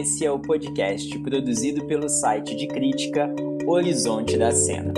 esse 0.00 0.24
é 0.24 0.30
o 0.30 0.40
podcast 0.40 1.18
produzido 1.18 1.86
pelo 1.86 2.08
site 2.08 2.56
de 2.56 2.66
crítica 2.66 3.28
Horizonte 3.66 4.38
da 4.38 4.50
Cena. 4.50 4.94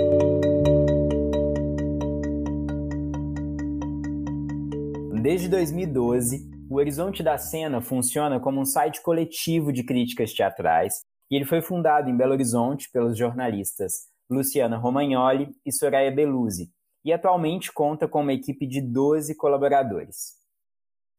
Desde 5.21 5.49
2012, 5.49 6.49
o 6.71 6.77
Horizonte 6.77 7.21
da 7.21 7.37
Cena 7.37 7.81
funciona 7.81 8.39
como 8.39 8.61
um 8.61 8.65
site 8.65 9.03
coletivo 9.03 9.73
de 9.73 9.83
críticas 9.83 10.33
teatrais 10.33 11.01
e 11.29 11.35
ele 11.35 11.47
foi 11.47 11.61
fundado 11.61 12.09
em 12.09 12.17
Belo 12.17 12.31
Horizonte 12.31 12.89
pelos 12.93 13.19
jornalistas 13.19 14.07
Luciana 14.31 14.77
Romagnoli 14.77 15.53
e 15.67 15.73
Soraya 15.73 16.13
Beluzzi 16.13 16.71
e 17.05 17.13
atualmente 17.13 17.73
conta 17.73 18.07
com 18.07 18.21
uma 18.21 18.33
equipe 18.33 18.69
de 18.69 18.81
12 18.81 19.35
colaboradores. 19.35 20.35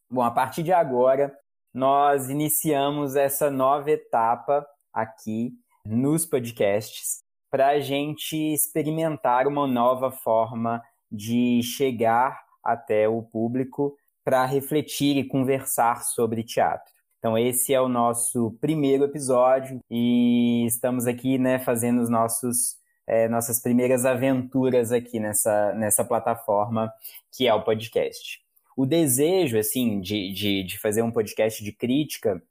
Bom, 0.09 0.21
a 0.21 0.31
partir 0.31 0.63
de 0.63 0.71
agora, 0.71 1.37
nós 1.73 2.29
iniciamos 2.29 3.15
essa 3.15 3.49
nova 3.49 3.89
etapa 3.89 4.65
aqui 4.93 5.53
nos 5.85 6.25
podcasts 6.25 7.23
para 7.49 7.69
a 7.69 7.79
gente 7.79 8.35
experimentar 8.53 9.47
uma 9.47 9.65
nova 9.65 10.11
forma 10.11 10.83
de 11.11 11.61
chegar 11.63 12.39
até 12.63 13.09
o 13.09 13.23
público 13.23 13.97
para 14.23 14.45
refletir 14.45 15.17
e 15.17 15.27
conversar 15.27 16.03
sobre 16.03 16.43
teatro. 16.43 16.93
Então 17.17 17.37
esse 17.37 17.73
é 17.73 17.81
o 17.81 17.89
nosso 17.89 18.57
primeiro 18.61 19.05
episódio 19.05 19.79
e 19.89 20.65
estamos 20.67 21.07
aqui, 21.07 21.37
né, 21.37 21.57
fazendo 21.57 22.01
os 22.01 22.09
nossos 22.09 22.81
é, 23.05 23.27
nossas 23.27 23.59
primeiras 23.59 24.05
aventuras 24.05 24.91
aqui 24.91 25.19
nessa, 25.19 25.73
nessa 25.73 26.05
plataforma 26.05 26.93
que 27.31 27.47
é 27.47 27.53
o 27.53 27.63
podcast 27.63 28.42
o 28.75 28.85
desejo, 28.85 29.57
assim, 29.57 29.99
de, 29.99 30.31
de, 30.33 30.63
de 30.63 30.79
fazer 30.79 31.01
um 31.01 31.11
podcast 31.11 31.63
de 31.63 31.71
crítica 31.71 32.41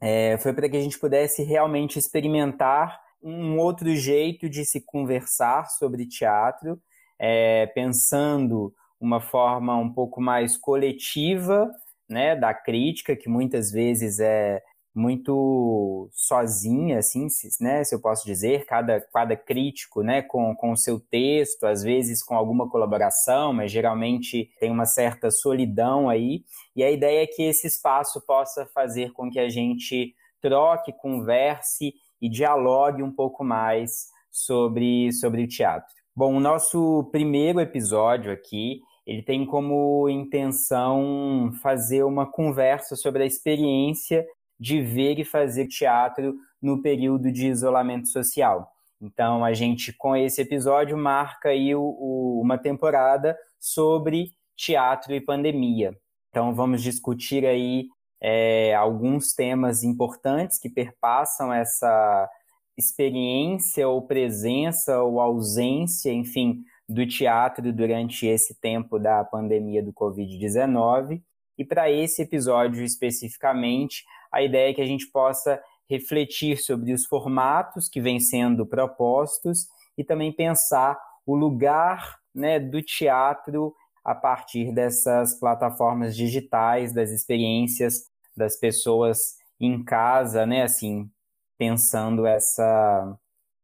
é, 0.00 0.36
foi 0.38 0.52
para 0.52 0.68
que 0.68 0.76
a 0.76 0.80
gente 0.80 0.98
pudesse 0.98 1.42
realmente 1.42 1.98
experimentar 1.98 3.00
um 3.22 3.58
outro 3.58 3.94
jeito 3.96 4.50
de 4.50 4.64
se 4.64 4.80
conversar 4.80 5.70
sobre 5.70 6.06
teatro, 6.06 6.78
é, 7.18 7.66
pensando 7.68 8.74
uma 9.00 9.20
forma 9.20 9.76
um 9.76 9.90
pouco 9.90 10.20
mais 10.20 10.56
coletiva, 10.56 11.70
né, 12.08 12.36
da 12.36 12.52
crítica, 12.52 13.16
que 13.16 13.28
muitas 13.28 13.70
vezes 13.70 14.20
é 14.20 14.62
muito 14.94 16.08
sozinha, 16.12 16.98
assim, 16.98 17.26
né, 17.60 17.82
se 17.82 17.94
eu 17.94 18.00
posso 18.00 18.24
dizer, 18.24 18.64
cada, 18.64 19.00
cada 19.12 19.36
crítico, 19.36 20.02
né, 20.02 20.22
com, 20.22 20.54
com 20.54 20.70
o 20.70 20.76
seu 20.76 21.00
texto, 21.00 21.64
às 21.64 21.82
vezes 21.82 22.22
com 22.22 22.36
alguma 22.36 22.68
colaboração, 22.68 23.52
mas 23.52 23.72
geralmente 23.72 24.50
tem 24.60 24.70
uma 24.70 24.86
certa 24.86 25.30
solidão 25.30 26.08
aí, 26.08 26.44
e 26.76 26.84
a 26.84 26.90
ideia 26.90 27.24
é 27.24 27.26
que 27.26 27.42
esse 27.42 27.66
espaço 27.66 28.24
possa 28.24 28.66
fazer 28.66 29.12
com 29.12 29.28
que 29.28 29.40
a 29.40 29.48
gente 29.48 30.14
troque, 30.40 30.92
converse 30.92 31.94
e 32.20 32.28
dialogue 32.28 33.02
um 33.02 33.10
pouco 33.10 33.42
mais 33.42 34.08
sobre, 34.30 35.10
sobre 35.12 35.42
o 35.42 35.48
teatro. 35.48 35.92
Bom, 36.14 36.36
o 36.36 36.40
nosso 36.40 37.08
primeiro 37.10 37.60
episódio 37.60 38.32
aqui, 38.32 38.80
ele 39.04 39.22
tem 39.22 39.44
como 39.44 40.08
intenção 40.08 41.50
fazer 41.60 42.04
uma 42.04 42.30
conversa 42.30 42.94
sobre 42.94 43.24
a 43.24 43.26
experiência 43.26 44.24
de 44.58 44.80
ver 44.80 45.18
e 45.18 45.24
fazer 45.24 45.66
teatro 45.66 46.34
no 46.60 46.80
período 46.80 47.30
de 47.30 47.46
isolamento 47.46 48.08
social. 48.08 48.70
Então, 49.00 49.44
a 49.44 49.52
gente, 49.52 49.92
com 49.92 50.16
esse 50.16 50.40
episódio, 50.40 50.96
marca 50.96 51.50
aí 51.50 51.74
o, 51.74 51.82
o, 51.82 52.40
uma 52.40 52.56
temporada 52.56 53.36
sobre 53.60 54.30
teatro 54.56 55.14
e 55.14 55.20
pandemia. 55.20 55.94
Então, 56.30 56.54
vamos 56.54 56.82
discutir 56.82 57.44
aí 57.44 57.86
é, 58.20 58.74
alguns 58.74 59.34
temas 59.34 59.82
importantes 59.84 60.58
que 60.58 60.70
perpassam 60.70 61.52
essa 61.52 62.28
experiência 62.76 63.86
ou 63.86 64.02
presença 64.02 65.02
ou 65.02 65.20
ausência, 65.20 66.10
enfim, 66.10 66.64
do 66.88 67.06
teatro 67.06 67.72
durante 67.72 68.26
esse 68.26 68.58
tempo 68.58 68.98
da 68.98 69.24
pandemia 69.24 69.82
do 69.82 69.92
Covid-19. 69.92 71.22
E 71.56 71.64
para 71.64 71.90
esse 71.90 72.22
episódio 72.22 72.82
especificamente, 72.82 74.04
a 74.34 74.42
ideia 74.42 74.70
é 74.70 74.74
que 74.74 74.82
a 74.82 74.86
gente 74.86 75.06
possa 75.06 75.62
refletir 75.88 76.58
sobre 76.58 76.92
os 76.92 77.06
formatos 77.06 77.88
que 77.88 78.00
vêm 78.00 78.18
sendo 78.18 78.66
propostos 78.66 79.68
e 79.96 80.02
também 80.02 80.32
pensar 80.32 80.98
o 81.24 81.36
lugar 81.36 82.18
né, 82.34 82.58
do 82.58 82.82
teatro 82.82 83.72
a 84.04 84.12
partir 84.12 84.74
dessas 84.74 85.38
plataformas 85.38 86.16
digitais, 86.16 86.92
das 86.92 87.10
experiências 87.10 88.10
das 88.36 88.58
pessoas 88.58 89.36
em 89.60 89.84
casa, 89.84 90.44
né, 90.44 90.62
assim, 90.62 91.08
pensando 91.56 92.26
essa, 92.26 93.16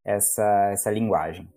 essa, 0.04 0.70
essa 0.70 0.90
linguagem. 0.92 1.48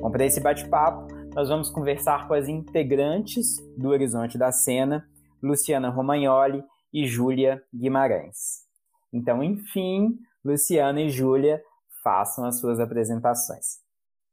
Bom, 0.00 0.10
para 0.10 0.24
esse 0.24 0.40
bate-papo, 0.40 1.14
nós 1.34 1.50
vamos 1.50 1.68
conversar 1.68 2.26
com 2.26 2.32
as 2.32 2.48
integrantes 2.48 3.58
do 3.76 3.90
Horizonte 3.90 4.38
da 4.38 4.50
Cena, 4.50 5.06
Luciana 5.42 5.90
Romagnoli 5.90 6.64
e 6.96 7.06
Júlia 7.06 7.62
Guimarães. 7.74 8.64
Então, 9.12 9.44
enfim, 9.44 10.18
Luciana 10.42 11.02
e 11.02 11.10
Júlia 11.10 11.62
façam 12.02 12.46
as 12.46 12.58
suas 12.58 12.80
apresentações. 12.80 13.80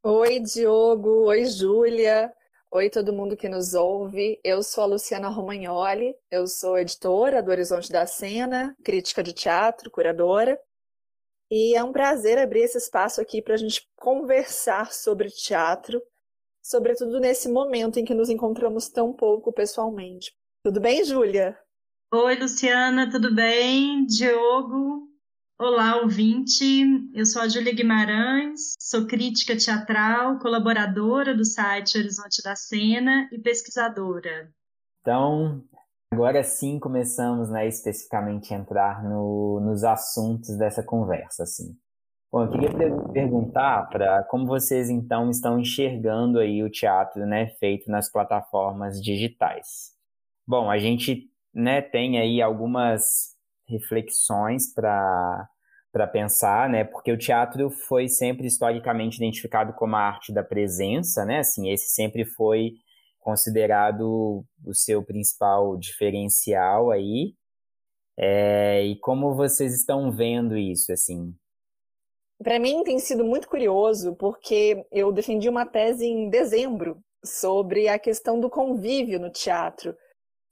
Oi, 0.01 0.39
Diogo. 0.39 1.25
Oi, 1.25 1.43
Júlia. 1.43 2.33
Oi, 2.71 2.89
todo 2.89 3.11
mundo 3.11 3.35
que 3.35 3.49
nos 3.49 3.73
ouve. 3.73 4.39
Eu 4.45 4.63
sou 4.63 4.85
a 4.85 4.87
Luciana 4.87 5.27
Romagnoli, 5.27 6.15
eu 6.31 6.47
sou 6.47 6.77
editora 6.77 7.43
do 7.43 7.51
Horizonte 7.51 7.91
da 7.91 8.05
Cena, 8.05 8.73
crítica 8.81 9.21
de 9.21 9.33
teatro, 9.33 9.91
curadora. 9.91 10.57
E 11.51 11.75
é 11.75 11.83
um 11.83 11.91
prazer 11.91 12.37
abrir 12.37 12.61
esse 12.61 12.77
espaço 12.77 13.19
aqui 13.19 13.41
para 13.41 13.55
a 13.55 13.57
gente 13.57 13.85
conversar 13.97 14.93
sobre 14.93 15.29
teatro, 15.29 16.01
sobretudo 16.61 17.19
nesse 17.19 17.49
momento 17.49 17.99
em 17.99 18.05
que 18.05 18.13
nos 18.13 18.29
encontramos 18.29 18.87
tão 18.87 19.11
pouco 19.11 19.51
pessoalmente. 19.51 20.33
Tudo 20.63 20.79
bem, 20.79 21.03
Júlia? 21.03 21.59
Oi, 22.15 22.35
Luciana, 22.35 23.09
tudo 23.09 23.33
bem? 23.33 24.05
Diogo, 24.05 25.09
olá, 25.59 25.99
ouvinte. 26.03 26.63
Eu 27.11 27.25
sou 27.25 27.41
a 27.41 27.47
Júlia 27.47 27.73
Guimarães, 27.73 28.75
sou 28.79 29.07
crítica 29.07 29.57
teatral, 29.57 30.37
colaboradora 30.37 31.35
do 31.35 31.43
site 31.43 31.97
Horizonte 31.97 32.43
da 32.43 32.55
Cena 32.55 33.27
e 33.31 33.39
pesquisadora. 33.39 34.53
Então, 35.01 35.63
agora 36.13 36.43
sim 36.43 36.77
começamos, 36.77 37.49
né, 37.49 37.67
especificamente 37.67 38.53
a 38.53 38.57
entrar 38.57 39.03
no, 39.03 39.59
nos 39.61 39.83
assuntos 39.83 40.55
dessa 40.55 40.83
conversa, 40.83 41.41
assim. 41.41 41.75
Bom, 42.31 42.43
eu 42.43 42.51
queria 42.51 42.69
perguntar 43.11 43.89
para 43.89 44.23
como 44.25 44.45
vocês 44.45 44.87
então 44.87 45.31
estão 45.31 45.59
enxergando 45.59 46.37
aí 46.37 46.61
o 46.61 46.69
teatro, 46.69 47.25
né, 47.25 47.47
feito 47.59 47.89
nas 47.89 48.07
plataformas 48.11 49.01
digitais. 49.01 49.93
Bom, 50.45 50.69
a 50.69 50.77
gente 50.77 51.32
né, 51.53 51.81
tem 51.81 52.19
aí 52.19 52.41
algumas 52.41 53.35
reflexões 53.67 54.73
para 54.73 55.49
para 55.91 56.07
pensar, 56.07 56.67
né? 56.67 56.83
Porque 56.83 57.11
o 57.11 57.17
teatro 57.17 57.69
foi 57.69 58.07
sempre 58.07 58.47
historicamente 58.47 59.17
identificado 59.17 59.73
como 59.73 59.95
a 59.95 59.99
arte 59.99 60.33
da 60.33 60.43
presença, 60.43 61.23
né? 61.23 61.37
Assim, 61.41 61.71
esse 61.71 61.91
sempre 61.91 62.25
foi 62.25 62.71
considerado 63.19 64.43
o 64.65 64.73
seu 64.73 65.03
principal 65.03 65.77
diferencial 65.77 66.89
aí. 66.89 67.35
É, 68.17 68.83
e 68.83 68.95
como 69.01 69.35
vocês 69.35 69.75
estão 69.75 70.11
vendo 70.11 70.57
isso, 70.57 70.91
assim? 70.91 71.31
Para 72.43 72.57
mim 72.57 72.83
tem 72.83 72.97
sido 72.97 73.23
muito 73.23 73.47
curioso, 73.47 74.15
porque 74.15 74.83
eu 74.91 75.11
defendi 75.11 75.47
uma 75.47 75.63
tese 75.63 76.07
em 76.07 76.27
dezembro 76.27 76.97
sobre 77.23 77.87
a 77.87 77.99
questão 77.99 78.39
do 78.39 78.49
convívio 78.49 79.19
no 79.19 79.29
teatro 79.29 79.95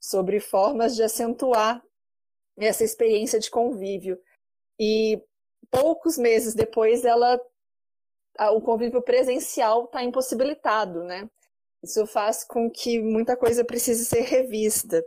sobre 0.02 0.40
formas 0.40 0.96
de 0.96 1.02
acentuar 1.02 1.80
essa 2.58 2.82
experiência 2.82 3.38
de 3.38 3.48
convívio. 3.48 4.20
E 4.78 5.22
poucos 5.70 6.18
meses 6.18 6.54
depois, 6.54 7.04
ela, 7.04 7.40
o 8.52 8.60
convívio 8.60 9.00
presencial 9.00 9.84
está 9.84 10.02
impossibilitado, 10.02 11.04
né? 11.04 11.30
Isso 11.82 12.04
faz 12.06 12.44
com 12.44 12.68
que 12.68 13.00
muita 13.00 13.36
coisa 13.36 13.64
precise 13.64 14.04
ser 14.04 14.22
revista. 14.22 15.04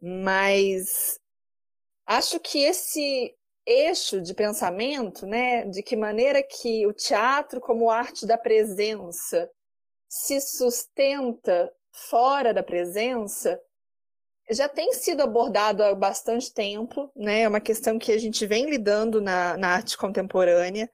Mas 0.00 1.20
acho 2.06 2.40
que 2.40 2.64
esse 2.64 3.34
eixo 3.66 4.20
de 4.20 4.32
pensamento, 4.32 5.26
né, 5.26 5.64
de 5.66 5.82
que 5.82 5.96
maneira 5.96 6.42
que 6.42 6.86
o 6.86 6.92
teatro 6.92 7.60
como 7.60 7.90
arte 7.90 8.24
da 8.24 8.38
presença 8.38 9.50
se 10.08 10.40
sustenta 10.40 11.72
fora 11.90 12.54
da 12.54 12.62
presença, 12.62 13.60
já 14.50 14.68
tem 14.68 14.92
sido 14.92 15.22
abordado 15.22 15.82
há 15.82 15.94
bastante 15.94 16.52
tempo, 16.52 17.10
né? 17.16 17.42
É 17.42 17.48
uma 17.48 17.60
questão 17.60 17.98
que 17.98 18.12
a 18.12 18.18
gente 18.18 18.46
vem 18.46 18.70
lidando 18.70 19.20
na, 19.20 19.56
na 19.56 19.68
arte 19.70 19.96
contemporânea, 19.96 20.90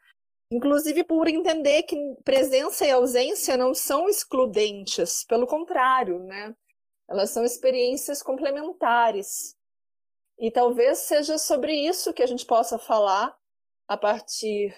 inclusive 0.51 1.05
por 1.05 1.29
entender 1.29 1.83
que 1.83 1.97
presença 2.25 2.87
e 2.87 2.91
ausência 2.91 3.57
não 3.57 3.75
são 3.75 4.09
excludentes, 4.09 5.25
pelo 5.25 5.47
contrário, 5.47 6.21
né? 6.21 6.55
Elas 7.09 7.31
são 7.31 7.45
experiências 7.45 8.23
complementares. 8.23 9.55
E 10.39 10.51
talvez 10.51 10.99
seja 10.99 11.37
sobre 11.37 11.75
isso 11.75 12.13
que 12.13 12.23
a 12.23 12.27
gente 12.27 12.47
possa 12.47 12.79
falar 12.79 13.37
a 13.87 13.97
partir 13.97 14.75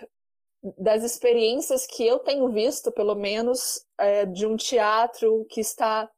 das 0.78 1.04
experiências 1.04 1.86
que 1.86 2.04
eu 2.04 2.18
tenho 2.18 2.48
visto, 2.48 2.90
pelo 2.90 3.14
menos, 3.14 3.86
é, 3.98 4.26
de 4.26 4.46
um 4.46 4.56
teatro 4.56 5.46
que 5.48 5.60
está 5.60 6.10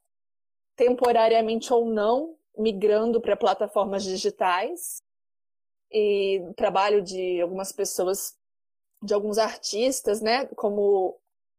temporariamente 0.76 1.72
ou 1.72 1.86
não 1.86 2.36
migrando 2.56 3.20
para 3.20 3.36
plataformas 3.36 4.02
digitais 4.02 5.02
e 5.90 6.42
trabalho 6.56 7.02
de 7.02 7.40
algumas 7.40 7.72
pessoas, 7.72 8.34
de 9.02 9.14
alguns 9.14 9.38
artistas, 9.38 10.20
né, 10.20 10.46
como 10.56 11.16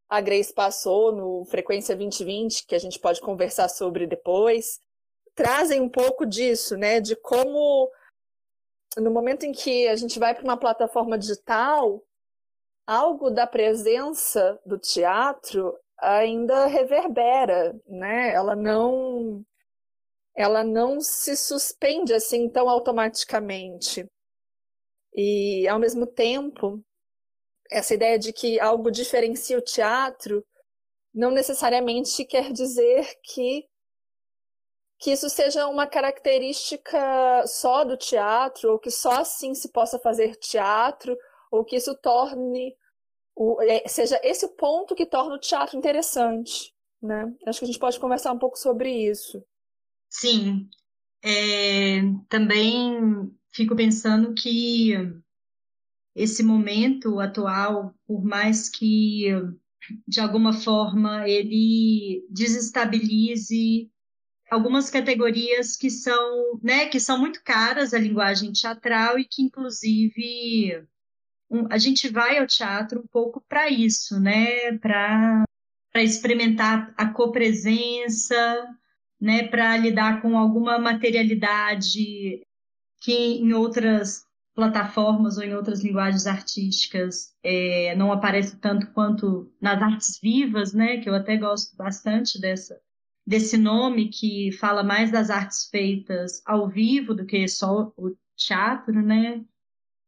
a 0.10 0.22
Grace 0.22 0.54
passou 0.54 1.12
no 1.12 1.46
Frequência 1.46 1.96
2020, 1.96 2.66
que 2.66 2.76
a 2.76 2.80
gente 2.80 3.00
pode 3.00 3.22
conversar 3.22 3.70
sobre 3.70 4.08
depois, 4.08 4.80
trazem 5.36 5.82
um 5.82 5.90
pouco 5.90 6.26
disso, 6.26 6.78
né, 6.78 7.00
de 7.00 7.16
como 7.16 7.90
no 8.98 9.12
momento 9.12 9.46
em 9.46 9.52
que 9.52 9.88
a 9.88 9.96
gente 9.96 10.18
vai 10.18 10.34
para 10.34 10.44
uma 10.44 10.58
plataforma 10.58 11.18
digital, 11.18 12.02
algo 12.86 13.30
da 13.30 13.46
presença 13.46 14.60
do 14.66 14.78
teatro 14.78 15.78
ainda 15.98 16.68
reverbera, 16.68 17.76
né? 17.86 18.34
Ela 18.34 18.56
não 18.56 19.46
ela 20.38 20.64
não 20.64 21.02
se 21.02 21.36
suspende 21.36 22.14
assim 22.14 22.48
tão 22.48 22.70
automaticamente. 22.70 24.06
E 25.16 25.68
ao 25.68 25.80
mesmo 25.80 26.06
tempo, 26.06 26.80
essa 27.72 27.96
ideia 27.96 28.20
de 28.20 28.32
que 28.32 28.60
algo 28.60 28.92
diferencia 28.92 29.58
o 29.58 29.62
teatro 29.62 30.46
não 31.14 31.32
necessariamente 31.32 32.24
quer 32.24 32.54
dizer 32.54 33.18
que 33.24 33.66
que 35.00 35.12
isso 35.12 35.30
seja 35.30 35.68
uma 35.68 35.86
característica 35.86 37.46
só 37.46 37.84
do 37.84 37.96
teatro, 37.96 38.72
ou 38.72 38.80
que 38.80 38.90
só 38.90 39.12
assim 39.12 39.54
se 39.54 39.72
possa 39.72 40.00
fazer 40.00 40.36
teatro, 40.38 41.16
ou 41.52 41.64
que 41.64 41.76
isso 41.76 41.96
torne 42.02 42.76
o, 43.36 43.62
é, 43.62 43.88
seja 43.88 44.20
esse 44.24 44.44
o 44.46 44.56
ponto 44.56 44.96
que 44.96 45.06
torna 45.06 45.36
o 45.36 45.40
teatro 45.40 45.78
interessante, 45.78 46.74
né? 47.00 47.32
Acho 47.46 47.60
que 47.60 47.66
a 47.66 47.68
gente 47.68 47.80
pode 47.80 48.00
conversar 48.00 48.32
um 48.32 48.40
pouco 48.40 48.58
sobre 48.58 48.90
isso. 48.90 49.44
Sim, 50.10 50.70
é, 51.24 52.02
também 52.30 53.32
fico 53.54 53.76
pensando 53.76 54.34
que 54.34 54.94
esse 56.16 56.42
momento 56.44 57.20
atual, 57.20 57.94
por 58.08 58.24
mais 58.24 58.70
que 58.70 59.28
de 60.08 60.20
alguma 60.20 60.52
forma 60.54 61.28
ele 61.28 62.26
desestabilize 62.30 63.90
algumas 64.50 64.90
categorias 64.90 65.76
que 65.76 65.90
são, 65.90 66.60
né, 66.62 66.88
que 66.88 67.00
são 67.00 67.20
muito 67.20 67.44
caras 67.44 67.94
à 67.94 68.00
linguagem 68.00 68.52
teatral 68.52 69.20
e 69.20 69.26
que 69.26 69.42
inclusive 69.42 70.84
um, 71.50 71.68
a 71.72 71.78
gente 71.78 72.10
vai 72.10 72.38
ao 72.38 72.48
teatro 72.48 73.02
um 73.02 73.08
pouco 73.08 73.44
para 73.48 73.70
isso, 73.70 74.20
né, 74.20 74.78
para 74.80 75.44
para 75.92 76.04
experimentar 76.04 76.94
a 76.96 77.12
copresença, 77.12 78.68
né, 79.20 79.48
para 79.48 79.78
lidar 79.78 80.22
com 80.22 80.38
alguma 80.38 80.78
materialidade 80.78 82.42
que 83.02 83.14
em 83.14 83.54
outras 83.54 84.26
plataformas 84.58 85.38
ou 85.38 85.44
em 85.44 85.54
outras 85.54 85.84
linguagens 85.84 86.26
artísticas 86.26 87.32
é, 87.44 87.96
não 87.96 88.12
aparece 88.12 88.58
tanto 88.58 88.92
quanto 88.92 89.52
nas 89.62 89.80
artes 89.82 90.20
vivas, 90.20 90.74
né? 90.74 90.98
Que 90.98 91.08
eu 91.08 91.14
até 91.14 91.38
gosto 91.38 91.76
bastante 91.78 92.42
dessa 92.42 92.80
desse 93.26 93.58
nome 93.58 94.10
que 94.10 94.54
fala 94.54 94.84
mais 94.84 95.12
das 95.12 95.30
artes 95.30 95.70
feitas 95.70 96.42
ao 96.46 96.68
vivo 96.70 97.14
do 97.14 97.26
que 97.26 97.46
só 97.48 97.94
o 97.98 98.16
teatro, 98.36 99.00
né? 99.02 99.44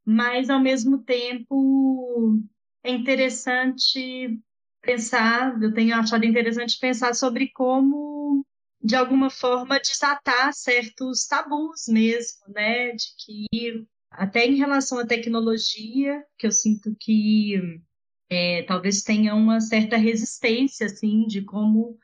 Mas 0.06 0.50
ao 0.50 0.60
mesmo 0.60 1.00
tempo 1.04 2.40
é 2.84 2.92
interessante 2.92 4.40
pensar, 4.82 5.62
eu 5.62 5.74
tenho 5.74 5.96
achado 5.96 6.26
interessante 6.26 6.80
pensar 6.80 7.14
sobre 7.14 7.50
como 7.50 8.46
de 8.82 8.96
alguma 8.96 9.30
forma 9.30 9.80
desatar 9.80 10.54
certos 10.54 11.26
tabus 11.26 11.88
mesmo, 11.88 12.40
né? 12.54 12.92
De 12.92 13.06
que 13.18 13.88
até 14.10 14.46
em 14.46 14.56
relação 14.56 15.00
à 15.00 15.06
tecnologia, 15.06 16.24
que 16.38 16.48
eu 16.48 16.52
sinto 16.52 16.96
que 17.00 17.82
é, 18.30 18.64
talvez 18.64 19.02
tenha 19.02 19.36
uma 19.36 19.60
certa 19.60 19.98
resistência, 19.98 20.86
assim, 20.86 21.26
de 21.28 21.42
como, 21.42 21.98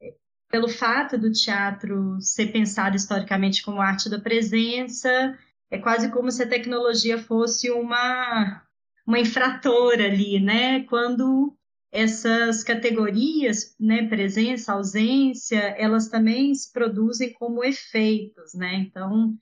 é, 0.00 0.14
pelo 0.48 0.68
fato 0.68 1.18
do 1.18 1.32
teatro 1.32 2.20
ser 2.20 2.52
pensado 2.52 2.96
historicamente 2.96 3.62
como 3.62 3.80
arte 3.80 4.10
da 4.10 4.20
presença, 4.20 5.38
é 5.70 5.78
quase 5.78 6.10
como 6.10 6.30
se 6.30 6.42
a 6.42 6.48
tecnologia 6.48 7.18
fosse 7.18 7.70
uma, 7.70 8.62
uma 9.06 9.18
infratora 9.18 10.04
ali, 10.06 10.40
né? 10.40 10.84
Quando 10.84 11.56
essas 11.92 12.62
categorias, 12.62 13.74
né, 13.78 14.06
presença, 14.06 14.72
ausência, 14.72 15.58
elas 15.58 16.08
também 16.08 16.54
se 16.54 16.72
produzem 16.72 17.32
como 17.32 17.64
efeitos, 17.64 18.54
né? 18.54 18.74
Então, 18.76 19.36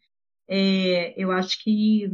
é, 0.48 1.14
eu 1.22 1.30
acho 1.30 1.62
que, 1.62 2.08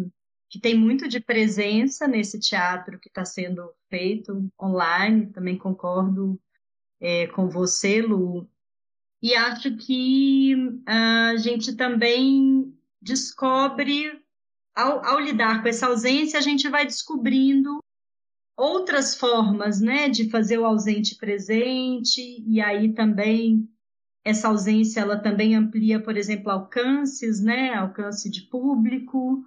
que 0.51 0.59
tem 0.59 0.77
muito 0.77 1.09
de 1.09 1.21
presença 1.21 2.09
nesse 2.09 2.41
teatro 2.41 2.99
que 2.99 3.09
está 3.09 3.25
sendo 3.25 3.73
feito 3.89 4.51
online, 4.61 5.33
também 5.33 5.57
concordo 5.57 6.41
é, 7.01 7.29
com 7.29 7.49
você, 7.49 8.03
Lu. 8.03 8.49
E 9.23 9.35
acho 9.35 9.77
que 9.77 10.55
a 10.85 11.37
gente 11.37 11.77
também 11.77 12.77
descobre, 13.01 14.21
ao, 14.75 15.05
ao 15.05 15.21
lidar 15.21 15.63
com 15.63 15.69
essa 15.69 15.87
ausência, 15.87 16.39
a 16.39 16.43
gente 16.43 16.69
vai 16.69 16.85
descobrindo 16.85 17.84
outras 18.57 19.15
formas, 19.15 19.81
né, 19.81 20.09
de 20.09 20.31
fazer 20.31 20.59
o 20.59 20.65
ausente 20.65 21.17
presente, 21.17 22.43
e 22.47 22.61
aí 22.61 22.93
também 22.93 23.69
essa 24.25 24.49
ausência 24.49 25.01
ela 25.01 25.19
também 25.19 25.55
amplia, 25.55 26.01
por 26.01 26.17
exemplo, 26.17 26.51
alcances, 26.51 27.41
né, 27.41 27.75
alcance 27.75 28.31
de 28.31 28.43
público. 28.43 29.45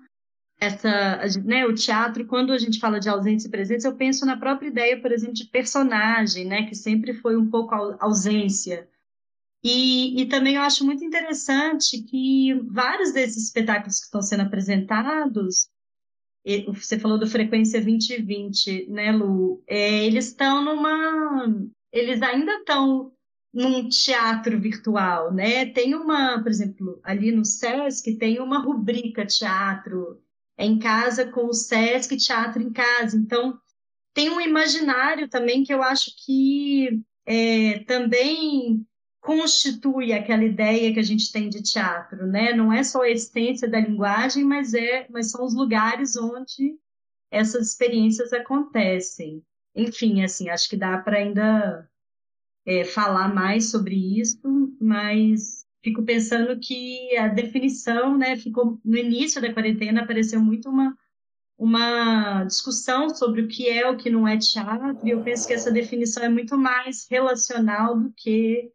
Essa, 0.60 1.20
né, 1.44 1.66
o 1.66 1.74
teatro, 1.74 2.26
quando 2.26 2.52
a 2.52 2.58
gente 2.58 2.80
fala 2.80 3.00
de 3.00 3.10
ausência 3.10 3.48
e 3.48 3.52
presença, 3.52 3.88
eu 3.88 3.96
penso 3.96 4.26
na 4.26 4.38
própria 4.38 4.68
ideia, 4.68 5.00
por 5.02 5.12
exemplo, 5.12 5.34
de 5.34 5.46
personagem, 5.46 6.46
né, 6.46 6.68
que 6.68 6.76
sempre 6.76 7.14
foi 7.14 7.36
um 7.36 7.50
pouco 7.50 7.74
ausência. 8.00 8.88
E, 9.64 10.22
e 10.22 10.26
também 10.28 10.56
eu 10.56 10.62
acho 10.62 10.86
muito 10.86 11.04
interessante 11.04 12.02
que 12.04 12.54
vários 12.72 13.12
desses 13.12 13.46
espetáculos 13.46 14.00
que 14.00 14.06
estão 14.06 14.22
sendo 14.22 14.44
apresentados, 14.44 15.68
você 16.68 16.98
falou 16.98 17.20
do 17.20 17.28
Frequência 17.28 17.82
2020, 17.82 18.88
né, 18.90 19.12
Lu? 19.12 19.62
É, 19.68 20.06
eles 20.06 20.28
estão 20.28 20.64
numa. 20.64 21.46
Eles 21.92 22.22
ainda 22.22 22.54
estão 22.54 23.12
num 23.54 23.90
teatro 23.90 24.60
virtual, 24.60 25.34
né? 25.34 25.66
Tem 25.66 25.96
uma, 25.96 26.42
por 26.42 26.50
exemplo, 26.50 27.00
ali 27.04 27.32
no 27.32 27.44
SESC 27.44 28.18
tem 28.18 28.40
uma 28.40 28.60
rubrica 28.60 29.26
teatro 29.26 30.22
em 30.58 30.80
casa 30.80 31.26
com 31.32 31.48
o 31.48 31.54
SESC 31.54 32.18
Teatro 32.18 32.62
em 32.62 32.72
Casa. 32.72 33.18
Então, 33.18 33.60
tem 34.14 34.30
um 34.30 34.42
imaginário 34.42 35.30
também 35.30 35.64
que 35.64 35.74
eu 35.74 35.84
acho 35.84 36.12
que 36.26 37.04
é, 37.26 37.80
também 37.80 38.87
constitui 39.28 40.14
aquela 40.14 40.46
ideia 40.46 40.94
que 40.94 41.02
a 41.02 41.04
gente 41.04 41.34
tem 41.34 41.50
de 41.50 41.62
teatro, 41.62 42.26
né? 42.26 42.54
Não 42.54 42.72
é 42.72 42.82
só 42.82 43.02
a 43.02 43.10
essência 43.10 43.68
da 43.68 43.78
linguagem, 43.78 44.46
mas 44.46 44.74
é, 44.74 45.06
mas 45.10 45.32
são 45.32 45.44
os 45.44 45.54
lugares 45.54 46.16
onde 46.16 46.80
essas 47.30 47.68
experiências 47.68 48.32
acontecem. 48.32 49.44
Enfim, 49.76 50.24
assim, 50.24 50.48
acho 50.48 50.70
que 50.70 50.78
dá 50.78 50.98
para 51.00 51.18
ainda 51.18 51.90
é, 52.66 52.86
falar 52.86 53.36
mais 53.36 53.70
sobre 53.70 53.96
isso, 54.18 54.40
mas 54.80 55.66
fico 55.84 56.04
pensando 56.04 56.58
que 56.58 57.18
a 57.18 57.28
definição, 57.28 58.18
né, 58.18 58.38
ficou 58.38 58.80
no 58.84 58.98
início 58.98 59.42
da 59.42 59.54
quarentena 59.54 60.04
apareceu 60.04 60.40
muito 60.40 60.70
uma 60.70 60.98
uma 61.60 62.44
discussão 62.44 63.10
sobre 63.10 63.42
o 63.42 63.48
que 63.48 63.68
é 63.68 63.90
o 63.90 63.98
que 63.98 64.12
não 64.12 64.28
é 64.28 64.38
teatro, 64.38 65.00
e 65.04 65.10
eu 65.10 65.24
penso 65.24 65.48
que 65.48 65.54
essa 65.54 65.72
definição 65.72 66.24
é 66.24 66.30
muito 66.30 66.56
mais 66.56 67.08
relacional 67.10 68.00
do 68.00 68.14
que 68.16 68.72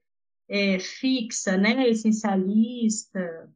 é, 0.53 0.79
fixa, 0.79 1.57
né, 1.57 1.89
essencialista. 1.89 3.51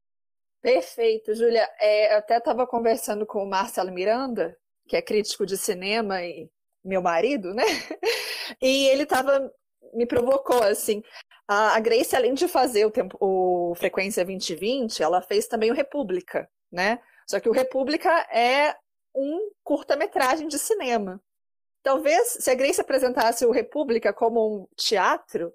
Perfeito, 0.63 1.35
Júlia. 1.35 1.69
É, 1.79 2.15
eu 2.15 2.19
até 2.19 2.39
estava 2.39 2.67
conversando 2.67 3.27
com 3.27 3.45
o 3.45 3.49
Marcelo 3.49 3.93
Miranda, 3.93 4.57
que 4.89 4.97
é 4.97 5.03
crítico 5.03 5.45
de 5.45 5.59
cinema 5.59 6.23
e 6.23 6.49
meu 6.83 7.03
marido, 7.03 7.53
né? 7.53 7.65
E 8.63 8.87
ele 8.87 9.03
estava 9.03 9.53
me 9.93 10.07
provocou, 10.07 10.63
assim. 10.63 11.03
A, 11.49 11.79
Grace, 11.81 12.15
além 12.15 12.33
de 12.33 12.47
fazer 12.47 12.87
o, 12.87 12.93
tempo, 12.93 13.17
o 13.21 13.75
Frequência 13.75 14.25
2020, 14.25 15.03
ela 15.03 15.21
fez 15.21 15.49
também 15.49 15.71
o 15.71 15.75
República, 15.75 16.49
né? 16.71 17.01
Só 17.27 17.41
que 17.41 17.49
o 17.49 17.53
República 17.53 18.09
é 18.33 18.77
um 19.15 19.51
curta-metragem 19.65 20.47
de 20.47 20.59
cinema. 20.61 21.21
Talvez, 21.83 22.39
se 22.41 22.49
a 22.51 22.55
Grace 22.55 22.81
apresentasse 22.81 23.45
o 23.45 23.51
República 23.51 24.13
como 24.13 24.63
um 24.63 24.69
teatro, 24.77 25.53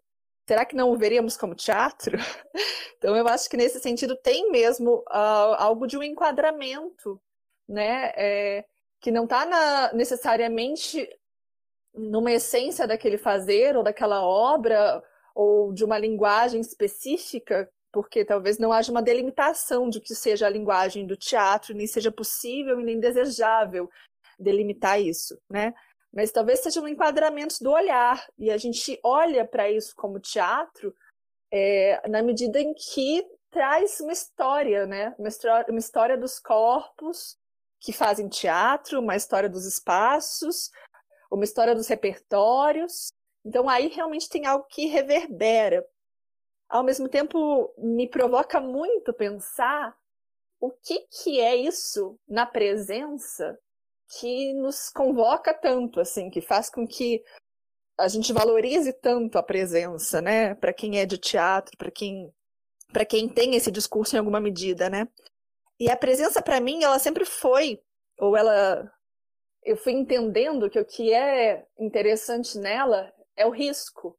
será 0.47 0.65
que 0.65 0.75
não 0.75 0.91
o 0.91 0.97
veríamos 0.97 1.37
como 1.37 1.55
teatro? 1.55 2.17
Então, 3.01 3.17
eu 3.17 3.27
acho 3.27 3.49
que 3.49 3.57
nesse 3.57 3.79
sentido 3.79 4.15
tem 4.15 4.51
mesmo 4.51 4.97
uh, 5.09 5.55
algo 5.57 5.87
de 5.87 5.97
um 5.97 6.03
enquadramento, 6.03 7.19
né? 7.67 8.11
É, 8.15 8.63
que 8.99 9.09
não 9.09 9.23
está 9.23 9.91
necessariamente 9.91 11.09
numa 11.95 12.31
essência 12.31 12.85
daquele 12.85 13.17
fazer 13.17 13.75
ou 13.75 13.81
daquela 13.81 14.23
obra 14.23 15.03
ou 15.33 15.73
de 15.73 15.83
uma 15.83 15.97
linguagem 15.97 16.61
específica, 16.61 17.67
porque 17.91 18.23
talvez 18.23 18.59
não 18.59 18.71
haja 18.71 18.91
uma 18.91 19.01
delimitação 19.01 19.89
de 19.89 19.99
que 19.99 20.13
seja 20.13 20.45
a 20.45 20.49
linguagem 20.49 21.07
do 21.07 21.17
teatro, 21.17 21.73
nem 21.73 21.87
seja 21.87 22.11
possível 22.11 22.79
e 22.79 22.83
nem 22.83 22.99
desejável 22.99 23.89
delimitar 24.39 25.01
isso, 25.01 25.39
né? 25.49 25.73
Mas 26.13 26.31
talvez 26.31 26.59
sejam 26.59 26.87
enquadramentos 26.87 27.59
do 27.59 27.71
olhar, 27.71 28.27
e 28.37 28.51
a 28.51 28.57
gente 28.57 28.99
olha 29.03 29.45
para 29.45 29.71
isso 29.71 29.95
como 29.95 30.19
teatro 30.19 30.93
é, 31.51 32.01
na 32.07 32.21
medida 32.21 32.59
em 32.59 32.73
que 32.73 33.25
traz 33.49 33.99
uma 33.99 34.13
história, 34.13 34.85
né? 34.85 35.13
Uma 35.17 35.27
história, 35.27 35.65
uma 35.69 35.79
história 35.79 36.17
dos 36.17 36.39
corpos 36.39 37.37
que 37.79 37.91
fazem 37.91 38.29
teatro, 38.29 38.99
uma 38.99 39.15
história 39.15 39.49
dos 39.49 39.65
espaços, 39.65 40.71
uma 41.29 41.43
história 41.43 41.75
dos 41.75 41.87
repertórios. 41.87 43.11
Então 43.43 43.67
aí 43.67 43.87
realmente 43.87 44.29
tem 44.29 44.45
algo 44.45 44.65
que 44.69 44.85
reverbera. 44.85 45.85
Ao 46.69 46.83
mesmo 46.83 47.09
tempo, 47.09 47.73
me 47.77 48.07
provoca 48.07 48.61
muito 48.61 49.13
pensar 49.13 49.97
o 50.59 50.71
que, 50.71 50.99
que 51.09 51.39
é 51.41 51.55
isso 51.55 52.17
na 52.27 52.45
presença 52.45 53.59
que 54.19 54.53
nos 54.53 54.89
convoca 54.89 55.53
tanto, 55.53 55.99
assim, 55.99 56.29
que 56.29 56.41
faz 56.41 56.69
com 56.69 56.85
que 56.85 57.23
a 57.97 58.07
gente 58.07 58.33
valorize 58.33 58.91
tanto 58.93 59.37
a 59.37 59.43
presença, 59.43 60.21
né? 60.21 60.55
Para 60.55 60.73
quem 60.73 60.99
é 60.99 61.05
de 61.05 61.17
teatro, 61.17 61.77
para 61.77 61.91
quem 61.91 62.33
para 62.91 63.05
quem 63.05 63.29
tem 63.29 63.55
esse 63.55 63.71
discurso 63.71 64.15
em 64.15 64.19
alguma 64.19 64.41
medida, 64.41 64.89
né? 64.89 65.07
E 65.79 65.89
a 65.89 65.95
presença 65.95 66.41
para 66.41 66.59
mim, 66.59 66.83
ela 66.83 66.99
sempre 66.99 67.23
foi 67.23 67.81
ou 68.17 68.35
ela 68.35 68.91
eu 69.63 69.77
fui 69.77 69.93
entendendo 69.93 70.69
que 70.69 70.79
o 70.79 70.85
que 70.85 71.13
é 71.13 71.65
interessante 71.79 72.57
nela 72.57 73.13
é 73.37 73.45
o 73.45 73.51
risco, 73.51 74.17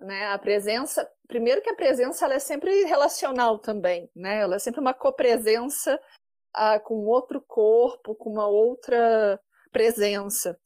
né? 0.00 0.26
A 0.26 0.38
presença, 0.38 1.10
primeiro 1.26 1.62
que 1.62 1.70
a 1.70 1.74
presença 1.74 2.24
ela 2.24 2.34
é 2.34 2.38
sempre 2.38 2.84
relacional 2.84 3.58
também, 3.58 4.08
né? 4.14 4.40
Ela 4.40 4.56
é 4.56 4.58
sempre 4.58 4.80
uma 4.80 4.94
copresença 4.94 5.98
ah, 6.54 6.78
com 6.78 7.06
outro 7.06 7.40
corpo, 7.40 8.14
com 8.14 8.30
uma 8.30 8.46
outra 8.46 9.40
presença. 9.70 10.58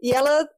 E 0.00 0.12
ela, 0.12 0.48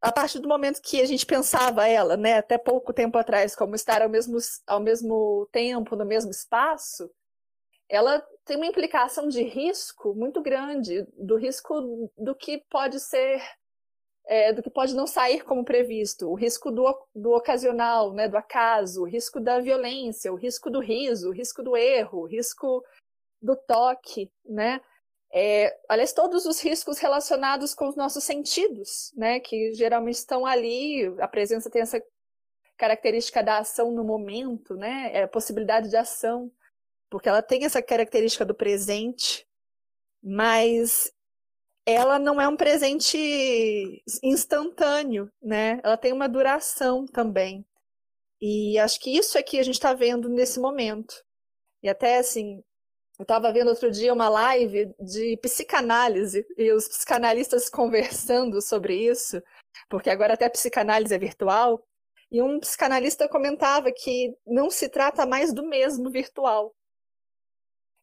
a 0.00 0.12
partir 0.12 0.38
do 0.38 0.48
momento 0.48 0.80
que 0.80 1.00
a 1.00 1.06
gente 1.06 1.26
pensava 1.26 1.88
ela, 1.88 2.16
né, 2.16 2.38
até 2.38 2.56
pouco 2.58 2.92
tempo 2.92 3.18
atrás, 3.18 3.56
como 3.56 3.74
estar 3.74 4.02
ao 4.02 4.08
mesmo, 4.08 4.38
ao 4.66 4.80
mesmo 4.80 5.48
tempo, 5.52 5.96
no 5.96 6.04
mesmo 6.04 6.30
espaço, 6.30 7.10
ela 7.88 8.20
tem 8.44 8.56
uma 8.56 8.66
implicação 8.66 9.28
de 9.28 9.42
risco 9.42 10.14
muito 10.14 10.40
grande, 10.40 11.06
do 11.16 11.36
risco 11.36 12.10
do 12.16 12.34
que 12.34 12.62
pode 12.70 13.00
ser, 13.00 13.42
é, 14.26 14.52
do 14.52 14.62
que 14.62 14.70
pode 14.70 14.94
não 14.94 15.06
sair 15.06 15.42
como 15.44 15.64
previsto, 15.64 16.28
o 16.28 16.34
risco 16.34 16.70
do, 16.70 16.84
do 17.14 17.32
ocasional, 17.32 18.12
né, 18.12 18.28
do 18.28 18.36
acaso, 18.36 19.02
o 19.02 19.06
risco 19.06 19.40
da 19.40 19.60
violência, 19.60 20.32
o 20.32 20.36
risco 20.36 20.70
do 20.70 20.80
riso, 20.80 21.28
o 21.28 21.32
risco 21.32 21.62
do 21.62 21.76
erro, 21.76 22.20
o 22.22 22.26
risco 22.26 22.82
do 23.44 23.56
toque, 23.56 24.30
né? 24.44 24.80
É, 25.32 25.76
aliás, 25.88 26.12
todos 26.12 26.46
os 26.46 26.60
riscos 26.60 26.98
relacionados 26.98 27.74
com 27.74 27.88
os 27.88 27.96
nossos 27.96 28.24
sentidos, 28.24 29.12
né? 29.16 29.40
Que 29.40 29.72
geralmente 29.74 30.16
estão 30.16 30.46
ali, 30.46 31.06
a 31.18 31.28
presença 31.28 31.70
tem 31.70 31.82
essa 31.82 32.02
característica 32.76 33.42
da 33.42 33.58
ação 33.58 33.92
no 33.92 34.04
momento, 34.04 34.74
né? 34.74 35.10
É 35.12 35.22
a 35.24 35.28
possibilidade 35.28 35.88
de 35.88 35.96
ação 35.96 36.50
porque 37.14 37.28
ela 37.28 37.42
tem 37.42 37.64
essa 37.64 37.80
característica 37.80 38.44
do 38.44 38.56
presente, 38.56 39.46
mas 40.20 41.12
ela 41.86 42.18
não 42.18 42.40
é 42.40 42.48
um 42.48 42.56
presente 42.56 44.02
instantâneo, 44.20 45.30
né? 45.40 45.80
Ela 45.84 45.96
tem 45.96 46.12
uma 46.12 46.28
duração 46.28 47.06
também. 47.06 47.64
E 48.40 48.76
acho 48.80 48.98
que 48.98 49.16
isso 49.16 49.38
é 49.38 49.44
que 49.44 49.60
a 49.60 49.62
gente 49.62 49.76
está 49.76 49.94
vendo 49.94 50.28
nesse 50.28 50.58
momento. 50.58 51.24
E 51.80 51.88
até 51.88 52.18
assim, 52.18 52.64
eu 53.18 53.22
estava 53.22 53.52
vendo 53.52 53.68
outro 53.68 53.90
dia 53.90 54.12
uma 54.12 54.28
live 54.28 54.92
de 54.98 55.36
psicanálise 55.36 56.44
e 56.56 56.72
os 56.72 56.88
psicanalistas 56.88 57.68
conversando 57.68 58.60
sobre 58.60 59.08
isso, 59.08 59.40
porque 59.88 60.10
agora 60.10 60.34
até 60.34 60.46
a 60.46 60.50
psicanálise 60.50 61.14
é 61.14 61.18
virtual. 61.18 61.84
E 62.30 62.42
um 62.42 62.58
psicanalista 62.58 63.28
comentava 63.28 63.92
que 63.92 64.34
não 64.44 64.68
se 64.68 64.88
trata 64.88 65.24
mais 65.24 65.52
do 65.52 65.64
mesmo 65.64 66.10
virtual. 66.10 66.74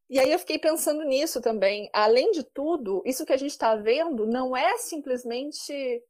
E 0.09 0.17
aí 0.19 0.31
eu 0.31 0.39
fiquei 0.39 0.57
pensando 0.57 1.03
nisso 1.03 1.41
também. 1.41 1.89
Além 1.91 2.31
de 2.31 2.43
tudo, 2.43 3.01
isso 3.05 3.25
que 3.25 3.33
a 3.33 3.37
gente 3.37 3.51
está 3.51 3.75
vendo 3.75 4.25
não 4.25 4.55
é 4.55 4.77
simplesmente 4.77 6.03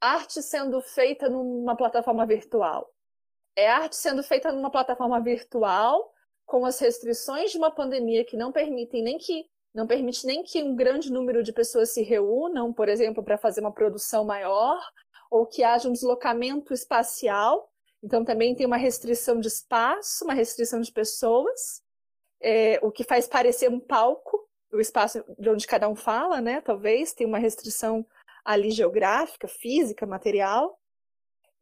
arte 0.00 0.42
sendo 0.42 0.80
feita 0.80 1.28
numa 1.28 1.76
plataforma 1.76 2.24
virtual. 2.24 2.90
É 3.54 3.68
arte 3.68 3.96
sendo 3.96 4.22
feita 4.22 4.50
numa 4.52 4.70
plataforma 4.70 5.20
virtual 5.20 6.11
com 6.52 6.66
as 6.66 6.78
restrições 6.78 7.50
de 7.50 7.56
uma 7.56 7.70
pandemia 7.70 8.26
que 8.26 8.36
não 8.36 8.52
permitem 8.52 9.02
nem 9.02 9.16
que 9.16 9.46
não 9.74 9.86
permite 9.86 10.26
nem 10.26 10.42
que 10.42 10.62
um 10.62 10.76
grande 10.76 11.10
número 11.10 11.42
de 11.42 11.50
pessoas 11.50 11.88
se 11.94 12.02
reúnam, 12.02 12.74
por 12.74 12.90
exemplo, 12.90 13.24
para 13.24 13.38
fazer 13.38 13.62
uma 13.62 13.72
produção 13.72 14.22
maior, 14.22 14.78
ou 15.30 15.46
que 15.46 15.64
haja 15.64 15.88
um 15.88 15.92
deslocamento 15.92 16.74
espacial. 16.74 17.70
Então 18.02 18.22
também 18.22 18.54
tem 18.54 18.66
uma 18.66 18.76
restrição 18.76 19.40
de 19.40 19.48
espaço, 19.48 20.24
uma 20.24 20.34
restrição 20.34 20.82
de 20.82 20.92
pessoas 20.92 21.82
é, 22.38 22.78
o 22.82 22.90
que 22.90 23.02
faz 23.02 23.26
parecer 23.26 23.70
um 23.70 23.80
palco, 23.80 24.38
o 24.70 24.78
espaço 24.78 25.24
de 25.38 25.48
onde 25.48 25.66
cada 25.66 25.88
um 25.88 25.94
fala, 25.94 26.40
né? 26.40 26.60
Talvez 26.60 27.14
tem 27.14 27.26
uma 27.26 27.38
restrição 27.38 28.04
ali 28.44 28.70
geográfica, 28.70 29.48
física, 29.48 30.04
material. 30.04 30.78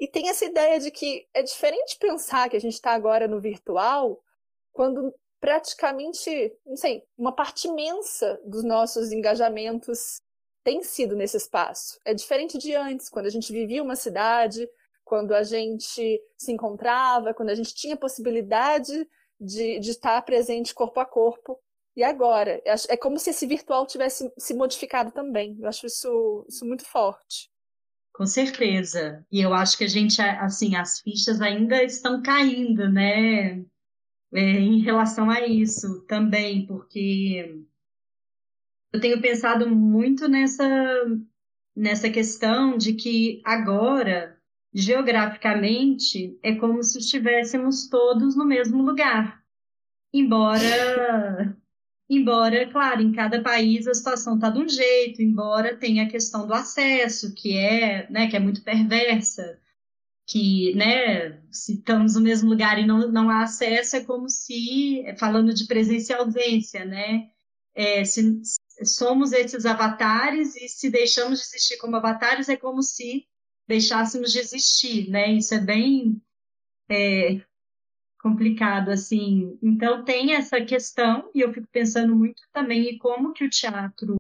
E 0.01 0.09
tem 0.09 0.31
essa 0.31 0.47
ideia 0.47 0.81
de 0.81 0.91
que 0.91 1.29
é 1.33 1.45
diferente 1.45 1.97
pensar 1.99 2.49
que 2.49 2.57
a 2.57 2.61
gente 2.61 2.73
está 2.75 2.93
agora 2.93 3.29
no 3.29 3.39
virtual, 3.39 4.21
quando 4.81 5.15
praticamente, 5.39 6.57
não 6.65 6.75
sei, 6.75 7.05
uma 7.19 7.33
parte 7.33 7.69
imensa 7.69 8.41
dos 8.43 8.65
nossos 8.65 9.13
engajamentos 9.13 10.23
tem 10.65 10.83
sido 10.83 11.15
nesse 11.15 11.37
espaço. 11.37 12.01
É 12.03 12.15
diferente 12.15 12.57
de 12.57 12.75
antes, 12.75 13.11
quando 13.11 13.27
a 13.27 13.31
gente 13.31 13.53
vivia 13.53 13.83
uma 13.83 13.95
cidade, 13.95 14.67
quando 15.05 15.35
a 15.35 15.43
gente 15.43 16.23
se 16.35 16.51
encontrava, 16.51 17.35
quando 17.35 17.51
a 17.51 17.55
gente 17.55 17.75
tinha 17.75 17.95
possibilidade 17.95 19.07
de, 19.39 19.79
de 19.81 19.91
estar 19.91 20.23
presente 20.23 20.73
corpo 20.73 20.99
a 20.99 21.05
corpo. 21.05 21.61
E 21.95 22.03
agora? 22.03 22.63
É 22.89 22.97
como 22.97 23.19
se 23.19 23.29
esse 23.29 23.47
virtual 23.47 23.87
tivesse 23.87 24.33
se 24.39 24.55
modificado 24.55 25.11
também. 25.11 25.59
Eu 25.61 25.69
acho 25.69 25.85
isso, 25.85 26.47
isso 26.49 26.65
muito 26.65 26.87
forte. 26.87 27.51
Com 28.15 28.25
certeza. 28.27 29.27
E 29.31 29.43
eu 29.43 29.53
acho 29.53 29.77
que 29.77 29.85
a 29.85 29.89
gente, 29.89 30.23
assim, 30.23 30.75
as 30.75 31.01
fichas 31.01 31.43
ainda 31.43 31.83
estão 31.85 32.23
caindo, 32.23 32.91
né? 32.91 33.63
É, 34.33 34.41
em 34.41 34.81
relação 34.81 35.29
a 35.29 35.47
isso 35.47 36.05
também, 36.07 36.65
porque 36.67 37.65
eu 38.93 39.01
tenho 39.01 39.21
pensado 39.21 39.69
muito 39.69 40.29
nessa, 40.29 40.67
nessa 41.75 42.09
questão 42.09 42.79
de 42.79 42.93
que 42.95 43.43
agora 43.45 44.41
geograficamente, 44.73 46.39
é 46.43 46.55
como 46.55 46.83
se 46.83 46.99
estivéssemos 46.99 47.89
todos 47.89 48.37
no 48.37 48.45
mesmo 48.45 48.83
lugar. 48.83 49.43
Embora, 50.13 51.57
embora, 52.09 52.71
claro, 52.71 53.03
em 53.03 53.13
cada 53.13 53.43
país 53.43 53.87
a 53.87 53.95
situação 53.95 54.37
está 54.37 54.51
de 54.51 54.61
um 54.61 54.69
jeito, 54.69 55.23
embora 55.23 55.77
tenha 55.77 56.05
a 56.05 56.09
questão 56.09 56.47
do 56.47 56.55
acesso, 56.55 57.35
que 57.35 57.57
é, 57.57 58.09
né, 58.11 58.29
que 58.29 58.37
é 58.37 58.41
muito 58.41 58.63
perversa, 58.63 59.59
que, 60.31 60.73
né, 60.77 61.43
se 61.51 61.75
estamos 61.75 62.15
no 62.15 62.21
mesmo 62.21 62.49
lugar 62.49 62.79
e 62.79 62.87
não, 62.87 63.11
não 63.11 63.29
há 63.29 63.43
acesso, 63.43 63.97
é 63.97 64.05
como 64.05 64.29
se, 64.29 65.05
falando 65.19 65.53
de 65.53 65.67
presença 65.67 66.13
e 66.13 66.17
ausência, 66.17 66.85
né, 66.85 67.29
é, 67.75 68.05
se, 68.05 68.41
somos 68.85 69.33
esses 69.33 69.67
avatares 69.67 70.55
e 70.55 70.69
se 70.69 70.89
deixamos 70.89 71.41
de 71.41 71.47
existir 71.47 71.79
como 71.79 71.97
avatares, 71.97 72.49
é 72.49 72.57
como 72.57 72.81
se 72.81 73.27
deixássemos 73.67 74.33
de 74.33 74.39
existir, 74.39 75.09
né? 75.09 75.33
Isso 75.33 75.55
é 75.55 75.61
bem 75.61 76.21
é, 76.89 77.41
complicado, 78.21 78.91
assim. 78.91 79.59
Então, 79.63 80.05
tem 80.05 80.35
essa 80.35 80.61
questão, 80.61 81.31
e 81.35 81.41
eu 81.41 81.53
fico 81.53 81.69
pensando 81.73 82.15
muito 82.17 82.43
também 82.53 82.91
em 82.91 82.99
como 82.99 83.33
que 83.33 83.45
o 83.45 83.51
teatro 83.51 84.17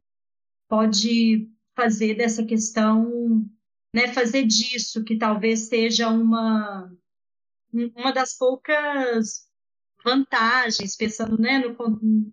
pode 0.68 1.48
fazer 1.74 2.14
dessa 2.14 2.44
questão, 2.44 3.44
né, 3.94 4.12
fazer 4.12 4.44
disso, 4.44 5.04
que 5.04 5.18
talvez 5.18 5.68
seja 5.68 6.08
uma, 6.08 6.90
uma 7.72 8.12
das 8.12 8.36
poucas 8.36 9.48
vantagens, 10.04 10.96
pensando 10.96 11.38
né, 11.38 11.58
no, 11.58 12.32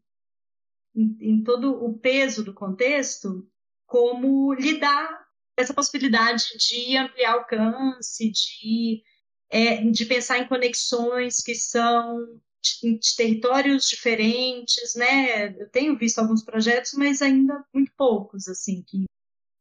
em, 0.96 1.18
em 1.20 1.44
todo 1.44 1.72
o 1.84 1.98
peso 1.98 2.44
do 2.44 2.54
contexto, 2.54 3.48
como 3.86 4.54
lidar 4.54 5.28
essa 5.56 5.74
possibilidade 5.74 6.44
de 6.58 6.98
ampliar 6.98 7.34
alcance, 7.34 8.32
de 8.32 9.04
é, 9.50 9.82
de 9.84 10.06
pensar 10.06 10.40
em 10.40 10.48
conexões 10.48 11.42
que 11.42 11.56
são 11.56 12.18
de, 12.62 13.00
de 13.00 13.16
territórios 13.16 13.88
diferentes, 13.88 14.94
né? 14.96 15.54
Eu 15.60 15.70
tenho 15.70 15.98
visto 15.98 16.20
alguns 16.20 16.44
projetos, 16.44 16.94
mas 16.94 17.22
ainda 17.22 17.64
muito 17.74 17.92
poucos, 17.98 18.48
assim, 18.48 18.84
que, 18.86 19.06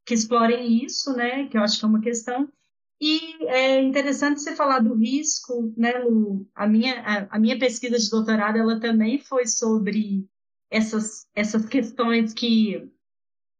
que 0.07 0.15
explorem 0.15 0.85
isso, 0.85 1.13
né? 1.15 1.49
Que 1.49 1.59
eu 1.59 1.63
acho 1.63 1.79
que 1.79 1.85
é 1.85 1.89
uma 1.89 2.01
questão. 2.01 2.49
E 3.01 3.45
é 3.49 3.83
interessante 3.83 4.41
você 4.41 4.57
falar 4.57 4.79
do 4.79 4.95
risco, 4.95 5.75
né? 5.77 5.93
A 6.55 6.67
minha, 6.67 7.01
a, 7.03 7.37
a, 7.37 7.39
minha 7.39 7.59
pesquisa 7.59 7.99
de 7.99 8.09
doutorado, 8.09 8.57
ela 8.57 8.81
também 8.81 9.19
foi 9.19 9.47
sobre 9.47 10.27
essas, 10.71 11.27
essas 11.35 11.67
questões 11.67 12.33
que 12.33 12.89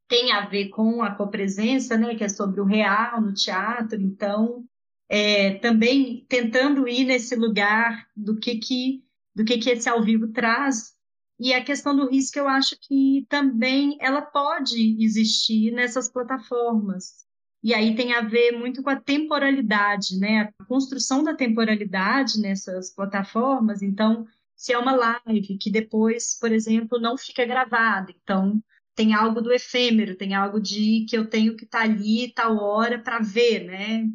têm 0.09 0.33
a 0.33 0.47
ver 0.47 0.69
com 0.69 1.03
a 1.03 1.15
copresença, 1.15 1.97
né, 1.99 2.15
que 2.15 2.25
é 2.25 2.29
sobre 2.29 2.61
o 2.61 2.65
real 2.65 3.21
no 3.21 3.35
teatro. 3.35 4.01
Então, 4.01 4.65
é, 5.09 5.55
também 5.59 6.25
tentando 6.29 6.89
ir 6.89 7.05
nesse 7.05 7.35
lugar 7.35 8.09
do 8.17 8.39
que 8.39 8.57
que, 8.57 9.05
do 9.35 9.45
que 9.45 9.59
que 9.59 9.71
esse 9.71 9.89
ao 9.89 10.03
vivo 10.03 10.29
traz. 10.29 10.96
E 11.39 11.53
a 11.53 11.63
questão 11.63 11.95
do 11.95 12.09
risco, 12.09 12.39
eu 12.39 12.49
acho 12.49 12.77
que 12.81 13.27
também 13.29 13.99
ela 14.01 14.23
pode 14.23 14.97
existir 15.05 15.71
nessas 15.71 16.11
plataformas 16.11 17.27
e 17.67 17.75
aí 17.75 17.97
tem 17.97 18.13
a 18.13 18.21
ver 18.21 18.53
muito 18.53 18.81
com 18.81 18.91
a 18.91 19.01
temporalidade, 19.01 20.17
né? 20.21 20.53
A 20.59 20.65
construção 20.67 21.25
da 21.25 21.35
temporalidade 21.35 22.41
nessas 22.41 22.95
plataformas. 22.95 23.83
Então, 23.83 24.25
se 24.55 24.73
é 24.73 24.79
uma 24.79 24.95
live 24.95 25.59
que 25.59 25.69
depois, 25.69 26.39
por 26.39 26.53
exemplo, 26.53 27.01
não 27.01 27.19
fica 27.19 27.45
gravada, 27.45 28.13
então 28.23 28.63
tem 28.95 29.15
algo 29.15 29.41
do 29.43 29.53
efêmero, 29.53 30.17
tem 30.17 30.33
algo 30.33 30.61
de 30.61 31.07
que 31.09 31.19
eu 31.19 31.29
tenho 31.29 31.57
que 31.57 31.65
estar 31.65 31.81
tá 31.81 31.85
ali 31.85 32.33
tal 32.33 32.57
hora 32.57 33.01
para 33.03 33.19
ver, 33.19 33.65
né? 33.65 34.09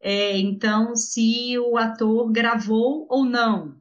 É, 0.00 0.38
então, 0.38 0.96
se 0.96 1.58
o 1.58 1.76
ator 1.76 2.32
gravou 2.32 3.06
ou 3.10 3.24
não 3.24 3.78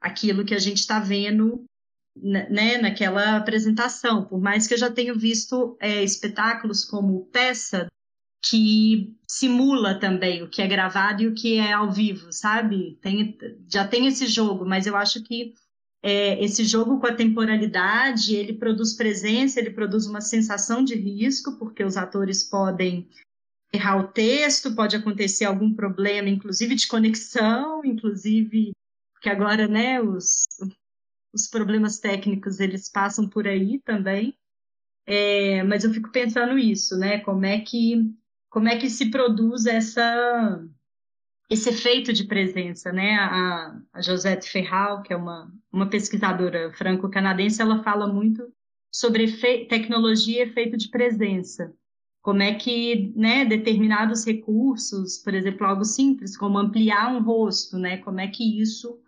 aquilo 0.00 0.44
que 0.44 0.54
a 0.54 0.58
gente 0.58 0.78
está 0.78 0.98
vendo 0.98 1.64
né, 2.22 2.78
naquela 2.78 3.36
apresentação, 3.36 4.24
por 4.24 4.40
mais 4.40 4.66
que 4.66 4.74
eu 4.74 4.78
já 4.78 4.90
tenha 4.90 5.14
visto 5.14 5.76
é, 5.80 6.02
espetáculos 6.02 6.84
como 6.84 7.26
peça 7.26 7.86
que 8.48 9.16
simula 9.28 9.98
também 9.98 10.42
o 10.42 10.48
que 10.48 10.62
é 10.62 10.66
gravado 10.66 11.22
e 11.22 11.26
o 11.26 11.34
que 11.34 11.58
é 11.58 11.72
ao 11.72 11.90
vivo, 11.90 12.32
sabe? 12.32 12.96
Tem, 13.02 13.36
já 13.70 13.86
tem 13.86 14.06
esse 14.06 14.26
jogo, 14.26 14.64
mas 14.64 14.86
eu 14.86 14.96
acho 14.96 15.22
que 15.22 15.52
é, 16.02 16.42
esse 16.42 16.64
jogo 16.64 17.00
com 17.00 17.06
a 17.06 17.14
temporalidade, 17.14 18.36
ele 18.36 18.52
produz 18.52 18.94
presença, 18.94 19.58
ele 19.58 19.70
produz 19.70 20.06
uma 20.06 20.20
sensação 20.20 20.84
de 20.84 20.94
risco, 20.94 21.58
porque 21.58 21.82
os 21.82 21.96
atores 21.96 22.44
podem 22.44 23.08
errar 23.72 23.98
o 23.98 24.08
texto, 24.08 24.74
pode 24.74 24.94
acontecer 24.94 25.44
algum 25.44 25.74
problema, 25.74 26.28
inclusive 26.28 26.76
de 26.76 26.86
conexão, 26.86 27.84
inclusive 27.84 28.70
que 29.20 29.28
agora, 29.28 29.66
né, 29.66 30.00
os, 30.00 30.44
os 31.36 31.46
problemas 31.46 32.00
técnicos, 32.00 32.60
eles 32.60 32.90
passam 32.90 33.28
por 33.28 33.46
aí 33.46 33.78
também. 33.84 34.36
É, 35.06 35.62
mas 35.62 35.84
eu 35.84 35.92
fico 35.92 36.10
pensando 36.10 36.58
isso, 36.58 36.98
né? 36.98 37.20
Como 37.20 37.44
é 37.44 37.60
que 37.60 38.12
como 38.50 38.68
é 38.68 38.76
que 38.78 38.88
se 38.88 39.10
produz 39.10 39.66
essa 39.66 40.64
esse 41.48 41.68
efeito 41.70 42.12
de 42.12 42.24
presença, 42.24 42.90
né? 42.90 43.14
A, 43.14 43.80
a 43.92 44.02
Josette 44.02 44.50
Ferral, 44.50 45.02
que 45.02 45.12
é 45.12 45.16
uma, 45.16 45.52
uma 45.70 45.88
pesquisadora 45.88 46.72
franco-canadense, 46.72 47.62
ela 47.62 47.84
fala 47.84 48.12
muito 48.12 48.52
sobre 48.90 49.30
tecnologia 49.68 50.40
e 50.40 50.48
efeito 50.48 50.76
de 50.76 50.88
presença. 50.88 51.72
Como 52.22 52.42
é 52.42 52.54
que 52.54 53.12
né, 53.14 53.44
determinados 53.44 54.26
recursos, 54.26 55.18
por 55.18 55.34
exemplo, 55.34 55.64
algo 55.64 55.84
simples, 55.84 56.36
como 56.36 56.58
ampliar 56.58 57.14
um 57.14 57.22
rosto, 57.22 57.78
né? 57.78 57.98
Como 57.98 58.18
é 58.18 58.26
que 58.26 58.60
isso 58.60 58.98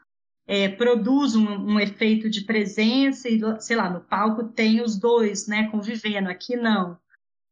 é, 0.49 0.69
produz 0.69 1.37
um, 1.37 1.47
um, 1.47 1.79
efeito 1.79 2.29
de 2.29 2.41
presença 2.41 3.29
e, 3.29 3.41
sei 3.61 3.77
lá, 3.77 3.89
no 3.89 4.01
palco 4.01 4.49
tem 4.49 4.81
os 4.81 4.99
dois, 4.99 5.47
né, 5.47 5.69
convivendo, 5.71 6.29
aqui 6.29 6.57
não 6.57 6.99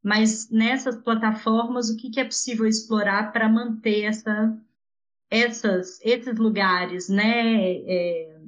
mas 0.07 0.49
nessas 0.51 1.03
plataformas 1.03 1.91
o 1.91 1.97
que, 1.97 2.11
que 2.11 2.21
é 2.21 2.25
possível 2.25 2.65
explorar 2.65 3.33
para 3.33 3.49
manter 3.49 4.03
essa, 4.03 4.57
essas, 5.29 6.01
esses 6.01 6.39
lugares, 6.39 7.09
né, 7.09 7.73
é, 7.79 8.41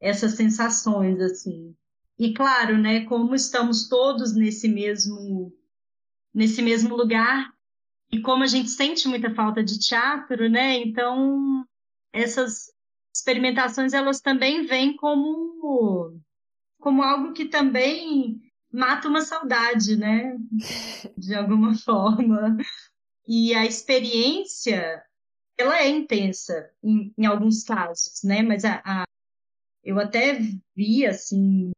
essas 0.00 0.32
sensações 0.32 1.20
assim. 1.20 1.72
E 2.18 2.34
claro, 2.34 2.76
né, 2.76 3.04
como 3.04 3.32
estamos 3.32 3.88
todos 3.88 4.34
nesse 4.34 4.66
mesmo 4.66 5.56
nesse 6.34 6.60
mesmo 6.60 6.96
lugar 6.96 7.54
e 8.10 8.20
como 8.20 8.42
a 8.42 8.48
gente 8.48 8.68
sente 8.68 9.06
muita 9.06 9.32
falta 9.32 9.62
de 9.62 9.78
teatro, 9.78 10.50
né, 10.50 10.78
então 10.78 11.64
essas 12.12 12.73
experimentações 13.14 13.92
elas 13.92 14.20
também 14.20 14.66
vêm 14.66 14.96
como 14.96 16.20
como 16.78 17.02
algo 17.02 17.32
que 17.32 17.46
também 17.46 18.42
mata 18.70 19.08
uma 19.08 19.22
saudade, 19.22 19.96
né? 19.96 20.36
De 21.16 21.34
alguma 21.34 21.74
forma. 21.78 22.56
E 23.26 23.54
a 23.54 23.64
experiência, 23.64 25.02
ela 25.56 25.78
é 25.80 25.88
intensa 25.88 26.70
em, 26.82 27.14
em 27.16 27.24
alguns 27.24 27.62
casos, 27.62 28.22
né? 28.22 28.42
Mas 28.42 28.64
a, 28.66 28.82
a, 28.84 29.04
eu 29.82 29.98
até 29.98 30.38
vi, 30.76 31.06
assim, 31.06 31.70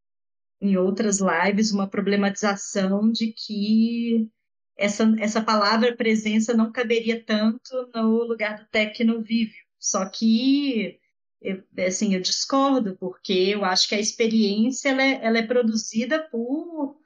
em 0.60 0.76
outras 0.76 1.20
lives, 1.20 1.70
uma 1.70 1.88
problematização 1.88 3.12
de 3.12 3.32
que 3.32 4.28
essa, 4.76 5.04
essa 5.20 5.42
palavra 5.42 5.96
presença 5.96 6.52
não 6.54 6.72
caberia 6.72 7.24
tanto 7.24 7.90
no 7.94 8.24
lugar 8.24 8.58
do 8.58 8.66
tecno 8.70 9.22
vivo. 9.22 9.54
Só 9.78 10.08
que 10.08 10.98
eu, 11.40 11.62
assim, 11.86 12.14
eu 12.14 12.20
discordo, 12.20 12.96
porque 12.96 13.32
eu 13.32 13.64
acho 13.64 13.88
que 13.88 13.94
a 13.94 14.00
experiência 14.00 14.90
ela 14.90 15.02
é, 15.02 15.24
ela 15.24 15.38
é 15.38 15.46
produzida 15.46 16.22
por, 16.28 16.98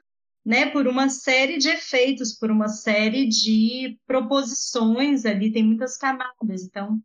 né, 0.45 0.69
por 0.71 0.87
uma 0.87 1.09
série 1.09 1.57
de 1.57 1.69
efeitos, 1.69 2.33
por 2.33 2.49
uma 2.49 2.67
série 2.67 3.27
de 3.27 3.99
proposições 4.07 5.25
ali, 5.25 5.51
tem 5.51 5.63
muitas 5.63 5.97
camadas. 5.97 6.63
Então, 6.63 7.01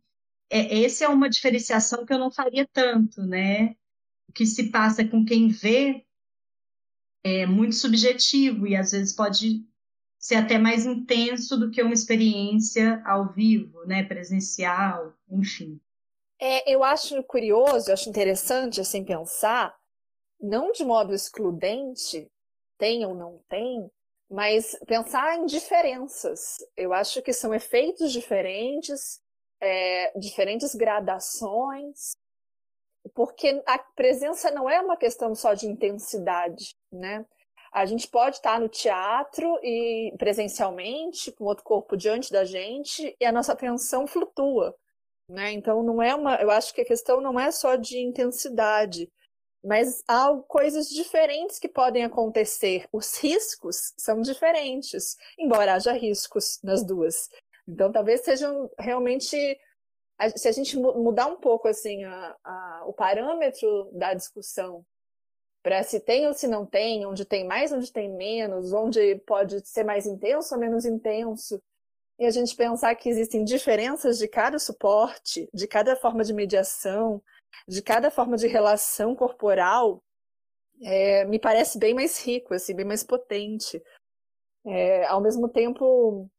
é, 0.49 0.83
essa 0.83 1.05
é 1.05 1.07
uma 1.07 1.29
diferenciação 1.29 2.05
que 2.05 2.13
eu 2.13 2.19
não 2.19 2.31
faria 2.31 2.67
tanto, 2.71 3.21
né? 3.23 3.75
O 4.29 4.33
que 4.33 4.45
se 4.45 4.71
passa 4.71 5.05
com 5.07 5.25
quem 5.25 5.49
vê 5.49 6.05
é 7.23 7.45
muito 7.45 7.75
subjetivo 7.75 8.67
e 8.67 8.75
às 8.75 8.91
vezes 8.91 9.13
pode 9.13 9.65
ser 10.17 10.35
até 10.35 10.57
mais 10.57 10.85
intenso 10.85 11.57
do 11.57 11.69
que 11.69 11.81
uma 11.81 11.93
experiência 11.93 13.01
ao 13.05 13.31
vivo, 13.31 13.85
né, 13.85 14.03
presencial, 14.03 15.13
enfim. 15.29 15.79
É, 16.39 16.71
eu 16.71 16.83
acho 16.83 17.21
curioso, 17.23 17.89
eu 17.89 17.93
acho 17.93 18.09
interessante 18.09 18.79
assim 18.79 19.03
pensar, 19.03 19.75
não 20.39 20.71
de 20.71 20.85
modo 20.85 21.13
excludente, 21.13 22.29
tem 22.77 23.05
ou 23.05 23.15
não 23.15 23.39
tem, 23.49 23.89
mas 24.29 24.77
pensar 24.85 25.37
em 25.37 25.45
diferenças. 25.45 26.57
Eu 26.75 26.93
acho 26.93 27.21
que 27.21 27.33
são 27.33 27.53
efeitos 27.53 28.11
diferentes, 28.11 29.19
é, 29.59 30.11
diferentes 30.19 30.75
gradações, 30.75 32.11
porque 33.15 33.63
a 33.65 33.79
presença 33.79 34.51
não 34.51 34.69
é 34.69 34.79
uma 34.79 34.97
questão 34.97 35.33
só 35.33 35.53
de 35.53 35.65
intensidade, 35.65 36.75
né? 36.91 37.25
A 37.71 37.85
gente 37.85 38.07
pode 38.07 38.37
estar 38.37 38.59
no 38.59 38.69
teatro 38.69 39.59
e 39.63 40.13
presencialmente, 40.17 41.31
com 41.31 41.45
outro 41.45 41.63
corpo 41.63 41.97
diante 41.97 42.31
da 42.31 42.43
gente, 42.45 43.15
e 43.19 43.25
a 43.25 43.31
nossa 43.31 43.53
atenção 43.53 44.07
flutua. 44.07 44.75
Né? 45.29 45.51
Então 45.51 45.83
não 45.83 46.01
é 46.01 46.15
uma, 46.15 46.35
eu 46.35 46.49
acho 46.49 46.73
que 46.73 46.81
a 46.81 46.85
questão 46.85 47.19
não 47.19 47.39
é 47.39 47.51
só 47.51 47.75
de 47.75 47.99
intensidade, 47.99 49.11
mas 49.63 50.01
há 50.07 50.33
coisas 50.47 50.87
diferentes 50.87 51.59
que 51.59 51.67
podem 51.67 52.05
acontecer. 52.05 52.87
Os 52.93 53.17
riscos 53.17 53.93
são 53.97 54.21
diferentes, 54.21 55.17
embora 55.37 55.73
haja 55.73 55.91
riscos 55.91 56.59
nas 56.63 56.85
duas. 56.85 57.29
Então 57.67 57.91
talvez 57.91 58.21
sejam 58.21 58.69
realmente 58.79 59.59
se 60.35 60.47
a 60.47 60.51
gente 60.51 60.77
mudar 60.77 61.27
um 61.27 61.35
pouco 61.35 61.67
assim 61.67 62.03
a, 62.03 62.35
a, 62.43 62.83
o 62.87 62.93
parâmetro 62.93 63.89
da 63.91 64.13
discussão 64.13 64.83
para 65.61 65.83
se 65.83 65.99
tem 65.99 66.25
ou 66.25 66.33
se 66.33 66.47
não 66.47 66.65
tem, 66.65 67.05
onde 67.05 67.25
tem 67.25 67.45
mais, 67.45 67.73
onde 67.73 67.91
tem 67.91 68.09
menos, 68.09 68.71
onde 68.71 69.17
pode 69.27 69.67
ser 69.67 69.83
mais 69.83 70.05
intenso 70.05 70.55
ou 70.55 70.61
menos 70.61 70.85
intenso, 70.85 71.61
e 72.19 72.25
a 72.25 72.31
gente 72.31 72.55
pensar 72.55 72.95
que 72.95 73.09
existem 73.09 73.43
diferenças 73.43 74.17
de 74.17 74.27
cada 74.27 74.57
suporte, 74.57 75.47
de 75.53 75.67
cada 75.67 75.95
forma 75.95 76.23
de 76.23 76.33
mediação, 76.33 77.21
de 77.67 77.81
cada 77.81 78.09
forma 78.09 78.35
de 78.37 78.47
relação 78.47 79.15
corporal, 79.15 80.03
é, 80.83 81.25
me 81.25 81.39
parece 81.39 81.77
bem 81.77 81.93
mais 81.93 82.23
rico, 82.23 82.53
assim, 82.53 82.75
bem 82.75 82.85
mais 82.85 83.03
potente. 83.03 83.81
É, 84.65 85.05
ao 85.05 85.21
mesmo 85.21 85.47
tempo, 85.47 86.29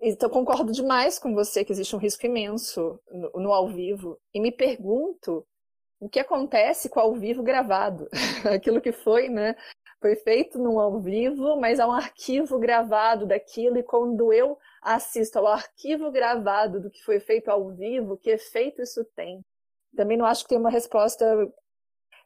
então 0.00 0.28
concordo 0.28 0.72
demais 0.72 1.18
com 1.18 1.32
você 1.34 1.64
que 1.64 1.72
existe 1.72 1.94
um 1.94 1.98
risco 1.98 2.26
imenso 2.26 2.98
no, 3.10 3.30
no 3.34 3.52
ao 3.52 3.68
vivo 3.68 4.18
e 4.34 4.40
me 4.40 4.50
pergunto 4.50 5.46
o 6.00 6.08
que 6.08 6.18
acontece 6.18 6.88
com 6.88 6.98
o 6.98 7.02
ao 7.02 7.14
vivo 7.14 7.42
gravado, 7.42 8.08
aquilo 8.52 8.80
que 8.80 8.90
foi, 8.90 9.28
né, 9.28 9.54
foi 10.02 10.16
feito 10.16 10.58
num 10.58 10.80
ao 10.80 11.00
vivo, 11.00 11.56
mas 11.56 11.78
há 11.78 11.86
um 11.86 11.92
arquivo 11.92 12.58
gravado 12.58 13.24
daquilo, 13.24 13.78
e 13.78 13.82
quando 13.84 14.32
eu 14.32 14.58
assista 14.82 15.38
ao 15.38 15.46
arquivo 15.46 16.10
gravado 16.10 16.80
do 16.80 16.90
que 16.90 17.02
foi 17.04 17.20
feito 17.20 17.48
ao 17.48 17.70
vivo, 17.70 18.18
que 18.18 18.28
efeito 18.28 18.82
isso 18.82 19.04
tem? 19.14 19.40
Também 19.96 20.16
não 20.16 20.26
acho 20.26 20.42
que 20.42 20.48
tem 20.48 20.58
uma 20.58 20.70
resposta 20.70 21.24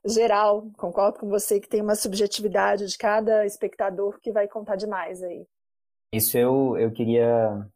geral. 0.05 0.71
Concordo 0.79 1.19
com 1.19 1.29
você 1.29 1.61
que 1.61 1.69
tem 1.69 1.83
uma 1.83 1.95
subjetividade 1.95 2.87
de 2.87 2.97
cada 2.97 3.45
espectador 3.45 4.19
que 4.21 4.33
vai 4.33 4.49
contar 4.49 4.77
demais 4.77 5.23
aí. 5.23 5.47
Isso 6.13 6.39
eu, 6.39 6.79
eu 6.79 6.91
queria. 6.93 7.67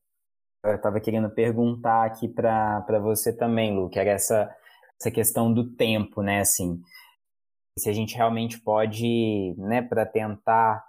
Eu 0.64 0.76
estava 0.76 1.00
querendo 1.00 1.28
perguntar 1.28 2.04
aqui 2.04 2.28
para 2.28 2.98
você 3.02 3.32
também, 3.32 3.74
Lu, 3.74 3.90
que 3.90 3.98
era 3.98 4.10
essa, 4.10 4.54
essa 4.98 5.10
questão 5.10 5.52
do 5.52 5.74
tempo, 5.74 6.22
né? 6.22 6.40
Assim, 6.40 6.80
se 7.78 7.88
a 7.88 7.92
gente 7.92 8.14
realmente 8.16 8.60
pode, 8.60 9.54
né, 9.58 9.82
para 9.82 10.04
tentar 10.06 10.84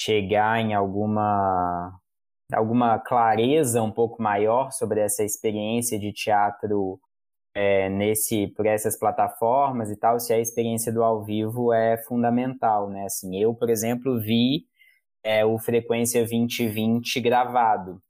chegar 0.00 0.60
em 0.60 0.74
alguma 0.74 1.98
alguma 2.52 2.98
clareza 2.98 3.82
um 3.82 3.90
pouco 3.90 4.22
maior 4.22 4.70
sobre 4.70 5.00
essa 5.00 5.24
experiência 5.24 5.98
de 5.98 6.12
teatro 6.12 7.00
é, 7.54 7.88
nesse 7.88 8.48
por 8.48 8.66
essas 8.66 8.98
plataformas 8.98 9.90
e 9.90 9.96
tal, 9.96 10.18
se 10.20 10.32
a 10.32 10.40
experiência 10.40 10.92
do 10.92 11.02
ao 11.02 11.24
vivo 11.24 11.72
é 11.72 11.96
fundamental, 11.98 12.90
né? 12.90 13.04
Assim, 13.04 13.36
eu, 13.36 13.54
por 13.54 13.70
exemplo, 13.70 14.20
vi 14.20 14.66
é, 15.22 15.44
o 15.44 15.58
Frequência 15.58 16.20
2020 16.20 17.20
gravado. 17.20 18.02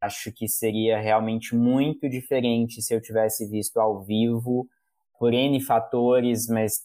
Acho 0.00 0.32
que 0.32 0.48
seria 0.48 0.98
realmente 1.00 1.54
muito 1.54 2.08
diferente 2.08 2.82
se 2.82 2.94
eu 2.94 3.00
tivesse 3.00 3.48
visto 3.48 3.78
ao 3.80 4.02
vivo 4.02 4.68
por 5.18 5.32
N 5.32 5.60
fatores, 5.60 6.46
mas 6.48 6.84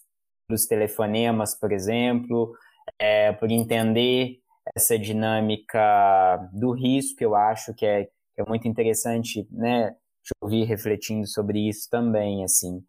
dos 0.49 0.65
telefonemas, 0.65 1.53
por 1.53 1.71
exemplo, 1.71 2.53
é, 2.99 3.31
por 3.33 3.51
entender 3.51 4.39
essa 4.75 4.97
dinâmica 4.97 6.37
do 6.51 6.71
risco, 6.71 7.23
eu 7.23 7.35
acho 7.35 7.73
que 7.73 7.85
é, 7.85 8.05
que 8.05 8.41
é 8.41 8.45
muito 8.47 8.67
interessante, 8.67 9.47
né, 9.51 9.91
te 10.23 10.31
ouvir 10.41 10.63
refletindo 10.65 11.27
sobre 11.27 11.67
isso 11.67 11.87
também, 11.89 12.43
assim. 12.43 12.83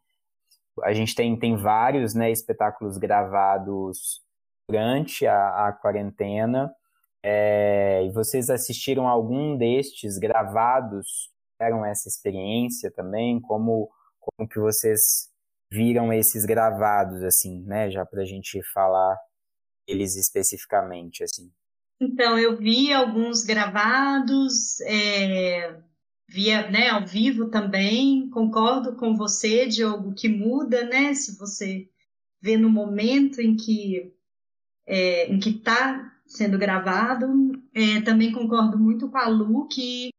A 0.83 0.92
gente 0.92 1.14
tem, 1.14 1.38
tem 1.38 1.57
vários, 1.57 2.14
né, 2.14 2.31
espetáculos 2.31 2.96
gravados 2.96 4.23
durante 4.68 5.27
a, 5.27 5.68
a 5.68 5.73
quarentena, 5.73 6.75
é, 7.23 8.03
e 8.05 8.11
vocês 8.11 8.49
assistiram 8.49 9.07
algum 9.07 9.57
destes 9.57 10.18
gravados? 10.18 11.31
Tiveram 11.59 11.85
essa 11.85 12.09
experiência 12.09 12.90
também? 12.90 13.40
Como, 13.40 13.90
como 14.18 14.49
que 14.49 14.59
vocês 14.59 15.30
viram 15.73 16.13
esses 16.13 16.45
gravados, 16.45 17.23
assim, 17.23 17.63
né? 17.65 17.91
Já 17.91 18.05
para 18.05 18.23
a 18.23 18.27
gente 18.27 18.61
falar 18.73 19.17
eles 19.87 20.17
especificamente, 20.17 21.23
assim. 21.23 21.51
Então, 22.01 22.39
eu 22.39 22.57
vi 22.57 22.93
alguns 22.93 23.45
gravados, 23.45 24.81
é, 24.83 25.77
via, 26.29 26.71
né, 26.71 26.89
ao 26.89 27.07
vivo 27.07 27.51
também. 27.51 28.31
Concordo 28.31 28.97
com 28.97 29.17
você, 29.17 29.67
Diogo, 29.67 30.15
que 30.15 30.29
muda, 30.29 30.85
né? 30.85 31.13
Se 31.15 31.37
você 31.39 31.89
vê 32.41 32.57
no 32.57 32.71
momento 32.71 33.41
em 33.41 33.57
que 33.57 34.15
é, 34.87 35.27
em 35.27 35.39
que 35.39 35.51
está 35.51 36.13
sendo 36.27 36.59
gravado. 36.59 37.27
É, 37.75 38.01
também 38.03 38.33
concordo 38.33 38.79
muito 38.79 39.09
com 39.09 39.19
a 39.19 39.29
Lu 39.29 39.69
que 39.69 40.11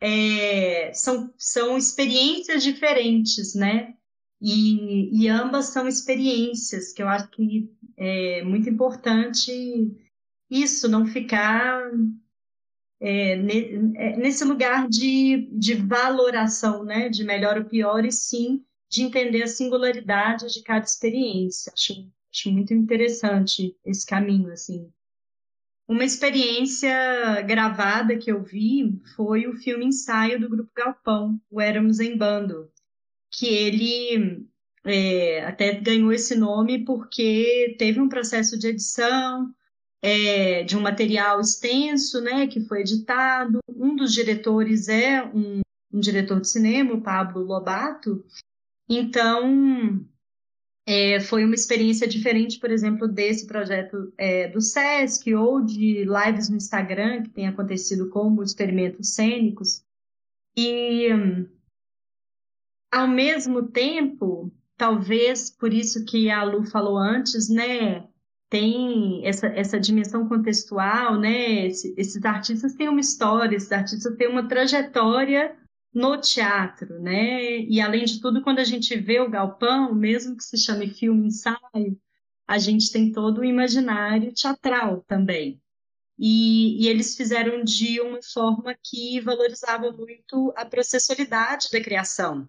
é, 0.00 0.92
são, 0.92 1.32
são 1.38 1.76
experiências 1.76 2.62
diferentes, 2.62 3.54
né? 3.54 3.94
E, 4.40 5.24
e, 5.24 5.28
ambas 5.28 5.66
são 5.66 5.88
experiências 5.88 6.92
que 6.92 7.02
eu 7.02 7.08
acho 7.08 7.30
que 7.30 7.70
é 7.96 8.42
muito 8.42 8.68
importante 8.68 9.50
isso, 10.50 10.88
não 10.88 11.06
ficar 11.06 11.90
é, 13.00 13.32
é, 13.32 14.16
nesse 14.16 14.44
lugar 14.44 14.88
de, 14.88 15.48
de 15.52 15.74
valoração, 15.74 16.84
né? 16.84 17.08
De 17.08 17.24
melhor 17.24 17.58
ou 17.58 17.64
pior, 17.64 18.04
e 18.04 18.12
sim 18.12 18.64
de 18.88 19.02
entender 19.02 19.42
a 19.42 19.48
singularidade 19.48 20.52
de 20.52 20.62
cada 20.62 20.84
experiência. 20.84 21.72
Acho, 21.72 21.94
acho 22.32 22.52
muito 22.52 22.72
interessante 22.72 23.76
esse 23.84 24.06
caminho, 24.06 24.52
assim. 24.52 24.90
Uma 25.86 26.04
experiência 26.04 27.42
gravada 27.42 28.16
que 28.16 28.30
eu 28.30 28.42
vi 28.42 28.98
foi 29.16 29.46
o 29.46 29.56
filme 29.56 29.86
ensaio 29.86 30.40
do 30.40 30.48
Grupo 30.48 30.70
Galpão, 30.74 31.38
o 31.50 31.60
Éramos 31.60 32.00
em 32.00 32.16
Bando, 32.16 32.70
que 33.36 33.46
ele 33.46 34.46
é, 34.84 35.44
até 35.44 35.74
ganhou 35.80 36.12
esse 36.12 36.36
nome 36.36 36.84
porque 36.84 37.74
teve 37.78 38.00
um 38.00 38.08
processo 38.08 38.58
de 38.58 38.68
edição 38.68 39.52
é, 40.02 40.62
de 40.64 40.76
um 40.76 40.80
material 40.80 41.40
extenso, 41.40 42.20
né, 42.20 42.46
que 42.46 42.60
foi 42.60 42.80
editado. 42.80 43.58
Um 43.68 43.96
dos 43.96 44.12
diretores 44.12 44.88
é 44.88 45.24
um, 45.24 45.60
um 45.92 45.98
diretor 45.98 46.40
de 46.40 46.48
cinema, 46.48 46.94
o 46.94 47.00
Pablo 47.00 47.42
Lobato. 47.42 48.24
Então, 48.88 50.06
é, 50.86 51.18
foi 51.20 51.44
uma 51.44 51.54
experiência 51.54 52.06
diferente, 52.06 52.60
por 52.60 52.70
exemplo, 52.70 53.08
desse 53.08 53.46
projeto 53.46 54.12
é, 54.18 54.48
do 54.48 54.60
SESC 54.60 55.34
ou 55.34 55.62
de 55.64 56.04
lives 56.04 56.50
no 56.50 56.56
Instagram, 56.56 57.22
que 57.22 57.30
tem 57.30 57.48
acontecido 57.48 58.10
como 58.10 58.42
experimentos 58.42 59.14
cênicos. 59.14 59.82
E, 60.54 61.08
ao 62.94 63.08
mesmo 63.08 63.60
tempo, 63.72 64.52
talvez 64.76 65.50
por 65.50 65.74
isso 65.74 66.04
que 66.04 66.30
a 66.30 66.44
Lu 66.44 66.64
falou 66.64 66.96
antes, 66.96 67.48
né? 67.48 68.06
Tem 68.48 69.26
essa, 69.26 69.48
essa 69.48 69.80
dimensão 69.80 70.28
contextual, 70.28 71.18
né? 71.18 71.66
esses 71.66 72.24
artistas 72.24 72.74
têm 72.74 72.88
uma 72.88 73.00
história, 73.00 73.56
esses 73.56 73.72
artistas 73.72 74.14
têm 74.16 74.28
uma 74.28 74.46
trajetória 74.46 75.56
no 75.92 76.20
teatro, 76.20 77.00
né? 77.00 77.58
E 77.62 77.80
além 77.80 78.04
de 78.04 78.20
tudo, 78.20 78.42
quando 78.42 78.60
a 78.60 78.64
gente 78.64 78.96
vê 78.96 79.18
o 79.18 79.30
galpão, 79.30 79.92
mesmo 79.92 80.36
que 80.36 80.44
se 80.44 80.56
chame 80.56 80.86
filme 80.86 81.26
ensaio, 81.26 81.98
a 82.46 82.58
gente 82.58 82.92
tem 82.92 83.10
todo 83.10 83.40
o 83.40 83.44
imaginário 83.44 84.32
teatral 84.32 85.04
também. 85.08 85.60
E, 86.16 86.84
e, 86.84 86.88
eles 86.88 87.16
fizeram 87.16 87.64
de 87.64 88.00
uma 88.00 88.20
forma 88.22 88.72
que 88.80 89.20
valorizava 89.20 89.90
muito 89.90 90.52
a 90.56 90.64
processualidade 90.64 91.68
da 91.72 91.82
criação. 91.82 92.48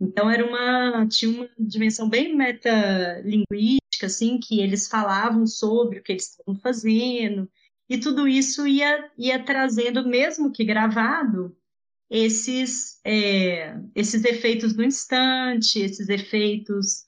Então 0.00 0.30
era 0.30 0.46
uma 0.46 1.06
tinha 1.06 1.30
uma 1.30 1.48
dimensão 1.58 2.08
bem 2.08 2.34
metalinguística, 2.34 4.06
assim, 4.06 4.38
que 4.38 4.60
eles 4.60 4.88
falavam 4.88 5.46
sobre 5.46 5.98
o 5.98 6.02
que 6.02 6.12
eles 6.12 6.30
estavam 6.30 6.58
fazendo 6.60 7.50
e 7.88 7.98
tudo 7.98 8.26
isso 8.28 8.66
ia 8.66 9.10
ia 9.18 9.42
trazendo, 9.44 10.06
mesmo 10.08 10.52
que 10.52 10.64
gravado, 10.64 11.54
esses, 12.10 13.00
é, 13.04 13.76
esses 13.94 14.24
efeitos 14.24 14.72
do 14.72 14.82
instante, 14.82 15.78
esses 15.78 16.08
efeitos 16.08 17.04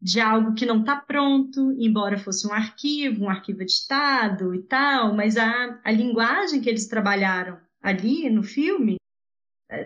de 0.00 0.20
algo 0.20 0.54
que 0.54 0.66
não 0.66 0.80
está 0.80 0.96
pronto, 0.96 1.72
embora 1.78 2.18
fosse 2.18 2.46
um 2.46 2.52
arquivo, 2.52 3.24
um 3.24 3.30
arquivo 3.30 3.62
editado 3.62 4.54
e 4.54 4.62
tal, 4.62 5.14
mas 5.14 5.36
a, 5.36 5.80
a 5.82 5.90
linguagem 5.90 6.60
que 6.60 6.68
eles 6.68 6.86
trabalharam 6.86 7.58
ali 7.82 8.28
no 8.28 8.42
filme, 8.42 8.96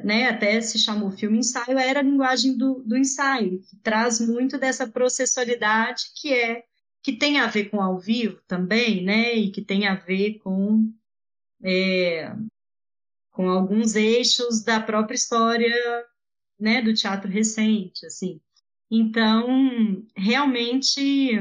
né, 0.04 0.28
até 0.28 0.60
se 0.60 0.78
chamou 0.78 1.10
filme 1.10 1.38
ensaio, 1.38 1.78
era 1.78 2.00
a 2.00 2.02
linguagem 2.02 2.56
do, 2.56 2.82
do 2.84 2.96
ensaio, 2.96 3.60
que 3.62 3.76
traz 3.76 4.20
muito 4.20 4.58
dessa 4.58 4.86
processualidade 4.88 6.04
que 6.14 6.32
é 6.32 6.64
que 7.02 7.12
tem 7.16 7.38
a 7.38 7.46
ver 7.46 7.70
com 7.70 7.80
ao 7.80 7.98
vivo 7.98 8.40
também, 8.46 9.04
né, 9.04 9.34
e 9.34 9.50
que 9.50 9.62
tem 9.62 9.86
a 9.86 9.94
ver 9.94 10.38
com 10.40 10.92
é, 11.62 12.32
com 13.30 13.48
alguns 13.48 13.94
eixos 13.94 14.64
da 14.64 14.80
própria 14.80 15.14
história, 15.14 15.72
né, 16.58 16.82
do 16.82 16.92
teatro 16.92 17.30
recente, 17.30 18.04
assim. 18.04 18.40
Então, 18.90 20.04
realmente, 20.16 21.34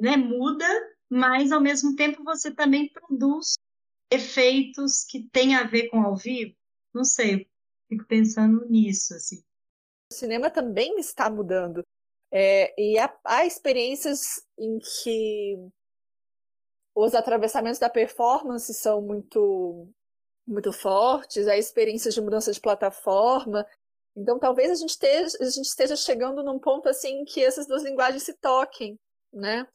né, 0.00 0.16
muda, 0.16 0.66
mas 1.08 1.52
ao 1.52 1.60
mesmo 1.60 1.94
tempo 1.96 2.22
você 2.22 2.50
também 2.54 2.90
produz 2.90 3.54
efeitos 4.10 5.04
que 5.04 5.28
têm 5.30 5.54
a 5.54 5.64
ver 5.64 5.88
com 5.88 6.00
ao 6.02 6.16
vivo. 6.16 6.54
Não 6.96 7.04
sei, 7.04 7.46
fico 7.90 8.06
pensando 8.06 8.64
nisso, 8.70 9.14
assim. 9.14 9.44
O 10.10 10.14
cinema 10.14 10.48
também 10.48 10.98
está 10.98 11.28
mudando. 11.28 11.84
É, 12.32 12.74
e 12.80 12.98
há, 12.98 13.14
há 13.22 13.44
experiências 13.44 14.42
em 14.58 14.78
que 14.78 15.58
os 16.94 17.14
atravessamentos 17.14 17.78
da 17.78 17.90
performance 17.90 18.72
são 18.72 19.02
muito 19.02 19.86
muito 20.46 20.72
fortes, 20.72 21.46
a 21.48 21.58
experiência 21.58 22.10
de 22.10 22.20
mudança 22.20 22.50
de 22.50 22.60
plataforma. 22.60 23.66
Então, 24.16 24.38
talvez 24.38 24.70
a 24.70 24.74
gente, 24.76 24.90
esteja, 24.90 25.36
a 25.40 25.44
gente 25.44 25.66
esteja 25.66 25.96
chegando 25.96 26.42
num 26.42 26.58
ponto 26.58 26.88
assim 26.88 27.24
que 27.24 27.44
essas 27.44 27.66
duas 27.66 27.82
linguagens 27.82 28.22
se 28.22 28.32
toquem, 28.32 28.98
né? 29.30 29.66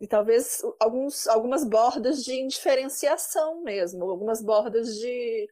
E 0.00 0.08
talvez 0.08 0.62
alguns, 0.80 1.28
algumas 1.28 1.64
bordas 1.64 2.24
de 2.24 2.34
indiferenciação 2.34 3.62
mesmo, 3.62 4.10
algumas 4.10 4.42
bordas 4.42 4.98
de, 4.98 5.48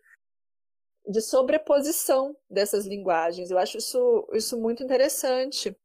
de 1.07 1.21
sobreposição 1.21 2.37
dessas 2.49 2.87
linguagens. 2.87 3.51
Eu 3.51 3.59
acho 3.59 3.79
isso, 3.79 4.29
isso 4.33 4.59
muito 4.59 4.83
interessante. 4.83 5.77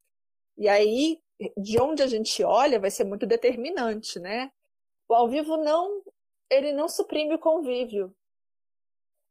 E 0.57 0.67
aí, 0.67 1.21
de 1.57 1.81
onde 1.81 2.01
a 2.01 2.07
gente 2.07 2.43
olha 2.43 2.79
vai 2.79 2.91
ser 2.91 3.03
muito 3.03 3.25
determinante, 3.25 4.19
né? 4.19 4.51
O 5.07 5.13
ao 5.13 5.27
vivo 5.27 5.57
não, 5.57 6.03
ele 6.49 6.71
não 6.71 6.87
suprime 6.87 7.35
o 7.35 7.39
convívio, 7.39 8.13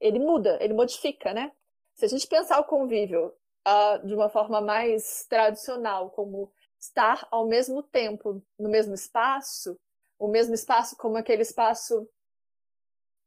ele 0.00 0.18
muda, 0.18 0.58
ele 0.60 0.74
modifica, 0.74 1.32
né? 1.32 1.52
Se 1.94 2.04
a 2.04 2.08
gente 2.08 2.26
pensar 2.26 2.58
o 2.60 2.64
convívio 2.64 3.32
uh, 3.66 4.06
de 4.06 4.14
uma 4.14 4.28
forma 4.28 4.60
mais 4.60 5.26
tradicional, 5.28 6.10
como 6.10 6.50
estar 6.78 7.26
ao 7.30 7.46
mesmo 7.46 7.82
tempo 7.82 8.42
no 8.58 8.68
mesmo 8.68 8.94
espaço, 8.94 9.78
o 10.18 10.28
mesmo 10.28 10.54
espaço 10.54 10.96
como 10.96 11.16
aquele 11.16 11.42
espaço 11.42 12.08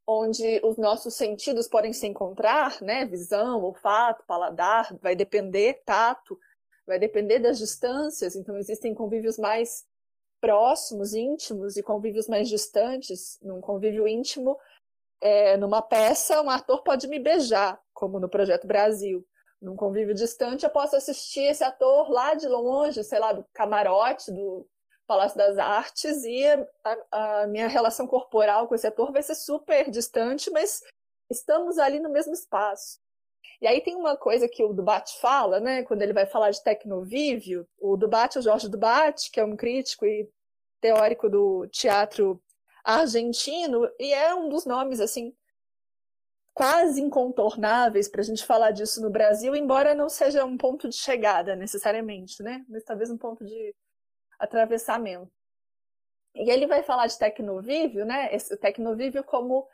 onde 0.08 0.60
os 0.64 0.78
nossos 0.78 1.16
sentidos 1.16 1.68
podem 1.68 1.94
se 1.94 2.08
encontrar, 2.08 2.82
né? 2.82 3.06
Visão, 3.06 3.64
olfato, 3.64 4.24
paladar, 4.26 4.96
vai 5.02 5.16
depender, 5.16 5.82
tato, 5.86 6.38
vai 6.86 7.00
depender 7.00 7.40
das 7.40 7.58
distâncias. 7.58 8.36
Então 8.36 8.58
existem 8.58 8.94
convívios 8.94 9.38
mais 9.38 9.86
próximos, 10.40 11.14
íntimos 11.14 11.78
e 11.78 11.84
convívios 11.84 12.28
mais 12.28 12.50
distantes. 12.50 13.40
Num 13.42 13.62
convívio 13.62 14.08
íntimo, 14.08 14.58
é, 15.22 15.56
numa 15.58 15.82
peça, 15.82 16.42
um 16.42 16.50
ator 16.50 16.84
pode 16.84 17.08
me 17.08 17.20
beijar, 17.20 17.80
como 17.94 18.20
no 18.20 18.28
Projeto 18.28 18.66
Brasil. 18.66 19.26
Num 19.62 19.76
convívio 19.76 20.16
distante, 20.16 20.66
eu 20.66 20.72
posso 20.72 20.96
assistir 20.96 21.44
esse 21.44 21.64
ator 21.64 22.10
lá 22.10 22.34
de 22.34 22.48
longe, 22.48 23.04
sei 23.04 23.20
lá, 23.20 23.32
do 23.32 23.46
camarote, 23.54 24.32
do 24.32 24.68
Palácio 25.12 25.38
das 25.38 25.58
Artes, 25.58 26.24
e 26.24 26.46
a, 26.86 27.42
a 27.44 27.48
minha 27.48 27.68
relação 27.68 28.08
corporal 28.08 28.66
com 28.66 28.76
esse 28.76 28.88
ator 28.88 29.12
vai 29.12 29.22
ser 29.22 29.36
super 29.36 29.92
distante, 29.92 30.50
mas 30.50 30.82
estamos 31.30 31.78
ali 31.78 32.00
no 32.00 32.10
mesmo 32.10 32.32
espaço. 32.32 32.98
E 33.62 33.68
aí 33.68 33.82
tem 33.82 33.98
uma 33.98 34.16
coisa 34.16 34.48
que 34.48 34.64
o 34.64 34.72
Dubat 34.72 35.20
fala, 35.20 35.60
né, 35.60 35.84
quando 35.84 36.02
ele 36.02 36.14
vai 36.14 36.26
falar 36.26 36.52
de 36.52 36.64
tecnovívio, 36.64 37.68
o 37.78 37.98
Dubat, 37.98 38.40
o 38.40 38.42
Jorge 38.42 38.70
Dubat, 38.70 39.30
que 39.30 39.42
é 39.42 39.44
um 39.44 39.58
crítico 39.58 40.06
e 40.06 40.30
teórico 40.80 41.30
do 41.30 41.68
teatro 41.68 42.42
argentino, 42.82 43.92
e 44.00 44.14
é 44.14 44.34
um 44.34 44.48
dos 44.48 44.66
nomes, 44.66 45.02
assim, 45.02 45.36
quase 46.54 47.02
incontornáveis 47.02 48.08
para 48.08 48.22
a 48.22 48.24
gente 48.24 48.46
falar 48.46 48.72
disso 48.72 49.02
no 49.02 49.10
Brasil, 49.10 49.58
embora 49.58 49.94
não 49.94 50.08
seja 50.08 50.46
um 50.46 50.58
ponto 50.58 50.88
de 50.88 50.96
chegada 50.96 51.54
necessariamente, 51.54 52.42
né, 52.42 52.64
mas 52.70 52.86
talvez 52.86 53.12
um 53.12 53.18
ponto 53.18 53.44
de 53.44 53.76
atravessamento. 54.42 55.32
E 56.34 56.50
ele 56.50 56.66
vai 56.66 56.82
falar 56.82 57.08
de 57.08 57.18
tecnovívio, 57.18 58.06
né, 58.06 58.34
esse, 58.34 58.54
o 58.54 58.58
tecnovívio 58.58 59.24
como 59.24 59.68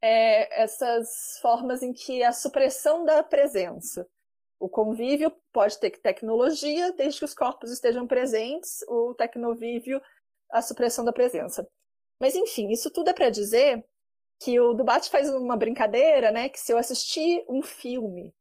é, 0.00 0.62
essas 0.62 1.38
formas 1.40 1.82
em 1.82 1.92
que 1.92 2.22
a 2.22 2.32
supressão 2.32 3.04
da 3.04 3.22
presença. 3.22 4.06
O 4.58 4.68
convívio 4.68 5.30
pode 5.52 5.78
ter 5.78 5.90
tecnologia, 5.98 6.92
desde 6.92 7.18
que 7.18 7.24
os 7.24 7.34
corpos 7.34 7.70
estejam 7.70 8.06
presentes, 8.06 8.82
o 8.88 9.14
tecnovívio, 9.14 10.00
a 10.50 10.62
supressão 10.62 11.04
da 11.04 11.12
presença. 11.12 11.68
Mas, 12.18 12.34
enfim, 12.34 12.70
isso 12.70 12.90
tudo 12.90 13.10
é 13.10 13.12
para 13.12 13.28
dizer 13.28 13.84
que 14.38 14.58
o 14.60 14.72
Debate 14.72 15.10
faz 15.10 15.28
uma 15.28 15.56
brincadeira, 15.56 16.30
né? 16.30 16.48
Que 16.48 16.60
se 16.60 16.72
eu 16.72 16.78
assistir 16.78 17.44
um 17.48 17.62
filme 17.62 18.32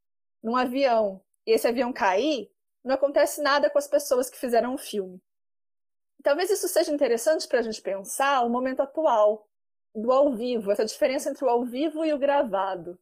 num 0.41 0.55
avião 0.55 1.21
e 1.45 1.51
esse 1.51 1.67
avião 1.67 1.91
cair, 1.91 2.49
não 2.83 2.95
acontece 2.95 3.41
nada 3.41 3.69
com 3.69 3.77
as 3.77 3.87
pessoas 3.87 4.29
que 4.29 4.37
fizeram 4.37 4.75
o 4.75 4.77
filme. 4.77 5.21
Talvez 6.23 6.49
isso 6.49 6.67
seja 6.69 6.91
interessante 6.91 7.47
para 7.47 7.59
a 7.59 7.61
gente 7.61 7.81
pensar 7.81 8.41
o 8.43 8.49
momento 8.49 8.81
atual, 8.81 9.45
do 9.93 10.11
ao 10.11 10.33
vivo, 10.33 10.71
essa 10.71 10.85
diferença 10.85 11.29
entre 11.29 11.45
o 11.45 11.49
ao 11.49 11.63
vivo 11.65 12.03
e 12.03 12.13
o 12.13 12.17
gravado. 12.17 12.97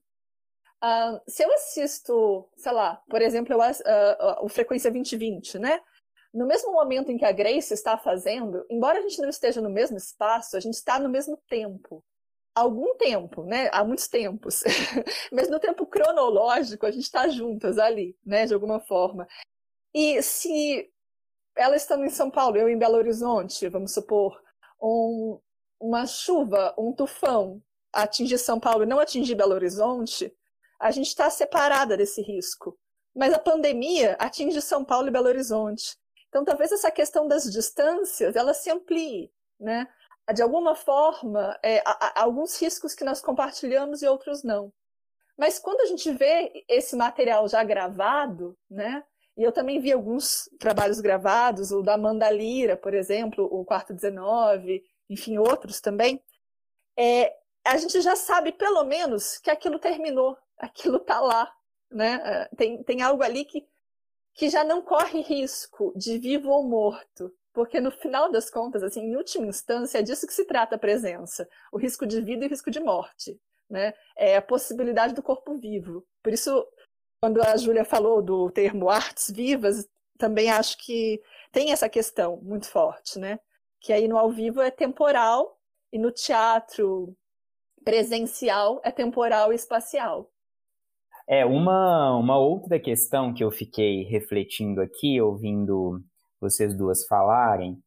Uh, 0.84 1.22
se 1.28 1.44
eu 1.44 1.54
assisto, 1.54 2.50
sei 2.58 2.72
lá, 2.72 3.02
por 3.08 3.22
exemplo, 3.22 3.54
eu, 3.54 3.60
uh, 3.60 4.44
o 4.46 4.50
Frequência 4.50 4.92
2020, 4.92 5.60
né? 5.60 5.80
No 6.34 6.48
mesmo 6.48 6.72
momento 6.72 7.12
em 7.12 7.18
que 7.18 7.26
a 7.26 7.32
Grace 7.32 7.74
está 7.74 7.98
fazendo, 7.98 8.66
embora 8.70 8.98
a 8.98 9.02
gente 9.02 9.22
não 9.22 9.30
esteja 9.30 9.62
no 9.62 9.70
mesmo 9.70 9.98
espaço, 9.98 10.58
a 10.58 10.60
gente 10.60 10.74
está 10.74 10.98
no 10.98 11.10
mesmo 11.10 11.38
tempo. 11.48 12.04
Algum 12.56 12.96
tempo, 12.96 13.44
né? 13.44 13.70
Há 13.72 13.84
muitos 13.84 14.08
tempos. 14.08 14.64
Mas 15.32 15.50
no 15.50 15.60
tempo 15.60 15.86
cronológico, 15.86 16.86
a 16.86 16.92
gente 16.92 17.04
está 17.04 17.30
juntas 17.30 17.78
ali, 17.78 18.18
né? 18.26 18.46
De 18.46 18.54
alguma 18.54 18.80
forma. 18.80 19.28
E 19.94 20.22
se 20.24 20.90
ela 21.56 21.76
estando 21.76 22.06
em 22.06 22.10
São 22.10 22.30
Paulo, 22.30 22.58
eu 22.58 22.70
em 22.70 22.78
Belo 22.78 22.96
Horizonte, 22.98 23.68
vamos 23.70 23.94
supor, 23.94 24.42
um, 24.82 25.40
uma 25.80 26.06
chuva, 26.06 26.74
um 26.78 26.94
tufão 26.94 27.62
atingir 27.94 28.38
São 28.38 28.60
Paulo 28.60 28.84
e 28.84 28.88
não 28.88 29.00
atingir 29.00 29.36
Belo 29.36 29.54
Horizonte, 29.54 30.34
a 30.80 30.92
gente 30.92 31.08
está 31.08 31.30
separada 31.30 31.98
desse 31.98 32.22
risco. 32.22 32.78
Mas 33.14 33.34
a 33.34 33.40
pandemia 33.40 34.16
atinge 34.20 34.62
São 34.62 34.86
Paulo 34.86 35.08
e 35.08 35.12
Belo 35.12 35.28
Horizonte. 35.28 35.98
Então, 36.30 36.46
talvez 36.46 36.72
essa 36.72 36.90
questão 36.90 37.28
das 37.28 37.44
distâncias 37.44 38.36
ela 38.36 38.54
se 38.54 38.72
amplie, 38.72 39.30
né? 39.60 39.88
De 40.34 40.42
alguma 40.42 40.76
forma, 40.76 41.60
é, 41.62 41.80
há, 41.80 42.22
há 42.22 42.24
alguns 42.24 42.60
riscos 42.60 42.96
que 42.96 43.04
nós 43.04 43.22
compartilhamos 43.22 44.02
e 44.02 44.08
outros 44.08 44.44
não. 44.44 44.72
Mas 45.38 45.60
quando 45.60 45.82
a 45.82 45.86
gente 45.86 46.10
vê 46.14 46.64
esse 46.70 46.96
material 46.96 47.48
já 47.50 47.64
gravado, 47.64 48.58
né? 48.70 49.04
E 49.38 49.44
eu 49.44 49.52
também 49.52 49.80
vi 49.80 49.91
alguns 49.91 50.50
trabalhos 50.60 51.00
gravados, 51.00 51.72
o 51.72 51.82
da 51.82 51.94
Amanda 51.94 52.30
Lira, 52.30 52.76
por 52.76 52.94
exemplo, 52.94 53.48
o 53.52 53.63
Quarto 53.63 53.94
19, 53.94 54.84
enfim, 55.10 55.38
outros 55.38 55.82
também, 55.82 56.22
é, 56.98 57.36
a 57.65 57.78
gente 57.78 58.02
já 58.02 58.15
sabe 58.15 58.52
pelo 58.52 58.84
menos 58.84 59.38
que 59.38 59.50
aquilo 59.50 59.80
terminou, 59.80 60.38
aquilo 60.58 60.98
está 60.98 61.20
lá, 61.20 61.52
né? 61.89 62.22
É, 62.24 62.56
tem, 62.56 62.84
tem 62.84 63.02
algo 63.02 63.24
ali 63.24 63.46
que, 63.46 63.67
que 64.34 64.50
já 64.50 64.63
não 64.63 64.82
corre 64.82 65.22
risco 65.22 65.94
de 65.96 66.17
vivo 66.17 66.50
ou 66.50 66.63
morto, 66.63 67.34
porque 67.54 67.82
no 67.82 67.91
final 67.91 68.32
das 68.32 68.50
contas, 68.50 68.84
assim, 68.84 69.02
em 69.02 69.15
última 69.15 69.46
instância, 69.46 70.00
é 70.00 70.02
disso 70.02 70.26
que 70.26 70.34
se 70.34 70.46
trata 70.46 70.76
a 70.76 70.80
presença, 70.80 71.48
o 71.72 71.78
risco 71.78 72.06
de 72.06 72.22
vida 72.22 72.46
e 72.46 72.48
o 72.48 72.50
risco 72.50 72.72
de 72.72 72.80
morte, 72.80 73.39
né? 73.70 73.94
É 74.15 74.38
a 74.38 74.41
possibilidade 74.41 75.13
do 75.13 75.24
corpo 75.24 75.56
vivo. 75.56 76.06
Por 76.24 76.32
isso, 76.32 76.65
quando 77.22 77.42
a 77.42 77.56
Júlia 77.56 77.86
falou 77.86 78.22
do 78.22 78.50
termo 78.50 78.90
artes 78.90 79.30
vivas, 79.30 79.88
também 80.18 80.50
acho 80.50 80.78
que 80.78 81.22
tem 81.52 81.72
essa 81.72 81.88
questão 81.88 82.40
muito 82.42 82.68
forte, 82.68 83.20
né? 83.20 83.40
que 83.82 83.92
aí 83.92 84.08
no 84.08 84.18
ao 84.18 84.32
vivo 84.32 84.62
é 84.62 84.70
temporal 84.70 85.58
e 85.92 85.98
no 85.98 86.12
teatro 86.12 87.14
presencial 87.84 88.80
é 88.84 88.92
temporal 88.92 89.52
e 89.52 89.56
espacial. 89.56 90.30
É, 91.28 91.44
uma, 91.44 92.16
uma 92.16 92.38
outra 92.38 92.80
questão 92.80 93.34
que 93.34 93.44
eu 93.44 93.50
fiquei 93.50 94.04
refletindo 94.04 94.82
aqui, 94.82 95.20
ouvindo 95.20 96.00
vocês 96.40 96.78
duas 96.78 97.06
falarem, 97.08 97.78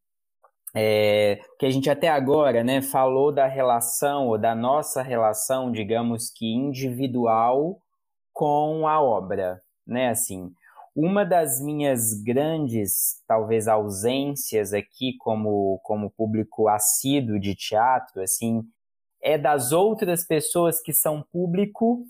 é 0.75 1.39
que 1.59 1.67
a 1.67 1.71
gente 1.71 1.89
até 1.89 2.09
agora 2.09 2.65
né, 2.65 2.83
falou 2.83 3.31
da 3.31 3.47
relação, 3.47 4.27
ou 4.27 4.37
da 4.37 4.55
nossa 4.55 5.03
relação, 5.03 5.71
digamos 5.71 6.31
que 6.31 6.47
individual 6.47 7.81
com 8.35 8.87
a 8.87 9.01
obra, 9.01 9.63
né, 9.87 10.11
assim, 10.11 10.53
uma 10.95 11.25
das 11.25 11.61
minhas 11.61 12.13
grandes, 12.13 13.23
talvez, 13.27 13.67
ausências 13.67 14.73
aqui 14.73 15.17
como, 15.19 15.81
como 15.83 16.11
público 16.11 16.69
assíduo 16.69 17.41
de 17.41 17.55
teatro, 17.55 18.23
assim, 18.23 18.63
é 19.23 19.39
das 19.39 19.73
outras 19.73 20.25
pessoas 20.25 20.81
que 20.81 20.93
são 20.93 21.25
público 21.33 22.05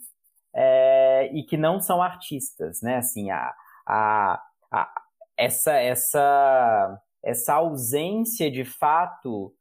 é, 0.53 1.31
e 1.33 1.45
que 1.45 1.57
não 1.57 1.81
são 1.81 2.03
artistas, 2.03 2.83
né? 2.83 2.97
Assim, 2.97 3.31
a, 3.31 3.55
a, 3.87 4.43
a, 4.71 5.03
essa, 5.37 5.73
essa, 5.73 7.03
essa 7.23 7.55
ausência, 7.55 8.51
de 8.51 8.65
fato, 8.65 9.55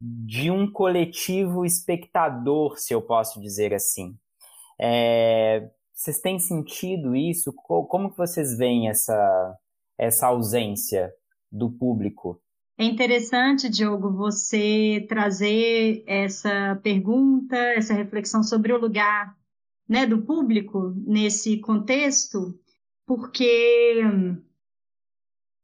de 0.00 0.50
um 0.50 0.70
coletivo 0.70 1.66
espectador, 1.66 2.78
se 2.78 2.94
eu 2.94 3.02
posso 3.02 3.40
dizer 3.40 3.74
assim. 3.74 4.16
É, 4.80 5.68
vocês 6.00 6.18
têm 6.18 6.38
sentido 6.38 7.14
isso? 7.14 7.52
Como 7.52 8.10
que 8.10 8.16
vocês 8.16 8.56
veem 8.56 8.88
essa, 8.88 9.54
essa 9.98 10.28
ausência 10.28 11.12
do 11.52 11.70
público? 11.70 12.40
É 12.78 12.84
interessante, 12.84 13.68
Diogo, 13.68 14.10
você 14.10 15.04
trazer 15.06 16.02
essa 16.06 16.80
pergunta, 16.82 17.54
essa 17.54 17.92
reflexão 17.92 18.42
sobre 18.42 18.72
o 18.72 18.80
lugar 18.80 19.36
né, 19.86 20.06
do 20.06 20.22
público 20.22 20.94
nesse 21.06 21.58
contexto, 21.58 22.58
porque 23.06 24.00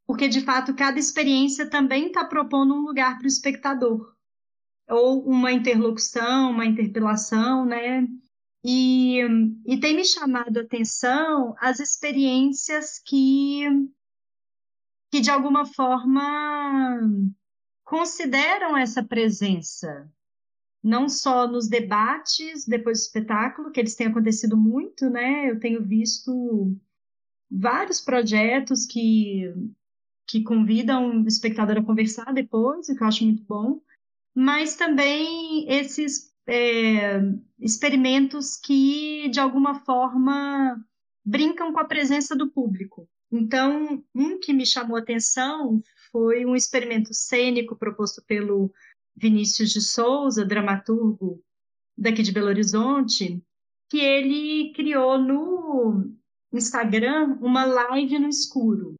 porque 0.06 0.28
de 0.28 0.42
fato 0.42 0.74
cada 0.74 0.98
experiência 0.98 1.70
também 1.70 2.08
está 2.08 2.26
propondo 2.26 2.74
um 2.74 2.82
lugar 2.82 3.16
para 3.16 3.24
o 3.24 3.28
espectador 3.28 4.14
ou 4.90 5.26
uma 5.26 5.50
interlocução, 5.50 6.50
uma 6.50 6.66
interpelação, 6.66 7.64
né? 7.64 8.06
E, 8.68 9.20
e 9.64 9.78
tem 9.78 9.94
me 9.94 10.04
chamado 10.04 10.58
a 10.58 10.62
atenção 10.62 11.54
as 11.60 11.78
experiências 11.78 12.98
que, 12.98 13.62
que, 15.08 15.20
de 15.20 15.30
alguma 15.30 15.64
forma, 15.64 17.00
consideram 17.84 18.76
essa 18.76 19.04
presença, 19.04 20.12
não 20.82 21.08
só 21.08 21.46
nos 21.46 21.68
debates 21.68 22.66
depois 22.66 22.98
do 22.98 23.02
espetáculo, 23.02 23.70
que 23.70 23.78
eles 23.78 23.94
têm 23.94 24.08
acontecido 24.08 24.56
muito, 24.56 25.08
né? 25.08 25.48
Eu 25.48 25.60
tenho 25.60 25.86
visto 25.86 26.76
vários 27.48 28.00
projetos 28.00 28.84
que, 28.84 29.44
que 30.26 30.42
convidam 30.42 31.22
o 31.22 31.28
espectador 31.28 31.78
a 31.78 31.84
conversar 31.84 32.34
depois, 32.34 32.88
o 32.88 32.96
que 32.96 33.02
eu 33.04 33.06
acho 33.06 33.24
muito 33.24 33.44
bom, 33.44 33.80
mas 34.34 34.74
também 34.74 35.70
esses 35.70 36.34
é, 36.46 37.20
experimentos 37.60 38.56
que, 38.56 39.28
de 39.28 39.40
alguma 39.40 39.80
forma, 39.84 40.80
brincam 41.24 41.72
com 41.72 41.80
a 41.80 41.84
presença 41.84 42.36
do 42.36 42.50
público. 42.50 43.08
Então, 43.30 44.04
um 44.14 44.38
que 44.38 44.52
me 44.52 44.64
chamou 44.64 44.96
atenção 44.96 45.82
foi 46.12 46.46
um 46.46 46.54
experimento 46.54 47.12
cênico 47.12 47.76
proposto 47.76 48.22
pelo 48.26 48.72
Vinícius 49.16 49.70
de 49.70 49.80
Souza, 49.80 50.44
dramaturgo 50.44 51.42
daqui 51.96 52.22
de 52.22 52.32
Belo 52.32 52.48
Horizonte, 52.48 53.42
que 53.90 53.98
ele 53.98 54.72
criou 54.74 55.18
no 55.18 56.14
Instagram 56.52 57.38
uma 57.40 57.64
live 57.64 58.18
no 58.18 58.28
escuro. 58.28 58.94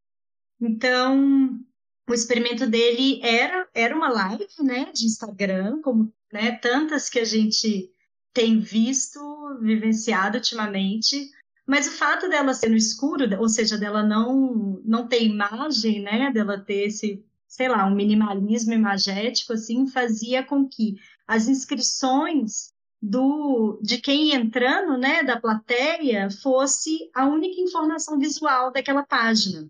Então, 0.61 1.61
o 2.09 2.14
experimento 2.14 2.66
dele 2.66 3.20
era, 3.22 3.68
era 3.74 3.94
uma 3.94 4.09
live 4.09 4.46
né, 4.62 4.90
de 4.92 5.06
Instagram, 5.06 5.80
como 5.82 6.12
né, 6.37 6.53
tantas 6.53 7.09
que 7.09 7.18
a 7.18 7.25
gente 7.25 7.90
tem 8.35 8.61
visto, 8.61 9.18
vivenciado 9.62 10.37
ultimamente, 10.37 11.31
mas 11.66 11.88
o 11.88 11.92
fato 11.92 12.29
dela 12.29 12.53
ser 12.53 12.68
no 12.68 12.77
escuro, 12.77 13.25
ou 13.40 13.49
seja, 13.49 13.79
dela 13.79 14.03
não, 14.03 14.81
não 14.85 15.09
ter 15.09 15.25
imagem, 15.25 16.03
né, 16.03 16.31
dela 16.31 16.61
ter 16.61 16.88
esse, 16.88 17.25
sei 17.49 17.68
lá, 17.68 17.87
um 17.87 17.94
minimalismo 17.94 18.75
imagético, 18.75 19.55
assim, 19.55 19.87
fazia 19.88 20.44
com 20.44 20.68
que 20.68 20.96
as 21.27 21.49
inscrições 21.49 22.75
do 23.01 23.81
de 23.83 23.99
quem 23.99 24.35
entrando, 24.35 24.99
né, 24.99 25.22
da 25.22 25.40
plateia, 25.40 26.31
fosse 26.31 27.11
a 27.14 27.27
única 27.27 27.61
informação 27.61 28.18
visual 28.18 28.70
daquela 28.70 29.03
página. 29.03 29.68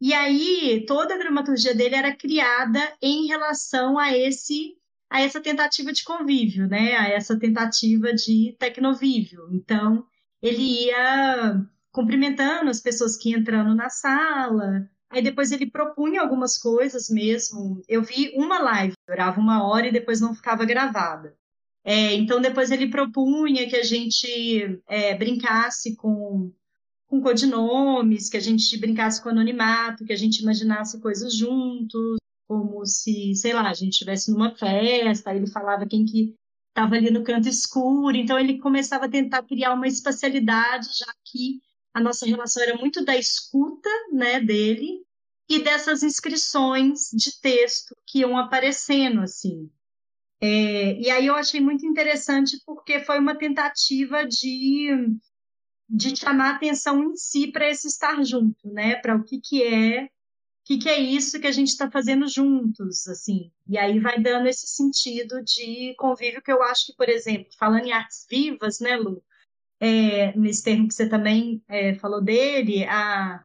E 0.00 0.14
aí 0.14 0.84
toda 0.86 1.14
a 1.14 1.18
dramaturgia 1.18 1.74
dele 1.74 1.96
era 1.96 2.14
criada 2.14 2.80
em 3.02 3.26
relação 3.26 3.98
a 3.98 4.16
esse 4.16 4.77
a 5.10 5.20
essa 5.22 5.40
tentativa 5.40 5.92
de 5.92 6.04
convívio, 6.04 6.66
né, 6.66 6.96
a 6.96 7.08
essa 7.08 7.38
tentativa 7.38 8.12
de 8.12 8.54
tecnovívio. 8.58 9.48
Então, 9.52 10.04
ele 10.42 10.86
ia 10.86 11.64
cumprimentando 11.90 12.70
as 12.70 12.80
pessoas 12.80 13.16
que 13.16 13.32
entrando 13.32 13.74
na 13.74 13.88
sala, 13.88 14.88
aí 15.10 15.22
depois 15.22 15.50
ele 15.50 15.70
propunha 15.70 16.20
algumas 16.20 16.58
coisas 16.58 17.08
mesmo. 17.08 17.82
Eu 17.88 18.02
vi 18.02 18.32
uma 18.36 18.58
live, 18.58 18.94
durava 19.06 19.40
uma 19.40 19.66
hora 19.66 19.88
e 19.88 19.92
depois 19.92 20.20
não 20.20 20.34
ficava 20.34 20.64
gravada. 20.64 21.34
É, 21.84 22.12
então, 22.14 22.40
depois 22.40 22.70
ele 22.70 22.90
propunha 22.90 23.68
que 23.68 23.76
a 23.76 23.82
gente 23.82 24.78
é, 24.86 25.14
brincasse 25.16 25.96
com, 25.96 26.52
com 27.06 27.22
codinomes, 27.22 28.28
que 28.28 28.36
a 28.36 28.40
gente 28.40 28.76
brincasse 28.78 29.22
com 29.22 29.30
anonimato, 29.30 30.04
que 30.04 30.12
a 30.12 30.16
gente 30.16 30.42
imaginasse 30.42 31.00
coisas 31.00 31.34
juntos, 31.34 32.18
como 32.48 32.84
se, 32.86 33.34
sei 33.34 33.52
lá, 33.52 33.68
a 33.68 33.74
gente 33.74 33.92
estivesse 33.92 34.32
numa 34.32 34.56
festa, 34.56 35.34
ele 35.34 35.46
falava 35.46 35.86
quem 35.86 36.06
que 36.06 36.34
estava 36.70 36.94
ali 36.94 37.10
no 37.10 37.22
canto 37.22 37.48
escuro, 37.48 38.16
então 38.16 38.38
ele 38.38 38.58
começava 38.58 39.04
a 39.04 39.10
tentar 39.10 39.42
criar 39.42 39.74
uma 39.74 39.86
espacialidade, 39.86 40.88
já 40.98 41.12
que 41.26 41.60
a 41.92 42.00
nossa 42.00 42.24
relação 42.24 42.62
era 42.62 42.76
muito 42.76 43.04
da 43.04 43.16
escuta, 43.16 43.90
né, 44.12 44.40
dele, 44.40 45.04
e 45.48 45.58
dessas 45.62 46.02
inscrições 46.02 47.08
de 47.12 47.40
texto 47.40 47.94
que 48.06 48.20
iam 48.20 48.36
aparecendo, 48.36 49.20
assim. 49.20 49.70
É, 50.40 51.00
e 51.00 51.10
aí 51.10 51.26
eu 51.26 51.34
achei 51.34 51.60
muito 51.60 51.84
interessante 51.84 52.60
porque 52.64 53.00
foi 53.00 53.18
uma 53.18 53.36
tentativa 53.36 54.24
de, 54.24 55.18
de 55.88 56.16
chamar 56.16 56.54
atenção 56.54 57.02
em 57.02 57.16
si 57.16 57.50
para 57.50 57.68
esse 57.68 57.88
estar 57.88 58.22
junto, 58.24 58.68
né? 58.72 58.96
Para 58.96 59.16
o 59.16 59.24
que, 59.24 59.40
que 59.40 59.62
é 59.62 60.08
que, 60.68 60.76
que 60.76 60.88
é 60.90 61.00
isso 61.00 61.40
que 61.40 61.46
a 61.46 61.52
gente 61.52 61.68
está 61.68 61.90
fazendo 61.90 62.28
juntos, 62.28 63.08
assim. 63.08 63.50
E 63.66 63.78
aí 63.78 63.98
vai 63.98 64.20
dando 64.20 64.48
esse 64.48 64.66
sentido 64.66 65.42
de 65.42 65.94
convívio 65.96 66.42
que 66.42 66.52
eu 66.52 66.62
acho 66.62 66.84
que, 66.84 66.94
por 66.94 67.08
exemplo, 67.08 67.48
falando 67.58 67.86
em 67.86 67.92
artes 67.92 68.26
vivas, 68.30 68.78
né, 68.78 68.94
Lu? 68.94 69.24
É, 69.80 70.36
nesse 70.36 70.62
termo 70.62 70.86
que 70.86 70.92
você 70.92 71.08
também 71.08 71.62
é, 71.68 71.94
falou 71.94 72.20
dele, 72.20 72.84
a, 72.84 73.42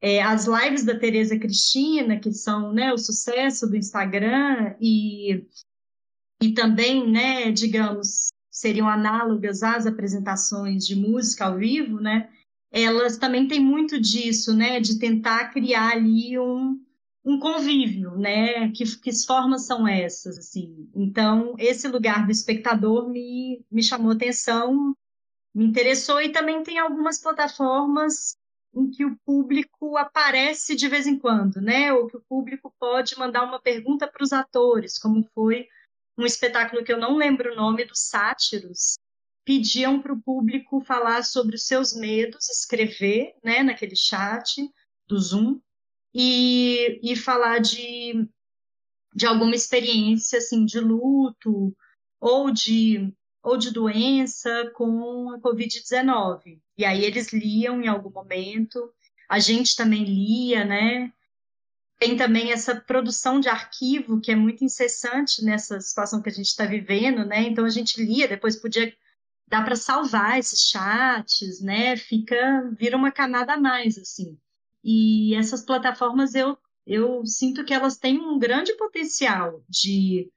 é, 0.00 0.22
as 0.22 0.46
lives 0.46 0.84
da 0.84 0.96
Tereza 0.96 1.36
Cristina, 1.36 2.20
que 2.20 2.32
são 2.32 2.72
né, 2.72 2.92
o 2.92 2.98
sucesso 2.98 3.66
do 3.66 3.76
Instagram, 3.76 4.76
e 4.80 5.44
e 6.42 6.54
também, 6.54 7.10
né, 7.10 7.50
digamos, 7.50 8.28
seriam 8.48 8.88
análogas 8.88 9.62
às 9.62 9.86
apresentações 9.86 10.86
de 10.86 10.94
música 10.94 11.46
ao 11.46 11.58
vivo, 11.58 12.00
né? 12.00 12.30
Elas 12.72 13.18
também 13.18 13.48
têm 13.48 13.60
muito 13.60 14.00
disso, 14.00 14.54
né, 14.54 14.78
de 14.80 14.98
tentar 14.98 15.50
criar 15.50 15.92
ali 15.92 16.38
um, 16.38 16.80
um 17.24 17.38
convívio, 17.38 18.16
né? 18.16 18.70
Que, 18.72 18.84
que 18.98 19.12
formas 19.26 19.66
são 19.66 19.86
essas, 19.86 20.38
assim? 20.38 20.88
Então, 20.94 21.54
esse 21.58 21.88
lugar 21.88 22.24
do 22.24 22.32
espectador 22.32 23.08
me, 23.08 23.64
me 23.70 23.82
chamou 23.82 24.12
atenção, 24.12 24.94
me 25.54 25.64
interessou 25.64 26.20
e 26.20 26.30
também 26.30 26.62
tem 26.62 26.78
algumas 26.78 27.20
plataformas 27.20 28.36
em 28.74 28.88
que 28.88 29.04
o 29.04 29.16
público 29.24 29.96
aparece 29.96 30.76
de 30.76 30.88
vez 30.88 31.06
em 31.06 31.18
quando, 31.18 31.60
né? 31.60 31.92
Ou 31.92 32.06
que 32.06 32.16
o 32.16 32.24
público 32.28 32.72
pode 32.78 33.18
mandar 33.18 33.42
uma 33.42 33.60
pergunta 33.60 34.06
para 34.06 34.22
os 34.22 34.32
atores, 34.32 34.98
como 34.98 35.24
foi 35.34 35.66
um 36.16 36.24
espetáculo 36.24 36.84
que 36.84 36.92
eu 36.92 36.98
não 36.98 37.16
lembro 37.16 37.52
o 37.52 37.56
nome, 37.56 37.84
dos 37.84 38.00
sátiros, 38.00 38.96
pediam 39.50 40.00
para 40.00 40.12
o 40.12 40.22
público 40.22 40.80
falar 40.80 41.24
sobre 41.24 41.56
os 41.56 41.66
seus 41.66 41.92
medos, 41.92 42.48
escrever 42.48 43.34
né, 43.42 43.64
naquele 43.64 43.96
chat 43.96 44.62
do 45.08 45.18
Zoom 45.18 45.60
e, 46.14 47.00
e 47.02 47.16
falar 47.16 47.58
de, 47.58 48.28
de 49.12 49.26
alguma 49.26 49.56
experiência 49.56 50.38
assim, 50.38 50.64
de 50.64 50.78
luto 50.78 51.76
ou 52.20 52.52
de, 52.52 53.12
ou 53.42 53.56
de 53.56 53.72
doença 53.72 54.70
com 54.76 55.32
a 55.32 55.40
Covid-19. 55.40 56.60
E 56.78 56.84
aí 56.84 57.04
eles 57.04 57.32
liam 57.32 57.82
em 57.82 57.88
algum 57.88 58.10
momento, 58.10 58.88
a 59.28 59.40
gente 59.40 59.74
também 59.74 60.04
lia, 60.04 60.64
né? 60.64 61.12
Tem 61.98 62.16
também 62.16 62.52
essa 62.52 62.76
produção 62.76 63.40
de 63.40 63.48
arquivo 63.48 64.20
que 64.20 64.30
é 64.30 64.36
muito 64.36 64.64
incessante 64.64 65.44
nessa 65.44 65.80
situação 65.80 66.22
que 66.22 66.28
a 66.28 66.32
gente 66.32 66.46
está 66.46 66.66
vivendo, 66.66 67.26
né? 67.26 67.42
Então 67.42 67.64
a 67.64 67.68
gente 67.68 68.00
lia, 68.00 68.28
depois 68.28 68.54
podia 68.54 68.94
dar 69.50 69.64
para 69.64 69.74
salvar 69.74 70.38
esses 70.38 70.68
chats, 70.70 71.60
né? 71.60 71.96
Fica 71.96 72.70
vira 72.78 72.96
uma 72.96 73.10
camada 73.10 73.54
a 73.54 73.60
mais 73.60 73.98
assim. 73.98 74.38
E 74.82 75.34
essas 75.34 75.62
plataformas 75.62 76.34
eu 76.34 76.56
eu 76.86 77.26
sinto 77.26 77.64
que 77.64 77.74
elas 77.74 77.98
têm 77.98 78.18
um 78.18 78.38
grande 78.38 78.74
potencial 78.76 79.62
de 79.68 80.30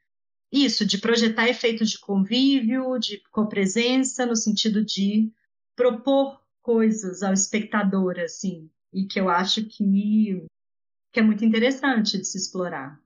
isso, 0.51 0.85
de 0.85 0.99
projetar 0.99 1.47
efeitos 1.47 1.91
de 1.91 1.99
convívio, 1.99 2.99
de 2.99 3.19
copresença, 3.31 4.25
no 4.25 4.35
sentido 4.35 4.83
de 4.83 5.31
propor 5.75 6.39
coisas 6.61 7.23
ao 7.23 7.33
espectador, 7.33 8.19
assim, 8.19 8.69
e 8.93 9.05
que 9.05 9.19
eu 9.19 9.29
acho 9.29 9.65
que 9.65 10.45
que 11.11 11.19
é 11.19 11.23
muito 11.23 11.45
interessante 11.45 12.17
de 12.17 12.25
se 12.25 12.37
explorar. 12.37 12.99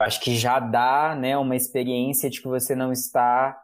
Acho 0.00 0.20
que 0.20 0.36
já 0.36 0.60
dá, 0.60 1.16
né, 1.16 1.36
uma 1.36 1.56
experiência 1.56 2.30
de 2.30 2.40
que 2.40 2.46
você 2.46 2.76
não 2.76 2.92
está 2.92 3.63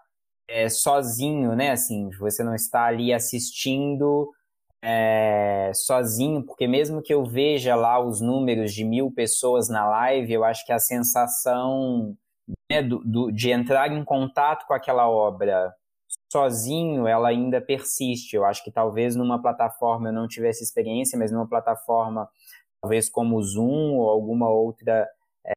é, 0.51 0.69
sozinho, 0.69 1.55
né, 1.55 1.71
assim, 1.71 2.11
você 2.19 2.43
não 2.43 2.55
está 2.55 2.85
ali 2.85 3.13
assistindo 3.13 4.31
é, 4.83 5.71
sozinho, 5.75 6.45
porque 6.45 6.67
mesmo 6.67 7.03
que 7.03 7.13
eu 7.15 7.25
veja 7.25 7.75
lá 7.77 8.01
os 8.01 8.21
números 8.21 8.73
de 8.73 8.85
mil 8.85 9.11
pessoas 9.13 9.69
na 9.69 9.89
live, 9.89 10.33
eu 10.33 10.45
acho 10.45 10.65
que 10.67 10.73
a 10.73 10.79
sensação 10.79 12.17
né, 12.71 12.83
do, 12.83 12.99
do, 13.05 13.31
de 13.31 13.51
entrar 13.51 13.93
em 13.93 14.05
contato 14.05 14.67
com 14.67 14.75
aquela 14.75 15.09
obra 15.09 15.73
sozinho, 16.33 17.07
ela 17.07 17.29
ainda 17.29 17.61
persiste. 17.61 18.35
Eu 18.35 18.45
acho 18.45 18.65
que 18.65 18.73
talvez 18.73 19.15
numa 19.15 19.41
plataforma 19.41 20.09
eu 20.09 20.13
não 20.13 20.27
tivesse 20.27 20.65
experiência, 20.65 21.19
mas 21.19 21.31
numa 21.31 21.49
plataforma 21.49 22.29
talvez 22.81 23.11
como 23.11 23.37
o 23.37 23.43
Zoom 23.43 23.99
ou 23.99 24.09
alguma 24.09 24.49
outra 24.49 25.07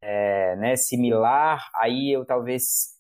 é, 0.02 0.56
né, 0.58 0.76
similar, 0.76 1.70
aí 1.80 2.12
eu 2.12 2.26
talvez 2.26 2.94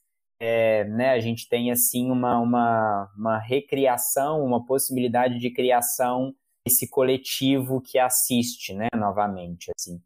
é, 0.45 0.83
né, 0.83 1.11
a 1.11 1.21
gente 1.21 1.47
tenha 1.47 1.71
assim 1.71 2.11
uma, 2.11 2.37
uma, 2.37 3.09
uma 3.17 3.39
recriação, 3.39 4.43
uma 4.43 4.65
possibilidade 4.65 5.39
de 5.39 5.49
criação 5.49 6.35
desse 6.67 6.89
coletivo 6.89 7.79
que 7.79 7.97
assiste, 7.97 8.73
né, 8.73 8.89
novamente, 8.93 9.71
assim. 9.73 10.01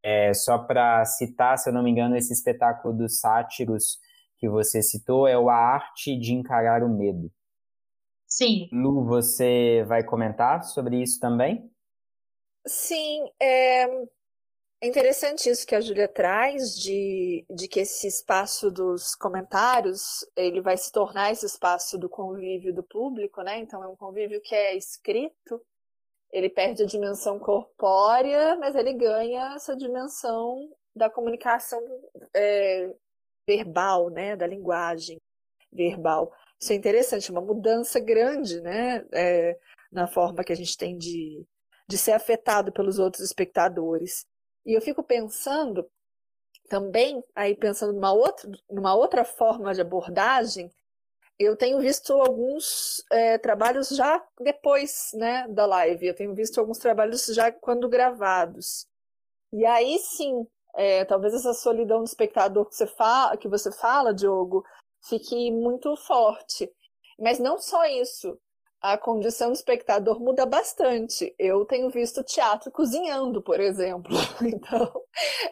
É, 0.00 0.32
só 0.32 0.58
para 0.58 1.04
citar, 1.04 1.58
se 1.58 1.68
eu 1.68 1.74
não 1.74 1.82
me 1.82 1.90
engano, 1.90 2.16
esse 2.16 2.32
espetáculo 2.32 2.96
dos 2.96 3.18
sátiros 3.18 3.98
que 4.38 4.48
você 4.48 4.80
citou 4.80 5.26
é 5.26 5.36
o 5.36 5.50
A 5.50 5.56
Arte 5.56 6.16
de 6.16 6.34
Encarar 6.34 6.84
o 6.84 6.88
Medo. 6.88 7.28
Sim. 8.28 8.68
Lu, 8.72 9.04
você 9.04 9.84
vai 9.88 10.04
comentar 10.04 10.62
sobre 10.62 11.02
isso 11.02 11.18
também? 11.18 11.68
Sim, 12.64 13.28
é, 13.42 13.88
é 14.82 14.86
interessante 14.86 15.48
isso 15.50 15.66
que 15.66 15.74
a 15.74 15.80
Júlia 15.80 16.08
traz, 16.08 16.74
de, 16.74 17.44
de 17.50 17.68
que 17.68 17.80
esse 17.80 18.06
espaço 18.06 18.70
dos 18.70 19.14
comentários, 19.14 20.26
ele 20.36 20.60
vai 20.60 20.76
se 20.76 20.90
tornar 20.90 21.32
esse 21.32 21.46
espaço 21.46 21.98
do 21.98 22.08
convívio 22.08 22.74
do 22.74 22.82
público, 22.82 23.42
né? 23.42 23.58
Então 23.58 23.82
é 23.84 23.88
um 23.88 23.96
convívio 23.96 24.40
que 24.40 24.54
é 24.54 24.76
escrito, 24.76 25.60
ele 26.32 26.48
perde 26.48 26.82
a 26.82 26.86
dimensão 26.86 27.38
corpórea, 27.38 28.56
mas 28.56 28.74
ele 28.74 28.94
ganha 28.94 29.54
essa 29.54 29.76
dimensão 29.76 30.70
da 30.94 31.10
comunicação 31.10 31.80
é, 32.34 32.90
verbal, 33.46 34.10
né? 34.10 34.36
Da 34.36 34.46
linguagem. 34.46 35.18
verbal. 35.72 36.32
Isso 36.60 36.72
é 36.72 36.76
interessante, 36.76 37.30
uma 37.30 37.40
mudança 37.40 37.98
grande, 38.00 38.60
né, 38.60 39.04
é, 39.12 39.58
na 39.90 40.06
forma 40.06 40.44
que 40.44 40.52
a 40.52 40.56
gente 40.56 40.76
tem 40.76 40.96
de, 40.98 41.44
de 41.88 41.98
ser 41.98 42.12
afetado 42.12 42.72
pelos 42.72 42.98
outros 42.98 43.24
espectadores. 43.24 44.26
E 44.64 44.74
eu 44.74 44.80
fico 44.80 45.02
pensando 45.02 45.88
também, 46.68 47.22
aí 47.34 47.54
pensando 47.54 47.92
numa 47.92 48.12
outra, 48.12 48.50
numa 48.70 48.94
outra 48.94 49.24
forma 49.24 49.74
de 49.74 49.80
abordagem, 49.80 50.70
eu 51.38 51.56
tenho 51.56 51.80
visto 51.80 52.12
alguns 52.12 53.02
é, 53.10 53.38
trabalhos 53.38 53.88
já 53.88 54.22
depois 54.38 55.10
né, 55.14 55.48
da 55.48 55.64
live, 55.66 56.06
eu 56.06 56.14
tenho 56.14 56.34
visto 56.34 56.60
alguns 56.60 56.78
trabalhos 56.78 57.26
já 57.26 57.50
quando 57.50 57.88
gravados. 57.88 58.86
E 59.52 59.64
aí 59.66 59.98
sim, 59.98 60.46
é, 60.74 61.04
talvez 61.04 61.34
essa 61.34 61.54
solidão 61.54 62.00
do 62.00 62.04
espectador 62.04 62.66
que 62.66 62.76
você, 62.76 62.86
fala, 62.86 63.36
que 63.36 63.48
você 63.48 63.72
fala, 63.72 64.14
Diogo, 64.14 64.64
fique 65.08 65.50
muito 65.50 65.96
forte. 65.96 66.70
Mas 67.18 67.38
não 67.38 67.58
só 67.58 67.84
isso. 67.86 68.38
A 68.80 68.96
condição 68.96 69.48
do 69.48 69.54
espectador 69.54 70.18
muda 70.18 70.46
bastante. 70.46 71.34
Eu 71.38 71.66
tenho 71.66 71.90
visto 71.90 72.24
teatro 72.24 72.70
cozinhando, 72.70 73.42
por 73.42 73.60
exemplo. 73.60 74.16
Então, 74.42 74.90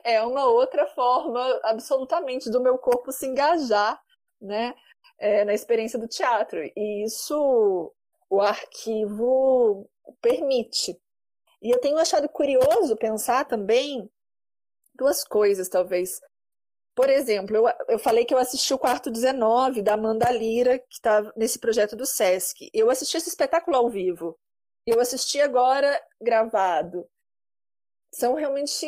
é 0.03 0.23
uma 0.23 0.47
outra 0.47 0.87
forma 0.87 1.61
absolutamente 1.65 2.51
do 2.51 2.61
meu 2.61 2.79
corpo 2.79 3.13
se 3.13 3.27
engajar, 3.27 4.01
né, 4.41 4.75
é, 5.19 5.45
na 5.45 5.53
experiência 5.53 5.99
do 5.99 6.09
teatro. 6.09 6.59
E 6.75 7.05
isso 7.05 7.93
o 8.31 8.41
arquivo 8.41 9.89
permite. 10.23 10.99
E 11.61 11.71
eu 11.71 11.81
tenho 11.81 11.99
achado 11.99 12.29
curioso 12.29 12.97
pensar 12.97 13.45
também 13.45 14.09
duas 14.95 15.23
coisas, 15.25 15.69
talvez. 15.69 16.21
Por 16.99 17.09
exemplo, 17.09 17.57
eu, 17.57 17.65
eu 17.87 17.97
falei 17.97 18.25
que 18.25 18.35
eu 18.35 18.39
assisti 18.39 18.75
o 18.75 18.79
quarto 18.79 19.09
19 19.09 19.83
da 19.83 19.95
Amanda 19.95 20.29
Lira, 20.33 20.81
que 20.81 20.95
está 20.95 21.33
nesse 21.37 21.57
projeto 21.57 21.95
do 21.95 22.05
Sesc. 22.05 22.69
Eu 22.75 22.91
assisti 22.91 23.17
esse 23.17 23.29
espetáculo 23.29 23.77
ao 23.77 23.89
vivo. 23.89 24.37
Eu 24.85 24.99
assisti 24.99 25.41
agora 25.41 25.97
gravado. 26.21 27.09
São 28.13 28.35
realmente 28.35 28.85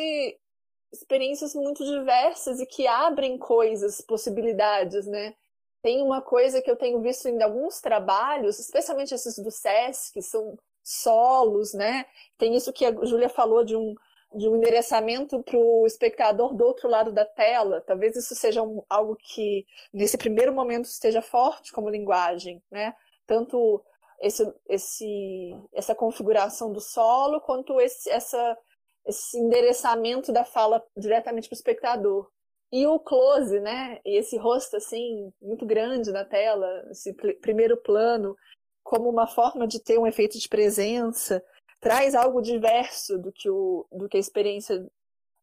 experiências 0.91 1.55
muito 1.55 1.85
diversas 1.85 2.59
e 2.59 2.65
que 2.65 2.85
abrem 2.85 3.37
coisas, 3.37 4.01
possibilidades, 4.01 5.07
né? 5.07 5.33
Tem 5.81 6.01
uma 6.01 6.21
coisa 6.21 6.61
que 6.61 6.69
eu 6.69 6.75
tenho 6.75 6.99
visto 6.99 7.29
em 7.29 7.41
alguns 7.41 7.79
trabalhos, 7.79 8.59
especialmente 8.59 9.13
esses 9.13 9.39
do 9.39 9.49
SESC, 9.49 10.21
são 10.21 10.59
solos, 10.83 11.73
né? 11.73 12.05
Tem 12.37 12.57
isso 12.57 12.73
que 12.73 12.83
a 12.85 12.91
Júlia 13.05 13.29
falou 13.29 13.63
de 13.63 13.77
um 13.77 13.95
de 14.33 14.47
um 14.47 14.55
endereçamento 14.55 15.43
para 15.43 15.57
o 15.57 15.85
espectador 15.85 16.53
do 16.53 16.65
outro 16.65 16.89
lado 16.89 17.11
da 17.11 17.25
tela. 17.25 17.81
Talvez 17.81 18.15
isso 18.15 18.33
seja 18.33 18.63
um, 18.63 18.83
algo 18.89 19.15
que, 19.15 19.65
nesse 19.93 20.17
primeiro 20.17 20.53
momento, 20.53 20.85
esteja 20.85 21.21
forte 21.21 21.71
como 21.71 21.89
linguagem, 21.89 22.61
né? 22.71 22.93
Tanto 23.27 23.83
esse, 24.21 24.53
esse, 24.69 25.55
essa 25.73 25.93
configuração 25.93 26.71
do 26.71 26.79
solo, 26.79 27.41
quanto 27.41 27.79
esse, 27.81 28.09
essa, 28.09 28.57
esse 29.05 29.37
endereçamento 29.37 30.31
da 30.31 30.45
fala 30.45 30.81
diretamente 30.95 31.49
para 31.49 31.55
o 31.55 31.57
espectador. 31.57 32.31
E 32.71 32.87
o 32.87 32.99
close, 32.99 33.59
né? 33.59 33.99
E 34.05 34.17
esse 34.17 34.37
rosto, 34.37 34.77
assim, 34.77 35.33
muito 35.41 35.65
grande 35.65 36.09
na 36.11 36.23
tela, 36.23 36.87
esse 36.89 37.13
primeiro 37.41 37.75
plano, 37.75 38.37
como 38.81 39.09
uma 39.09 39.27
forma 39.27 39.67
de 39.67 39.79
ter 39.79 39.99
um 39.99 40.07
efeito 40.07 40.39
de 40.39 40.47
presença 40.47 41.43
traz 41.81 42.13
algo 42.13 42.41
diverso 42.41 43.17
do 43.17 43.31
que, 43.31 43.49
o, 43.49 43.85
do 43.91 44.07
que 44.07 44.15
a 44.15 44.19
experiência 44.19 44.87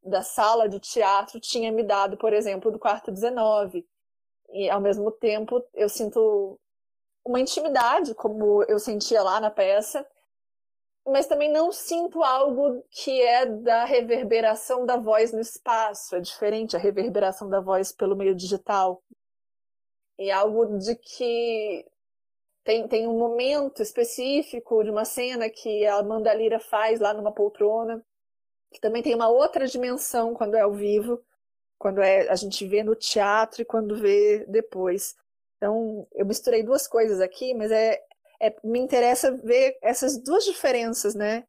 da 0.03 0.23
sala 0.23 0.69
de 0.69 0.79
teatro 0.79 1.41
tinha 1.41 1.73
me 1.73 1.83
dado, 1.83 2.17
por 2.17 2.33
exemplo, 2.33 2.71
do 2.71 2.79
quarto 2.79 3.11
19. 3.11 3.85
E, 4.51 4.71
ao 4.71 4.81
mesmo 4.81 5.11
tempo, 5.11 5.63
eu 5.75 5.89
sinto 5.89 6.59
uma 7.25 7.41
intimidade, 7.41 8.15
como 8.15 8.63
eu 8.63 8.79
sentia 8.79 9.23
lá 9.23 9.41
na 9.41 9.51
peça, 9.51 10.07
mas 11.05 11.27
também 11.27 11.51
não 11.51 11.73
sinto 11.73 12.23
algo 12.23 12.83
que 12.91 13.21
é 13.21 13.45
da 13.45 13.85
reverberação 13.85 14.87
da 14.87 14.97
voz 14.97 15.33
no 15.33 15.41
espaço. 15.41 16.15
É 16.17 16.21
diferente 16.21 16.77
a 16.77 16.79
reverberação 16.79 17.51
da 17.51 17.61
voz 17.61 17.93
pelo 17.93 18.17
meio 18.17 18.35
digital. 18.35 19.03
E 20.19 20.31
algo 20.31 20.79
de 20.79 20.95
que 20.95 21.85
tem, 22.69 22.87
tem 22.87 23.09
um 23.09 23.17
momento 23.17 23.81
específico 23.81 24.85
de 24.85 24.91
uma 24.91 25.07
cena 25.07 25.49
que 25.49 25.87
a 25.87 25.95
Amanda 25.95 26.35
Lira 26.35 26.61
faz 26.61 27.01
lá 27.01 27.15
numa 27.15 27.33
poltrona, 27.33 28.05
que 28.71 28.79
também 28.79 29.03
tem 29.03 29.15
uma 29.15 29.31
outra 29.31 29.67
dimensão 29.67 30.35
quando 30.35 30.55
é 30.55 30.61
ao 30.61 30.75
vivo, 30.75 31.19
quando 31.79 32.03
é 32.03 32.29
a 32.29 32.35
gente 32.35 32.67
vê 32.67 32.83
no 32.83 32.95
teatro 32.95 33.63
e 33.63 33.65
quando 33.65 33.97
vê 33.97 34.45
depois. 34.47 35.17
Então, 35.57 36.07
eu 36.15 36.27
misturei 36.27 36.63
duas 36.63 36.87
coisas 36.87 37.23
aqui, 37.23 37.55
mas 37.55 37.71
é, 37.71 38.03
é 38.39 38.55
me 38.63 38.79
interessa 38.79 39.33
ver 39.33 39.79
essas 39.81 40.19
duas 40.19 40.45
diferenças, 40.45 41.15
né? 41.15 41.45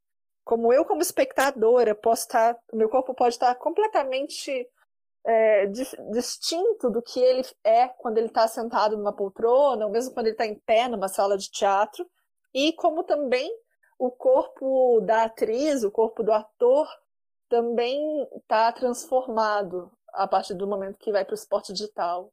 Como 0.46 0.72
eu, 0.72 0.86
como 0.86 1.02
espectadora, 1.02 1.94
posso 1.94 2.28
estar, 2.28 2.58
o 2.72 2.78
meu 2.78 2.88
corpo 2.88 3.14
pode 3.14 3.36
estar 3.36 3.54
completamente 3.56 4.66
é, 5.26 5.66
distinto 6.12 6.90
do 6.90 7.02
que 7.02 7.20
ele 7.20 7.46
é 7.64 7.88
quando 7.88 8.18
ele 8.18 8.28
está 8.28 8.48
sentado 8.48 8.98
numa 8.98 9.14
poltrona, 9.14 9.86
ou 9.86 9.92
mesmo 9.92 10.14
quando 10.14 10.28
ele 10.28 10.34
está 10.34 10.46
em 10.46 10.56
pé 10.56 10.88
numa 10.88 11.08
sala 11.08 11.38
de 11.38 11.50
teatro, 11.52 12.06
e 12.54 12.74
como 12.74 13.04
também 13.04 13.52
o 13.98 14.10
corpo 14.10 15.02
da 15.02 15.24
atriz, 15.24 15.84
o 15.84 15.92
corpo 15.92 16.24
do 16.24 16.32
ator, 16.32 16.88
também 17.50 18.28
está 18.36 18.72
transformado 18.72 19.92
a 20.14 20.28
partir 20.28 20.54
do 20.54 20.68
momento 20.68 20.98
que 20.98 21.12
vai 21.12 21.26
para 21.26 21.34
o 21.34 21.36
esporte 21.36 21.74
digital. 21.74 22.32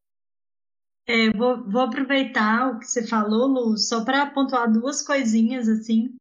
É, 1.07 1.31
vou, 1.31 1.63
vou, 1.69 1.83
aproveitar 1.83 2.73
o 2.73 2.79
que 2.79 2.87
você 2.87 3.07
falou, 3.07 3.47
Lu, 3.47 3.77
só 3.79 4.05
para 4.05 4.31
pontuar 4.31 4.71
duas 4.71 5.03
coisinhas 5.03 5.69
assim, 5.69 6.17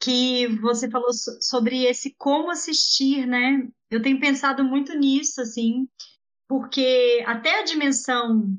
que 0.00 0.46
você 0.60 0.90
falou 0.90 1.12
sobre 1.12 1.84
esse 1.84 2.14
como 2.18 2.50
assistir, 2.50 3.26
né? 3.26 3.68
Eu 3.90 4.02
tenho 4.02 4.20
pensado 4.20 4.64
muito 4.64 4.96
nisso, 4.96 5.40
assim, 5.40 5.88
porque 6.48 7.22
até 7.26 7.60
a 7.60 7.64
dimensão 7.64 8.58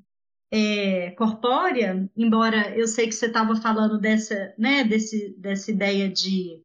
é, 0.52 1.12
corpórea, 1.12 2.10
embora 2.16 2.76
eu 2.78 2.88
sei 2.88 3.08
que 3.08 3.14
você 3.16 3.26
estava 3.26 3.56
falando 3.56 4.00
dessa, 4.00 4.54
né, 4.58 4.84
desse, 4.84 5.36
dessa 5.38 5.72
ideia 5.72 6.10
de 6.10 6.62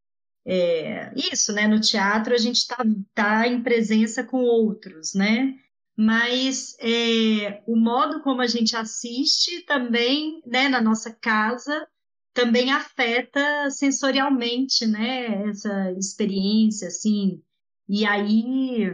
é, 0.46 1.12
isso, 1.16 1.52
né, 1.52 1.66
no 1.66 1.80
teatro 1.80 2.34
a 2.34 2.38
gente 2.38 2.56
está 2.56 2.78
tá 3.14 3.46
em 3.46 3.62
presença 3.62 4.24
com 4.24 4.38
outros, 4.38 5.14
né, 5.14 5.54
mas 5.96 6.76
é, 6.78 7.62
o 7.66 7.76
modo 7.76 8.22
como 8.22 8.40
a 8.40 8.46
gente 8.46 8.76
assiste 8.76 9.64
também, 9.66 10.40
né, 10.46 10.68
na 10.68 10.80
nossa 10.80 11.12
casa, 11.12 11.86
também 12.32 12.70
afeta 12.70 13.70
sensorialmente, 13.70 14.86
né, 14.86 15.48
essa 15.48 15.92
experiência, 15.92 16.88
assim, 16.88 17.42
e 17.88 18.04
aí 18.04 18.84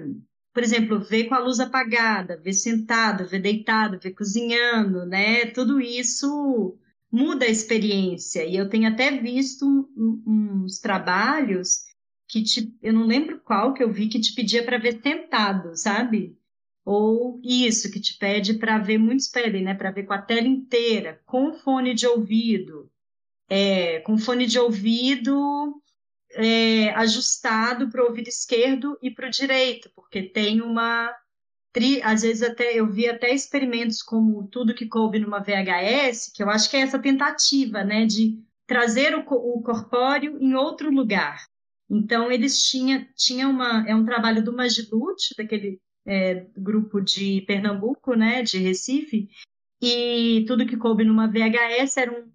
por 0.57 0.62
exemplo, 0.62 0.99
ver 0.99 1.24
com 1.24 1.34
a 1.34 1.39
luz 1.39 1.61
apagada, 1.61 2.41
ver 2.43 2.55
sentado, 2.55 3.28
ver 3.28 3.41
deitado, 3.41 3.99
ver 4.03 4.12
cozinhando, 4.12 5.05
né? 5.05 5.45
Tudo 5.51 5.78
isso 5.78 6.78
muda 7.12 7.45
a 7.45 7.51
experiência. 7.51 8.43
E 8.43 8.57
eu 8.57 8.66
tenho 8.66 8.89
até 8.89 9.11
visto 9.11 9.66
uns 10.26 10.78
trabalhos 10.78 11.84
que 12.26 12.43
te, 12.43 12.74
eu 12.82 12.95
não 12.95 13.05
lembro 13.07 13.39
qual 13.41 13.74
que 13.74 13.84
eu 13.84 13.93
vi 13.93 14.09
que 14.09 14.18
te 14.18 14.34
pedia 14.34 14.64
para 14.64 14.78
ver 14.78 14.99
sentado, 15.03 15.76
sabe? 15.76 16.39
Ou 16.87 17.39
isso 17.45 17.91
que 17.91 18.01
te 18.01 18.16
pede 18.16 18.55
para 18.55 18.78
ver 18.78 18.97
muitos 18.97 19.28
pedem, 19.28 19.62
né? 19.62 19.74
Para 19.74 19.91
ver 19.91 20.05
com 20.05 20.14
a 20.14 20.22
tela 20.22 20.49
inteira, 20.49 21.20
com 21.26 21.53
fone 21.53 21.93
de 21.93 22.07
ouvido, 22.07 22.91
é, 23.49 24.01
com 24.01 24.18
fone 24.18 24.47
de 24.47 24.59
ouvido 24.59 25.80
é, 26.32 26.90
ajustado 26.90 27.88
para 27.90 28.03
o 28.03 28.09
ouvido 28.09 28.28
esquerdo 28.28 28.99
e 29.03 29.11
para 29.11 29.28
o 29.28 29.30
direito, 29.30 29.90
porque 29.94 30.22
tem 30.22 30.61
uma. 30.61 31.14
Às 32.03 32.22
vezes 32.22 32.42
até 32.42 32.72
eu 32.74 32.90
vi 32.90 33.07
até 33.07 33.34
experimentos 33.34 34.03
como 34.03 34.49
tudo 34.49 34.74
que 34.74 34.86
coube 34.86 35.18
numa 35.18 35.40
VHS, 35.40 36.32
que 36.34 36.42
eu 36.42 36.49
acho 36.49 36.70
que 36.70 36.76
é 36.76 36.80
essa 36.80 36.99
tentativa, 36.99 37.84
né, 37.84 38.07
de 38.07 38.42
trazer 38.66 39.14
o, 39.14 39.20
o 39.20 39.62
corpóreo 39.62 40.38
em 40.40 40.55
outro 40.55 40.90
lugar. 40.90 41.44
Então 41.90 42.32
eles 42.32 42.66
tinham 42.66 43.07
tinha 43.14 43.47
uma 43.47 43.86
é 43.86 43.94
um 43.94 44.07
trabalho 44.07 44.42
do 44.42 44.57
Magilute, 44.57 45.34
daquele 45.36 45.78
é, 46.07 46.47
grupo 46.57 46.99
de 46.99 47.42
Pernambuco, 47.42 48.14
né, 48.14 48.42
de 48.42 48.57
Recife, 48.57 49.28
e 49.80 50.47
tudo 50.49 50.66
que 50.66 50.78
coube 50.78 51.05
numa 51.05 51.28
VHS 51.28 51.99
era 51.99 52.11
um 52.11 52.30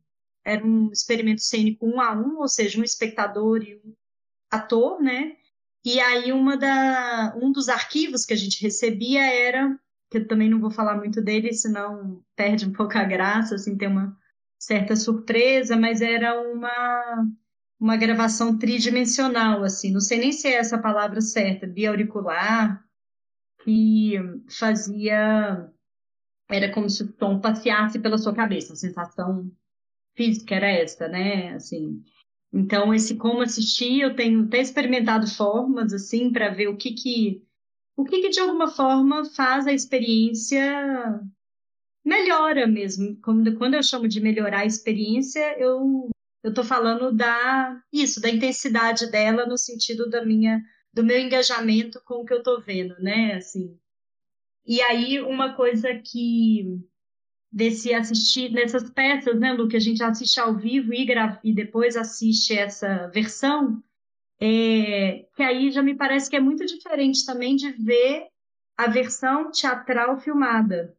era 0.46 0.66
um 0.66 0.92
experimento 0.92 1.42
cênico 1.42 1.86
um 1.86 2.02
a 2.02 2.14
um, 2.14 2.40
ou 2.40 2.48
seja, 2.48 2.80
um 2.80 2.84
espectador 2.84 3.64
e 3.64 3.76
um 3.76 3.94
ator, 4.50 5.02
né? 5.02 5.36
E 5.84 6.00
aí 6.00 6.32
uma 6.32 6.58
da, 6.58 7.34
um 7.42 7.52
dos 7.52 7.70
arquivos 7.70 8.26
que 8.26 8.34
a 8.34 8.38
gente 8.38 8.62
recebia 8.62 9.24
era, 9.24 9.80
que 10.10 10.20
eu 10.20 10.28
também 10.28 10.50
não 10.50 10.60
vou 10.60 10.72
falar 10.72 10.96
muito 10.96 11.22
dele, 11.22 11.54
senão 11.54 12.24
perde 12.36 12.68
um 12.68 12.74
pouco 12.74 12.98
a 12.98 13.04
graça, 13.04 13.56
assim, 13.56 13.78
tem 13.78 13.88
uma 13.88 14.16
certa 14.60 14.96
surpresa, 14.96 15.76
mas 15.76 16.02
era 16.02 16.40
uma 16.40 17.28
uma 17.80 17.98
gravação 17.98 18.60
tridimensional, 18.60 19.64
assim, 19.64 19.92
não 19.92 20.00
sei 20.00 20.20
nem 20.20 20.32
se 20.32 20.48
é 20.48 20.54
essa 20.54 20.78
palavra 20.78 21.20
certa, 21.20 21.66
biauricular, 21.66 22.86
que 23.64 24.20
fazia 24.48 25.68
era 26.48 26.72
como 26.72 26.88
se 26.90 27.02
o 27.02 27.12
tom 27.12 27.40
passeasse 27.40 27.98
pela 27.98 28.20
sua 28.20 28.36
cabeça, 28.36 28.74
a 28.74 28.76
sensação 28.76 29.52
física 30.16 30.56
era 30.56 30.70
essa, 30.70 31.08
né? 31.08 31.54
Assim, 31.54 32.02
então 32.54 32.94
esse 32.94 33.16
como 33.16 33.42
assistir, 33.42 34.02
eu 34.02 34.16
tenho 34.16 34.46
até 34.46 34.60
experimentado 34.60 35.28
formas 35.28 35.94
assim 35.94 36.32
para 36.32 36.50
ver 36.50 36.68
o 36.68 36.78
que 36.78 36.94
que 36.94 37.44
o 37.96 38.04
que 38.04 38.22
que 38.22 38.30
de 38.30 38.40
alguma 38.40 38.68
forma 38.68 39.26
faz 39.26 39.68
a 39.68 39.74
experiência 39.74 41.22
melhora 42.04 42.68
mesmo. 42.68 43.20
Quando, 43.22 43.58
quando 43.58 43.76
eu 43.76 43.84
chamo 43.84 44.08
de 44.08 44.20
melhorar 44.20 44.62
a 44.62 44.66
experiência, 44.66 45.58
eu 45.60 46.10
eu 46.44 46.50
estou 46.50 46.64
falando 46.64 47.16
da 47.16 47.80
isso, 47.94 48.20
da 48.20 48.30
intensidade 48.30 49.12
dela 49.12 49.46
no 49.46 49.58
sentido 49.58 50.10
da 50.10 50.26
minha 50.26 50.62
do 50.94 51.04
meu 51.04 51.20
engajamento 51.20 52.02
com 52.04 52.16
o 52.16 52.26
que 52.26 52.34
eu 52.34 52.40
estou 52.40 52.62
vendo, 52.62 52.96
né? 53.00 53.36
Assim. 53.36 53.78
E 54.66 54.82
aí 54.82 55.22
uma 55.22 55.56
coisa 55.56 55.94
que 56.00 56.66
desse 57.52 57.94
assistir 57.94 58.52
nessas 58.52 58.90
peças, 58.90 59.38
né, 59.40 59.52
Lu, 59.52 59.68
que 59.68 59.76
a 59.76 59.80
gente 59.80 60.02
assiste 60.02 60.40
ao 60.40 60.56
vivo 60.56 60.94
e, 60.94 61.06
e 61.44 61.54
depois 61.54 61.98
assiste 61.98 62.58
essa 62.58 63.08
versão, 63.08 63.84
é, 64.40 65.26
que 65.36 65.44
aí 65.44 65.70
já 65.70 65.84
me 65.84 65.96
parece 65.96 66.30
que 66.30 66.36
é 66.36 66.40
muito 66.40 66.66
diferente 66.66 67.26
também 67.26 67.56
de 67.56 67.72
ver 67.72 68.28
a 68.78 68.88
versão 68.88 69.52
teatral 69.52 70.20
filmada, 70.20 70.96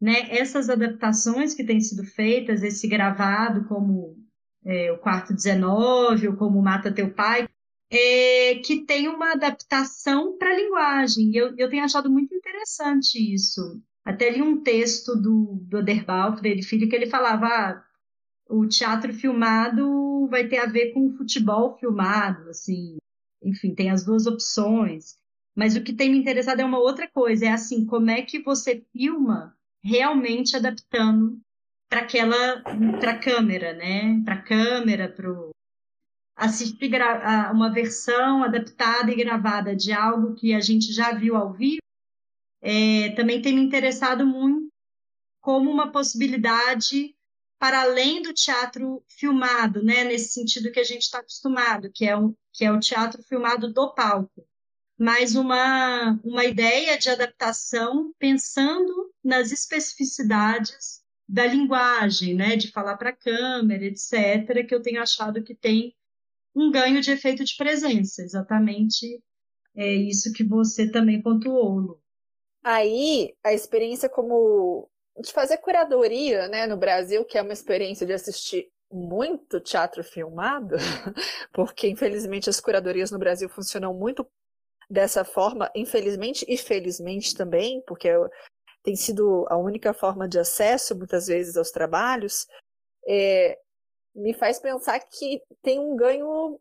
né? 0.00 0.26
Essas 0.30 0.68
adaptações 0.70 1.54
que 1.54 1.64
têm 1.64 1.80
sido 1.80 2.02
feitas, 2.04 2.62
esse 2.62 2.88
gravado 2.88 3.66
como 3.68 4.16
é, 4.64 4.90
o 4.90 4.98
quarto 4.98 5.34
19 5.34 6.28
ou 6.28 6.36
como 6.36 6.62
Mata 6.62 6.92
Teu 6.92 7.12
Pai, 7.12 7.48
é, 7.90 8.56
que 8.64 8.84
tem 8.84 9.08
uma 9.08 9.32
adaptação 9.32 10.36
para 10.38 10.50
a 10.50 10.56
linguagem. 10.56 11.30
Eu, 11.34 11.54
eu 11.56 11.68
tenho 11.68 11.84
achado 11.84 12.10
muito 12.10 12.34
interessante 12.34 13.18
isso. 13.32 13.80
Até 14.04 14.30
li 14.30 14.42
um 14.42 14.62
texto 14.62 15.14
do, 15.14 15.58
do 15.62 15.78
Oderbal, 15.78 16.36
Freire 16.36 16.62
Filho, 16.62 16.88
que 16.88 16.96
ele 16.96 17.06
falava 17.06 17.46
ah, 17.46 17.84
o 18.48 18.66
teatro 18.66 19.12
filmado 19.12 20.26
vai 20.28 20.48
ter 20.48 20.58
a 20.58 20.66
ver 20.66 20.92
com 20.92 21.06
o 21.06 21.16
futebol 21.16 21.76
filmado, 21.78 22.48
assim, 22.48 22.96
enfim, 23.42 23.74
tem 23.74 23.90
as 23.90 24.04
duas 24.04 24.26
opções. 24.26 25.16
Mas 25.54 25.76
o 25.76 25.82
que 25.82 25.92
tem 25.92 26.10
me 26.10 26.18
interessado 26.18 26.60
é 26.60 26.64
uma 26.64 26.78
outra 26.78 27.08
coisa, 27.08 27.46
é 27.46 27.48
assim, 27.50 27.86
como 27.86 28.10
é 28.10 28.22
que 28.22 28.42
você 28.42 28.84
filma 28.92 29.56
realmente 29.82 30.56
adaptando 30.56 31.40
para 31.88 32.00
aquela 32.00 32.62
para 33.00 33.18
câmera, 33.18 33.72
né? 33.72 34.22
Para 34.24 34.40
câmera, 34.40 35.08
para 35.08 35.28
assistir 36.36 36.90
uma 37.52 37.72
versão 37.72 38.44
adaptada 38.44 39.10
e 39.10 39.16
gravada 39.16 39.74
de 39.74 39.92
algo 39.92 40.34
que 40.34 40.54
a 40.54 40.60
gente 40.60 40.92
já 40.92 41.12
viu 41.12 41.36
ao 41.36 41.52
vivo, 41.52 41.79
é, 42.62 43.10
também 43.10 43.40
tem 43.42 43.54
me 43.54 43.62
interessado 43.62 44.26
muito 44.26 44.70
como 45.40 45.70
uma 45.70 45.90
possibilidade 45.90 47.14
para 47.58 47.82
além 47.82 48.22
do 48.22 48.32
teatro 48.32 49.04
filmado, 49.08 49.82
né? 49.82 50.04
Nesse 50.04 50.32
sentido 50.32 50.72
que 50.72 50.80
a 50.80 50.84
gente 50.84 51.02
está 51.02 51.18
acostumado, 51.18 51.90
que 51.94 52.06
é, 52.06 52.16
um, 52.16 52.34
que 52.52 52.64
é 52.64 52.72
o 52.72 52.80
teatro 52.80 53.22
filmado 53.22 53.72
do 53.72 53.94
palco 53.94 54.46
mas 55.00 55.34
uma, 55.34 56.20
uma 56.22 56.44
ideia 56.44 56.98
de 56.98 57.08
adaptação 57.08 58.12
pensando 58.18 59.10
nas 59.24 59.50
especificidades 59.50 61.00
da 61.26 61.46
linguagem, 61.46 62.34
né, 62.34 62.54
de 62.54 62.70
falar 62.70 62.98
para 62.98 63.08
a 63.08 63.16
câmera, 63.16 63.86
etc., 63.86 64.66
que 64.68 64.74
eu 64.74 64.82
tenho 64.82 65.00
achado 65.00 65.42
que 65.42 65.54
tem 65.54 65.96
um 66.54 66.70
ganho 66.70 67.00
de 67.00 67.10
efeito 67.10 67.42
de 67.42 67.56
presença, 67.56 68.20
exatamente 68.20 69.22
é 69.74 69.94
isso 69.94 70.34
que 70.34 70.44
você 70.44 70.90
também 70.90 71.22
pontuou, 71.22 71.78
Lu. 71.78 72.02
Aí, 72.62 73.34
a 73.42 73.52
experiência 73.52 74.08
como 74.08 74.88
de 75.18 75.32
fazer 75.32 75.58
curadoria, 75.58 76.48
né, 76.48 76.66
no 76.66 76.76
Brasil, 76.76 77.24
que 77.24 77.36
é 77.36 77.42
uma 77.42 77.52
experiência 77.52 78.06
de 78.06 78.12
assistir 78.12 78.70
muito 78.90 79.60
teatro 79.60 80.02
filmado, 80.02 80.76
porque 81.52 81.88
infelizmente 81.88 82.50
as 82.50 82.60
curadorias 82.60 83.10
no 83.10 83.18
Brasil 83.18 83.48
funcionam 83.48 83.94
muito 83.94 84.26
dessa 84.88 85.24
forma, 85.24 85.70
infelizmente 85.74 86.44
e 86.48 86.56
felizmente 86.56 87.34
também, 87.34 87.82
porque 87.86 88.08
tem 88.82 88.96
sido 88.96 89.46
a 89.48 89.56
única 89.56 89.92
forma 89.92 90.28
de 90.28 90.38
acesso, 90.38 90.96
muitas 90.96 91.26
vezes, 91.26 91.56
aos 91.56 91.70
trabalhos, 91.70 92.46
é, 93.06 93.58
me 94.14 94.34
faz 94.34 94.58
pensar 94.58 94.98
que 95.00 95.40
tem 95.62 95.78
um 95.78 95.94
ganho 95.94 96.58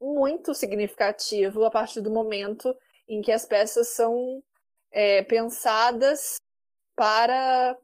muito 0.00 0.54
significativo 0.54 1.64
a 1.64 1.70
partir 1.70 2.00
do 2.00 2.10
momento 2.10 2.76
em 3.08 3.20
que 3.20 3.32
as 3.32 3.44
peças 3.44 3.88
são 3.88 4.42
é, 4.94 5.22
pensadas 5.22 6.36
para 6.96 7.76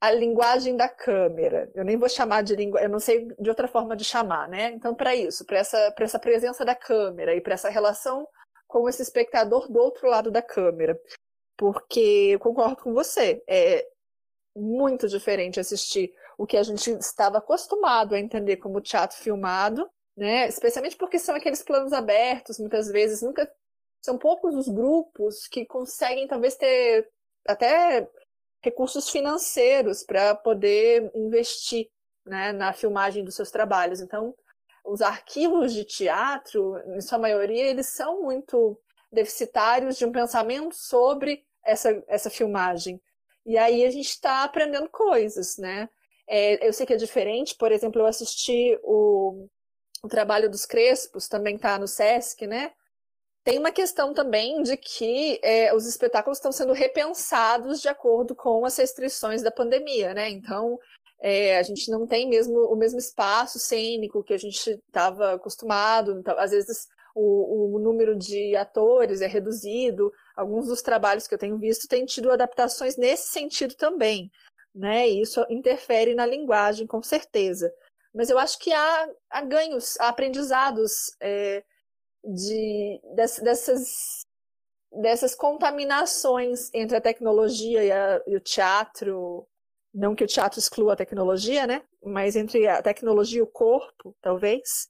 a 0.00 0.10
linguagem 0.12 0.76
da 0.76 0.88
câmera. 0.88 1.70
Eu 1.74 1.84
nem 1.84 1.96
vou 1.96 2.08
chamar 2.08 2.42
de 2.42 2.56
língua, 2.56 2.80
eu 2.80 2.88
não 2.88 3.00
sei 3.00 3.28
de 3.38 3.50
outra 3.50 3.68
forma 3.68 3.94
de 3.94 4.04
chamar, 4.04 4.48
né? 4.48 4.70
Então, 4.70 4.94
para 4.94 5.14
isso, 5.14 5.44
para 5.44 5.58
essa, 5.58 5.94
essa 5.98 6.18
presença 6.18 6.64
da 6.64 6.74
câmera 6.74 7.34
e 7.34 7.40
para 7.40 7.54
essa 7.54 7.68
relação 7.68 8.26
com 8.66 8.88
esse 8.88 9.02
espectador 9.02 9.70
do 9.70 9.78
outro 9.78 10.08
lado 10.08 10.30
da 10.30 10.40
câmera 10.40 10.98
porque 11.60 12.30
eu 12.32 12.38
concordo 12.38 12.76
com 12.76 12.94
você, 12.94 13.44
é 13.46 13.86
muito 14.56 15.06
diferente 15.06 15.60
assistir 15.60 16.10
o 16.38 16.46
que 16.46 16.56
a 16.56 16.62
gente 16.62 16.90
estava 16.92 17.36
acostumado 17.36 18.14
a 18.14 18.18
entender 18.18 18.56
como 18.56 18.80
teatro 18.80 19.18
filmado, 19.18 19.86
né? 20.16 20.48
Especialmente 20.48 20.96
porque 20.96 21.18
são 21.18 21.34
aqueles 21.34 21.62
planos 21.62 21.92
abertos, 21.92 22.58
muitas 22.58 22.88
vezes 22.88 23.20
nunca 23.20 23.46
são 24.00 24.18
poucos 24.18 24.54
os 24.54 24.68
grupos 24.68 25.46
que 25.46 25.66
conseguem 25.66 26.26
talvez 26.26 26.56
ter 26.56 27.08
até 27.46 28.08
recursos 28.62 29.08
financeiros 29.10 30.02
para 30.02 30.34
poder 30.34 31.10
investir 31.14 31.88
né, 32.24 32.52
na 32.52 32.72
filmagem 32.72 33.24
dos 33.24 33.34
seus 33.34 33.50
trabalhos. 33.50 34.00
Então, 34.00 34.34
os 34.84 35.00
arquivos 35.00 35.72
de 35.72 35.84
teatro, 35.84 36.78
em 36.96 37.00
sua 37.00 37.18
maioria, 37.18 37.66
eles 37.66 37.88
são 37.88 38.22
muito 38.22 38.78
deficitários 39.12 39.96
de 39.96 40.04
um 40.04 40.12
pensamento 40.12 40.74
sobre 40.74 41.44
essa, 41.64 42.02
essa 42.06 42.30
filmagem. 42.30 43.00
E 43.44 43.56
aí 43.56 43.84
a 43.84 43.90
gente 43.90 44.08
está 44.08 44.44
aprendendo 44.44 44.88
coisas, 44.88 45.56
né? 45.58 45.88
É, 46.28 46.66
eu 46.66 46.72
sei 46.72 46.86
que 46.86 46.92
é 46.92 46.96
diferente, 46.96 47.56
por 47.56 47.72
exemplo, 47.72 48.00
eu 48.00 48.06
assisti 48.06 48.78
o, 48.84 49.48
o 50.02 50.08
trabalho 50.08 50.48
dos 50.48 50.64
Crespos, 50.64 51.26
também 51.28 51.56
está 51.56 51.78
no 51.78 51.88
Sesc, 51.88 52.46
né? 52.46 52.72
Tem 53.42 53.58
uma 53.58 53.72
questão 53.72 54.12
também 54.12 54.62
de 54.62 54.76
que 54.76 55.40
é, 55.42 55.74
os 55.74 55.86
espetáculos 55.86 56.38
estão 56.38 56.52
sendo 56.52 56.72
repensados 56.72 57.80
de 57.80 57.88
acordo 57.88 58.34
com 58.34 58.64
as 58.66 58.76
restrições 58.76 59.42
da 59.42 59.50
pandemia, 59.50 60.12
né? 60.12 60.28
Então, 60.28 60.78
é, 61.20 61.58
a 61.58 61.62
gente 61.62 61.90
não 61.90 62.06
tem 62.06 62.28
mesmo 62.28 62.58
o 62.66 62.76
mesmo 62.76 62.98
espaço 62.98 63.58
cênico 63.58 64.22
que 64.22 64.34
a 64.34 64.38
gente 64.38 64.70
estava 64.70 65.34
acostumado. 65.34 66.18
Então, 66.18 66.38
às 66.38 66.50
vezes 66.50 66.86
o, 67.14 67.76
o, 67.76 67.78
número 67.78 68.16
de 68.16 68.54
atores 68.56 69.22
é 69.22 69.26
reduzido. 69.26 70.12
Alguns 70.36 70.66
dos 70.66 70.82
trabalhos 70.82 71.26
que 71.26 71.34
eu 71.34 71.38
tenho 71.38 71.58
visto 71.58 71.88
têm 71.88 72.04
tido 72.04 72.30
adaptações 72.30 72.96
nesse 72.96 73.28
sentido 73.28 73.74
também, 73.74 74.30
né? 74.74 75.08
E 75.08 75.22
isso 75.22 75.44
interfere 75.48 76.14
na 76.14 76.26
linguagem, 76.26 76.86
com 76.86 77.02
certeza. 77.02 77.72
Mas 78.14 78.28
eu 78.28 78.38
acho 78.38 78.58
que 78.58 78.72
há, 78.72 79.08
há 79.30 79.42
ganhos, 79.42 79.98
há 80.00 80.08
aprendizados 80.08 81.14
é, 81.20 81.62
de, 82.24 83.00
dessas, 83.14 84.26
dessas 84.92 85.34
contaminações 85.34 86.70
entre 86.74 86.96
a 86.96 87.00
tecnologia 87.00 87.84
e, 87.84 87.92
a, 87.92 88.22
e 88.26 88.36
o 88.36 88.40
teatro. 88.40 89.46
Não 89.92 90.14
que 90.14 90.24
o 90.24 90.28
teatro 90.28 90.58
exclua 90.58 90.92
a 90.92 90.96
tecnologia, 90.96 91.66
né? 91.66 91.82
Mas 92.02 92.36
entre 92.36 92.66
a 92.68 92.80
tecnologia 92.80 93.40
e 93.40 93.42
o 93.42 93.46
corpo, 93.46 94.14
talvez 94.20 94.88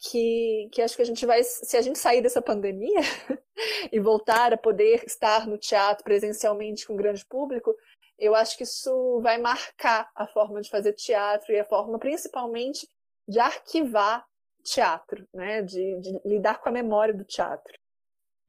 que, 0.00 0.68
que 0.72 0.80
acho 0.80 0.96
que 0.96 1.02
a 1.02 1.06
gente 1.06 1.26
vai, 1.26 1.42
se 1.42 1.76
a 1.76 1.82
gente 1.82 1.98
sair 1.98 2.22
dessa 2.22 2.40
pandemia 2.40 3.00
e 3.92 4.00
voltar 4.00 4.52
a 4.52 4.56
poder 4.56 5.04
estar 5.04 5.46
no 5.46 5.58
teatro 5.58 6.02
presencialmente 6.02 6.86
com 6.86 6.96
grande 6.96 7.24
público, 7.26 7.74
eu 8.18 8.34
acho 8.34 8.56
que 8.56 8.64
isso 8.64 9.20
vai 9.20 9.38
marcar 9.38 10.10
a 10.14 10.26
forma 10.26 10.60
de 10.60 10.70
fazer 10.70 10.94
teatro 10.94 11.52
e 11.52 11.58
a 11.58 11.64
forma, 11.64 11.98
principalmente, 11.98 12.88
de 13.28 13.38
arquivar 13.38 14.26
teatro, 14.62 15.26
né? 15.34 15.62
de, 15.62 16.00
de 16.00 16.20
lidar 16.24 16.60
com 16.60 16.68
a 16.68 16.72
memória 16.72 17.14
do 17.14 17.24
teatro. 17.24 17.72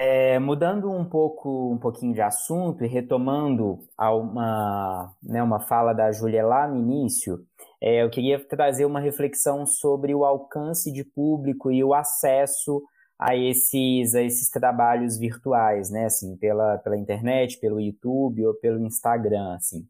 É, 0.03 0.39
mudando 0.39 0.91
um 0.91 1.05
pouco, 1.05 1.72
um 1.72 1.78
pouquinho 1.78 2.12
de 2.12 2.22
assunto 2.22 2.84
e 2.84 2.88
retomando 2.88 3.78
uma, 3.99 5.14
né, 5.22 5.43
uma 5.43 5.59
fala 5.59 5.93
da 5.93 6.12
Júlia 6.12 6.43
lá 6.43 6.68
no 6.68 6.76
início, 6.76 7.45
é, 7.80 8.01
eu 8.01 8.09
queria 8.09 8.43
trazer 8.43 8.86
uma 8.86 8.99
reflexão 8.99 9.64
sobre 9.64 10.16
o 10.16 10.26
alcance 10.26 10.91
de 10.91 11.03
público 11.03 11.72
e 11.72 11.84
o 11.84 11.93
acesso 11.93 12.82
a 13.20 13.36
esses, 13.36 14.16
a 14.16 14.24
esses 14.24 14.49
trabalhos 14.49 15.20
virtuais, 15.20 15.91
né, 15.91 16.05
assim, 16.05 16.36
pela, 16.38 16.80
pela 16.80 16.97
internet, 16.97 17.59
pelo 17.59 17.80
YouTube 17.80 18.47
ou 18.47 18.55
pelo 18.55 18.84
Instagram, 18.84 19.53
assim. 19.53 19.86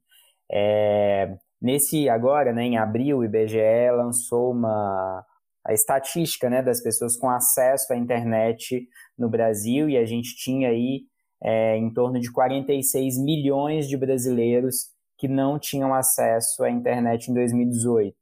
É, 0.51 1.37
nesse, 1.61 2.09
agora, 2.09 2.51
né, 2.51 2.63
em 2.63 2.77
abril, 2.77 3.19
o 3.19 3.23
IBGE 3.23 3.89
lançou 3.95 4.51
uma, 4.51 5.25
a 5.65 5.73
estatística, 5.73 6.49
né, 6.49 6.61
das 6.61 6.81
pessoas 6.81 7.15
com 7.17 7.29
acesso 7.29 7.93
à 7.93 7.97
internet 7.97 8.87
no 9.17 9.29
Brasil 9.29 9.89
e 9.89 9.97
a 9.97 10.05
gente 10.05 10.35
tinha 10.35 10.69
aí 10.69 11.03
é, 11.43 11.77
em 11.77 11.91
torno 11.93 12.19
de 12.19 12.31
46 12.31 13.17
milhões 13.17 13.87
de 13.87 13.97
brasileiros 13.97 14.89
que 15.17 15.27
não 15.27 15.59
tinham 15.59 15.93
acesso 15.93 16.63
à 16.63 16.69
internet 16.69 17.29
em 17.29 17.33
2018. 17.33 18.15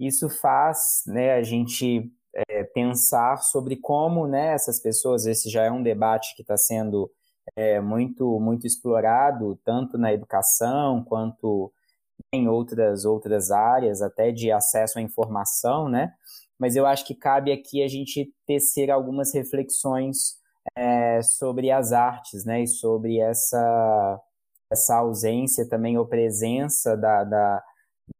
Isso 0.00 0.28
faz 0.28 1.02
né, 1.06 1.34
a 1.34 1.42
gente 1.42 2.10
é, 2.48 2.64
pensar 2.64 3.36
sobre 3.38 3.76
como 3.76 4.26
né, 4.26 4.54
essas 4.54 4.80
pessoas, 4.80 5.26
esse 5.26 5.50
já 5.50 5.64
é 5.64 5.70
um 5.70 5.82
debate 5.82 6.34
que 6.34 6.42
está 6.42 6.56
sendo 6.56 7.10
é, 7.54 7.80
muito, 7.80 8.40
muito 8.40 8.66
explorado, 8.66 9.58
tanto 9.64 9.98
na 9.98 10.12
educação 10.12 11.04
quanto 11.04 11.72
em 12.32 12.48
outras, 12.48 13.04
outras 13.04 13.50
áreas, 13.50 14.02
até 14.02 14.32
de 14.32 14.50
acesso 14.50 14.98
à 14.98 15.02
informação, 15.02 15.88
né? 15.88 16.12
Mas 16.58 16.76
eu 16.76 16.86
acho 16.86 17.04
que 17.04 17.14
cabe 17.14 17.52
aqui 17.52 17.82
a 17.82 17.88
gente 17.88 18.32
tecer 18.46 18.90
algumas 18.90 19.34
reflexões 19.34 20.36
é, 20.76 21.20
sobre 21.22 21.70
as 21.70 21.92
artes, 21.92 22.44
né? 22.44 22.62
E 22.62 22.66
sobre 22.66 23.18
essa, 23.18 24.20
essa 24.70 24.96
ausência 24.96 25.68
também 25.68 25.98
ou 25.98 26.06
presença 26.06 26.96
da, 26.96 27.24
da, 27.24 27.62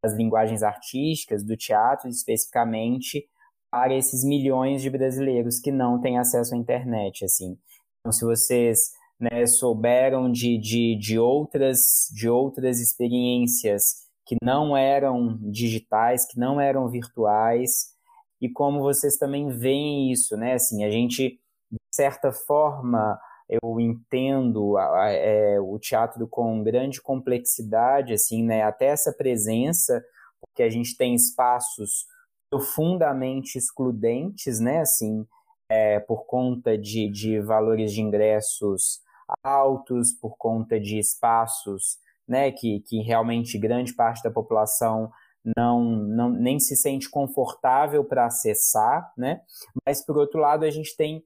das 0.03 0.15
linguagens 0.15 0.63
artísticas, 0.63 1.45
do 1.45 1.57
teatro 1.57 2.09
especificamente, 2.09 3.29
para 3.71 3.95
esses 3.95 4.25
milhões 4.25 4.83
de 4.83 4.91
brasileiros 4.91 5.59
que 5.59 5.73
não 5.73 6.01
têm 6.01 6.19
acesso 6.19 6.55
à 6.55 6.57
internet, 6.57 7.25
assim. 7.25 7.59
Então, 8.01 8.13
se 8.13 8.25
vocês 8.25 8.93
né, 9.19 9.47
souberam 9.47 10.31
de, 10.31 10.59
de, 10.59 10.97
de, 10.97 11.19
outras, 11.19 12.09
de 12.13 12.29
outras 12.29 12.79
experiências 12.79 14.05
que 14.27 14.37
não 14.43 14.77
eram 14.77 15.39
digitais, 15.51 16.27
que 16.27 16.39
não 16.39 16.61
eram 16.61 16.89
virtuais, 16.89 17.94
e 18.41 18.49
como 18.49 18.81
vocês 18.81 19.17
também 19.17 19.49
veem 19.49 20.11
isso, 20.11 20.37
né? 20.37 20.55
Assim, 20.55 20.85
a 20.85 20.91
gente, 20.91 21.41
de 21.71 21.79
certa 21.95 22.33
forma, 22.33 23.19
eu 23.49 23.79
entendo 23.81 24.77
a, 24.77 25.05
a, 25.05 25.11
é, 25.11 25.61
o 25.61 25.79
teatro 25.79 26.27
com 26.27 26.63
grande 26.63 27.01
complexidade, 27.01 28.13
assim, 28.13 28.43
né? 28.43 28.63
Até 28.63 28.87
essa 28.87 29.13
presença, 29.13 30.05
porque 30.41 30.63
a 30.63 30.71
gente 30.71 30.97
tem 30.97 31.15
espaços 31.15 32.07
profundamente 32.51 33.59
excludentes, 33.59 34.61
né? 34.61 34.81
Assim, 34.81 35.27
é, 35.69 36.01
por 36.01 36.27
conta 36.27 36.77
de, 36.77 37.09
de 37.09 37.41
valores 37.41 37.93
de 37.93 38.01
ingressos 38.01 39.01
altos, 39.43 40.13
por 40.13 40.37
conta 40.37 40.79
de 40.79 40.99
espaços, 40.99 41.99
né? 42.27 42.51
Que, 42.51 42.81
que 42.81 43.01
realmente 43.01 43.59
grande 43.59 43.95
parte 43.95 44.23
da 44.23 44.31
população 44.31 45.11
não, 45.57 45.83
não 45.85 46.31
nem 46.31 46.59
se 46.59 46.77
sente 46.77 47.11
confortável 47.11 48.05
para 48.05 48.27
acessar, 48.27 49.13
né? 49.17 49.41
Mas 49.87 50.05
por 50.05 50.17
outro 50.17 50.41
lado 50.41 50.65
a 50.65 50.71
gente 50.71 50.97
tem 50.97 51.23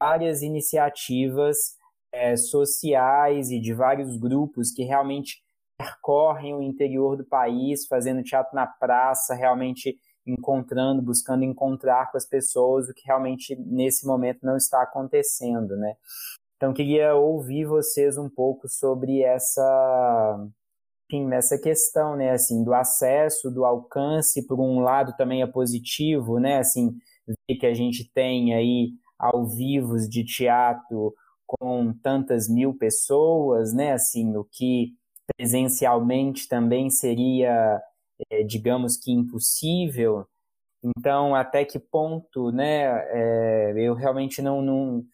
várias 0.00 0.42
iniciativas 0.42 1.56
é, 2.12 2.36
sociais 2.36 3.50
e 3.50 3.60
de 3.60 3.72
vários 3.72 4.16
grupos 4.16 4.72
que 4.72 4.82
realmente 4.82 5.42
percorrem 5.78 6.54
o 6.54 6.62
interior 6.62 7.16
do 7.16 7.24
país, 7.24 7.86
fazendo 7.86 8.22
teatro 8.22 8.54
na 8.54 8.66
praça, 8.66 9.34
realmente 9.34 9.96
encontrando, 10.26 11.00
buscando 11.00 11.44
encontrar 11.44 12.10
com 12.10 12.18
as 12.18 12.26
pessoas, 12.26 12.88
o 12.88 12.94
que 12.94 13.06
realmente 13.06 13.56
nesse 13.56 14.06
momento 14.06 14.40
não 14.42 14.56
está 14.56 14.82
acontecendo, 14.82 15.76
né? 15.76 15.94
Então 16.56 16.74
queria 16.74 17.14
ouvir 17.14 17.64
vocês 17.64 18.18
um 18.18 18.28
pouco 18.28 18.68
sobre 18.68 19.22
essa, 19.22 20.46
enfim, 21.10 21.26
nessa 21.26 21.58
questão, 21.58 22.16
né, 22.16 22.30
assim, 22.30 22.62
do 22.62 22.72
acesso, 22.72 23.50
do 23.50 23.64
alcance, 23.64 24.46
por 24.46 24.60
um 24.60 24.80
lado 24.80 25.14
também 25.16 25.42
é 25.42 25.46
positivo, 25.46 26.38
né, 26.38 26.58
assim, 26.58 26.96
ver 27.26 27.56
que 27.56 27.66
a 27.66 27.74
gente 27.74 28.08
tem 28.12 28.54
aí 28.54 28.92
ao 29.18 29.46
vivo 29.46 29.96
de 30.08 30.24
teatro 30.24 31.14
com 31.46 31.92
tantas 32.02 32.48
mil 32.48 32.74
pessoas, 32.74 33.74
né? 33.74 33.92
Assim, 33.92 34.36
o 34.36 34.44
que 34.44 34.94
presencialmente 35.36 36.48
também 36.48 36.88
seria, 36.88 37.82
é, 38.30 38.42
digamos 38.44 38.96
que 38.96 39.12
impossível. 39.12 40.26
Então, 40.82 41.34
até 41.34 41.64
que 41.64 41.78
ponto, 41.78 42.50
né? 42.52 42.84
É, 43.10 43.74
eu 43.76 43.94
realmente 43.94 44.40
não, 44.40 44.62
não, 44.62 45.04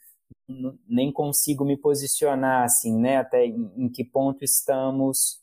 nem 0.88 1.10
consigo 1.10 1.64
me 1.64 1.76
posicionar 1.76 2.64
assim, 2.64 2.96
né? 2.98 3.16
Até 3.16 3.46
em, 3.46 3.72
em 3.76 3.88
que 3.88 4.04
ponto 4.04 4.44
estamos 4.44 5.40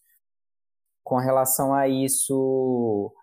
com 1.04 1.18
relação 1.18 1.74
a 1.74 1.88
isso 1.88 3.14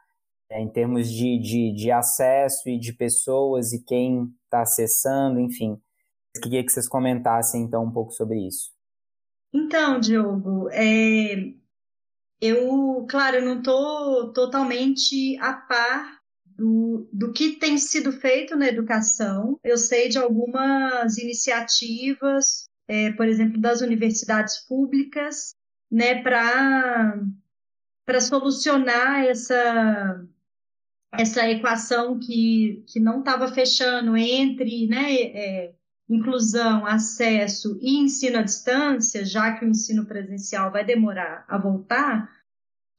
é, 0.50 0.60
em 0.60 0.68
termos 0.68 1.08
de, 1.08 1.38
de, 1.38 1.72
de 1.72 1.90
acesso 1.90 2.68
e 2.68 2.78
de 2.78 2.92
pessoas 2.92 3.72
e 3.72 3.84
quem 3.84 4.32
está 4.44 4.62
acessando, 4.62 5.40
enfim. 5.40 5.80
Queria 6.42 6.64
que 6.64 6.70
vocês 6.70 6.88
comentassem 6.88 7.62
então 7.62 7.84
um 7.84 7.90
pouco 7.90 8.12
sobre 8.12 8.46
isso. 8.46 8.70
Então, 9.52 9.98
Diogo, 9.98 10.68
é, 10.70 11.52
eu, 12.40 13.06
claro, 13.08 13.36
eu 13.36 13.44
não 13.44 13.58
estou 13.58 14.32
totalmente 14.32 15.36
a 15.38 15.52
par 15.52 16.20
do, 16.44 17.08
do 17.12 17.32
que 17.32 17.56
tem 17.56 17.78
sido 17.78 18.12
feito 18.12 18.56
na 18.56 18.68
educação. 18.68 19.58
Eu 19.64 19.76
sei 19.76 20.08
de 20.08 20.18
algumas 20.18 21.18
iniciativas, 21.18 22.68
é, 22.88 23.12
por 23.12 23.26
exemplo, 23.26 23.60
das 23.60 23.80
universidades 23.80 24.58
públicas, 24.66 25.54
né, 25.90 26.22
para 26.22 27.20
solucionar 28.20 29.24
essa 29.24 30.26
essa 31.12 31.48
equação 31.48 32.18
que, 32.18 32.84
que 32.86 33.00
não 33.00 33.18
estava 33.18 33.52
fechando 33.52 34.16
entre 34.16 34.86
né, 34.86 35.14
é, 35.14 35.74
inclusão, 36.08 36.86
acesso 36.86 37.78
e 37.80 37.98
ensino 37.98 38.38
à 38.38 38.42
distância, 38.42 39.24
já 39.24 39.52
que 39.56 39.64
o 39.64 39.68
ensino 39.68 40.06
presencial 40.06 40.70
vai 40.70 40.84
demorar 40.84 41.44
a 41.48 41.58
voltar, 41.58 42.30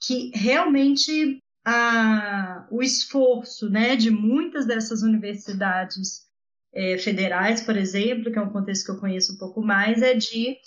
que 0.01 0.31
realmente 0.33 1.39
a, 1.65 2.67
o 2.71 2.81
esforço 2.81 3.69
né, 3.69 3.95
de 3.95 4.09
muitas 4.11 4.65
dessas 4.65 5.03
universidades 5.03 6.25
é, 6.73 6.97
federais, 6.97 7.61
por 7.61 7.77
exemplo, 7.77 8.31
que 8.31 8.39
é 8.39 8.41
um 8.41 8.51
contexto 8.51 8.85
que 8.85 8.91
eu 8.91 8.99
conheço 8.99 9.33
um 9.33 9.37
pouco 9.37 9.61
mais, 9.61 10.01
é 10.01 10.13
de 10.13 10.57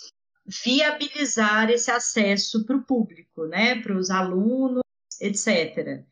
viabilizar 0.45 1.69
esse 1.69 1.89
acesso 1.91 2.65
para 2.65 2.77
o 2.77 2.83
público, 2.83 3.45
né, 3.47 3.81
para 3.81 3.97
os 3.97 4.09
alunos, 4.09 4.83
etc 5.19 6.05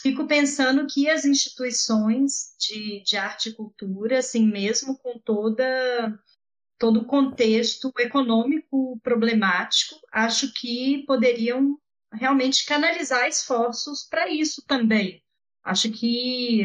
fico 0.00 0.26
pensando 0.26 0.86
que 0.86 1.08
as 1.08 1.24
instituições 1.24 2.54
de, 2.58 3.02
de 3.02 3.16
arte 3.16 3.50
e 3.50 3.54
cultura, 3.54 4.18
assim 4.18 4.46
mesmo 4.46 4.98
com 4.98 5.18
toda 5.18 6.18
todo 6.78 7.00
o 7.00 7.04
contexto 7.04 7.92
econômico 7.98 8.98
problemático, 9.02 10.00
acho 10.10 10.50
que 10.54 11.04
poderiam 11.06 11.78
realmente 12.10 12.64
canalizar 12.64 13.28
esforços 13.28 14.04
para 14.08 14.30
isso 14.30 14.64
também. 14.66 15.22
Acho 15.62 15.90
que 15.90 16.64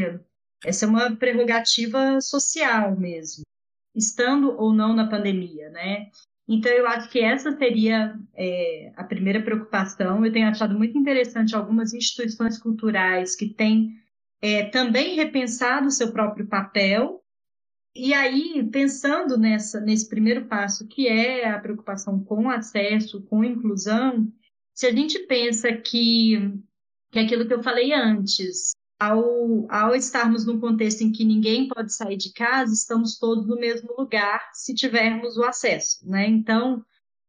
essa 0.63 0.85
é 0.85 0.87
uma 0.87 1.13
prerrogativa 1.17 2.21
social 2.21 2.97
mesmo, 2.97 3.43
estando 3.93 4.57
ou 4.57 4.73
não 4.73 4.93
na 4.93 5.09
pandemia, 5.09 5.69
né? 5.69 6.09
Então, 6.47 6.71
eu 6.71 6.85
acho 6.87 7.09
que 7.09 7.19
essa 7.19 7.51
seria 7.57 8.19
é, 8.35 8.93
a 8.95 9.03
primeira 9.03 9.41
preocupação. 9.41 10.23
Eu 10.23 10.31
tenho 10.31 10.47
achado 10.47 10.77
muito 10.77 10.97
interessante 10.97 11.55
algumas 11.55 11.93
instituições 11.93 12.59
culturais 12.59 13.35
que 13.35 13.49
têm 13.49 13.95
é, 14.41 14.65
também 14.65 15.15
repensado 15.15 15.87
o 15.87 15.91
seu 15.91 16.11
próprio 16.11 16.47
papel. 16.47 17.23
E 17.95 18.13
aí, 18.13 18.67
pensando 18.71 19.37
nessa, 19.37 19.79
nesse 19.79 20.07
primeiro 20.07 20.45
passo, 20.45 20.87
que 20.87 21.07
é 21.07 21.49
a 21.49 21.59
preocupação 21.59 22.23
com 22.23 22.49
acesso, 22.49 23.23
com 23.23 23.43
inclusão, 23.43 24.31
se 24.73 24.85
a 24.85 24.91
gente 24.91 25.17
pensa 25.27 25.71
que, 25.73 26.51
que 27.11 27.19
aquilo 27.19 27.47
que 27.47 27.53
eu 27.53 27.63
falei 27.63 27.93
antes, 27.93 28.73
ao, 28.99 29.69
ao 29.69 29.95
estarmos 29.95 30.45
num 30.45 30.59
contexto 30.59 31.01
em 31.01 31.11
que 31.11 31.25
ninguém 31.25 31.67
pode 31.67 31.93
sair 31.93 32.17
de 32.17 32.31
casa, 32.31 32.73
estamos 32.73 33.17
todos 33.17 33.47
no 33.47 33.57
mesmo 33.57 33.93
lugar 33.97 34.49
se 34.53 34.73
tivermos 34.73 35.37
o 35.37 35.43
acesso, 35.43 36.07
né? 36.09 36.27
Então, 36.27 36.83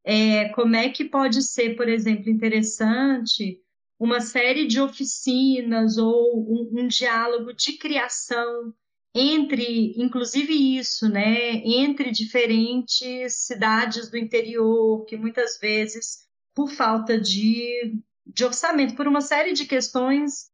é, 0.04 0.48
como 0.50 0.76
é 0.76 0.88
que 0.88 1.04
pode 1.04 1.42
ser, 1.42 1.76
por 1.76 1.88
exemplo, 1.88 2.30
interessante 2.30 3.60
uma 3.98 4.20
série 4.20 4.66
de 4.66 4.80
oficinas 4.80 5.96
ou 5.96 6.38
um, 6.48 6.82
um 6.82 6.88
diálogo 6.88 7.52
de 7.52 7.78
criação 7.78 8.74
entre, 9.14 9.94
inclusive 9.96 10.52
isso, 10.78 11.08
né, 11.08 11.54
entre 11.64 12.10
diferentes 12.10 13.46
cidades 13.46 14.10
do 14.10 14.18
interior, 14.18 15.06
que 15.06 15.16
muitas 15.16 15.58
vezes, 15.58 16.26
por 16.54 16.70
falta 16.70 17.18
de, 17.18 17.98
de 18.26 18.44
orçamento, 18.44 18.94
por 18.94 19.08
uma 19.08 19.22
série 19.22 19.54
de 19.54 19.64
questões 19.64 20.50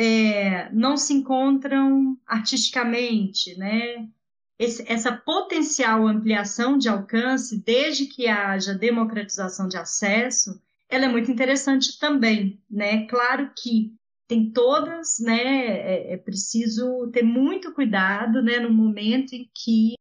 é, 0.00 0.70
não 0.72 0.96
se 0.96 1.12
encontram 1.12 2.16
artisticamente, 2.24 3.58
né? 3.58 4.08
Esse, 4.56 4.84
essa 4.86 5.10
potencial 5.10 6.06
ampliação 6.06 6.78
de 6.78 6.88
alcance, 6.88 7.60
desde 7.64 8.06
que 8.06 8.28
haja 8.28 8.74
democratização 8.74 9.66
de 9.66 9.76
acesso, 9.76 10.62
ela 10.88 11.06
é 11.06 11.08
muito 11.08 11.32
interessante 11.32 11.98
também, 11.98 12.62
né? 12.70 13.08
Claro 13.08 13.50
que 13.60 13.92
tem 14.28 14.52
todas, 14.52 15.18
né? 15.18 15.42
É, 15.42 16.12
é 16.12 16.16
preciso 16.16 17.10
ter 17.10 17.24
muito 17.24 17.74
cuidado, 17.74 18.40
né? 18.40 18.60
No 18.60 18.72
momento 18.72 19.32
em 19.32 19.50
que, 19.52 19.94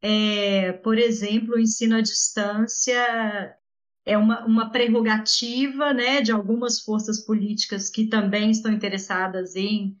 é, 0.00 0.72
por 0.74 0.98
exemplo, 0.98 1.56
o 1.56 1.60
ensino 1.60 1.96
à 1.96 2.00
distância 2.00 3.56
é 4.04 4.18
uma, 4.18 4.44
uma 4.44 4.70
prerrogativa 4.70 5.92
né, 5.92 6.20
de 6.20 6.32
algumas 6.32 6.80
forças 6.80 7.24
políticas 7.24 7.88
que 7.88 8.06
também 8.06 8.50
estão 8.50 8.72
interessadas 8.72 9.54
em 9.54 9.96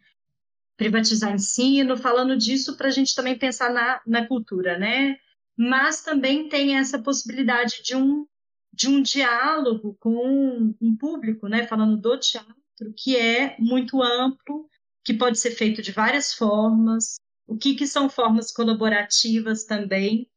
privatizar 0.76 1.32
ensino, 1.32 1.96
falando 1.96 2.36
disso 2.36 2.76
para 2.76 2.88
a 2.88 2.90
gente 2.90 3.14
também 3.14 3.38
pensar 3.38 3.70
na, 3.70 4.00
na 4.06 4.26
cultura, 4.26 4.78
né? 4.78 5.16
Mas 5.56 6.02
também 6.02 6.48
tem 6.48 6.76
essa 6.76 6.98
possibilidade 6.98 7.82
de 7.84 7.94
um, 7.94 8.26
de 8.72 8.88
um 8.88 9.02
diálogo 9.02 9.96
com 10.00 10.74
um 10.80 10.96
público, 10.96 11.46
né? 11.46 11.66
Falando 11.66 11.96
do 11.96 12.18
teatro, 12.18 12.52
que 12.96 13.16
é 13.16 13.56
muito 13.60 14.02
amplo, 14.02 14.68
que 15.04 15.14
pode 15.14 15.38
ser 15.38 15.52
feito 15.52 15.82
de 15.82 15.92
várias 15.92 16.32
formas. 16.32 17.16
O 17.46 17.56
que, 17.56 17.74
que 17.74 17.86
são 17.86 18.08
formas 18.08 18.52
colaborativas 18.52 19.64
também, 19.64 20.28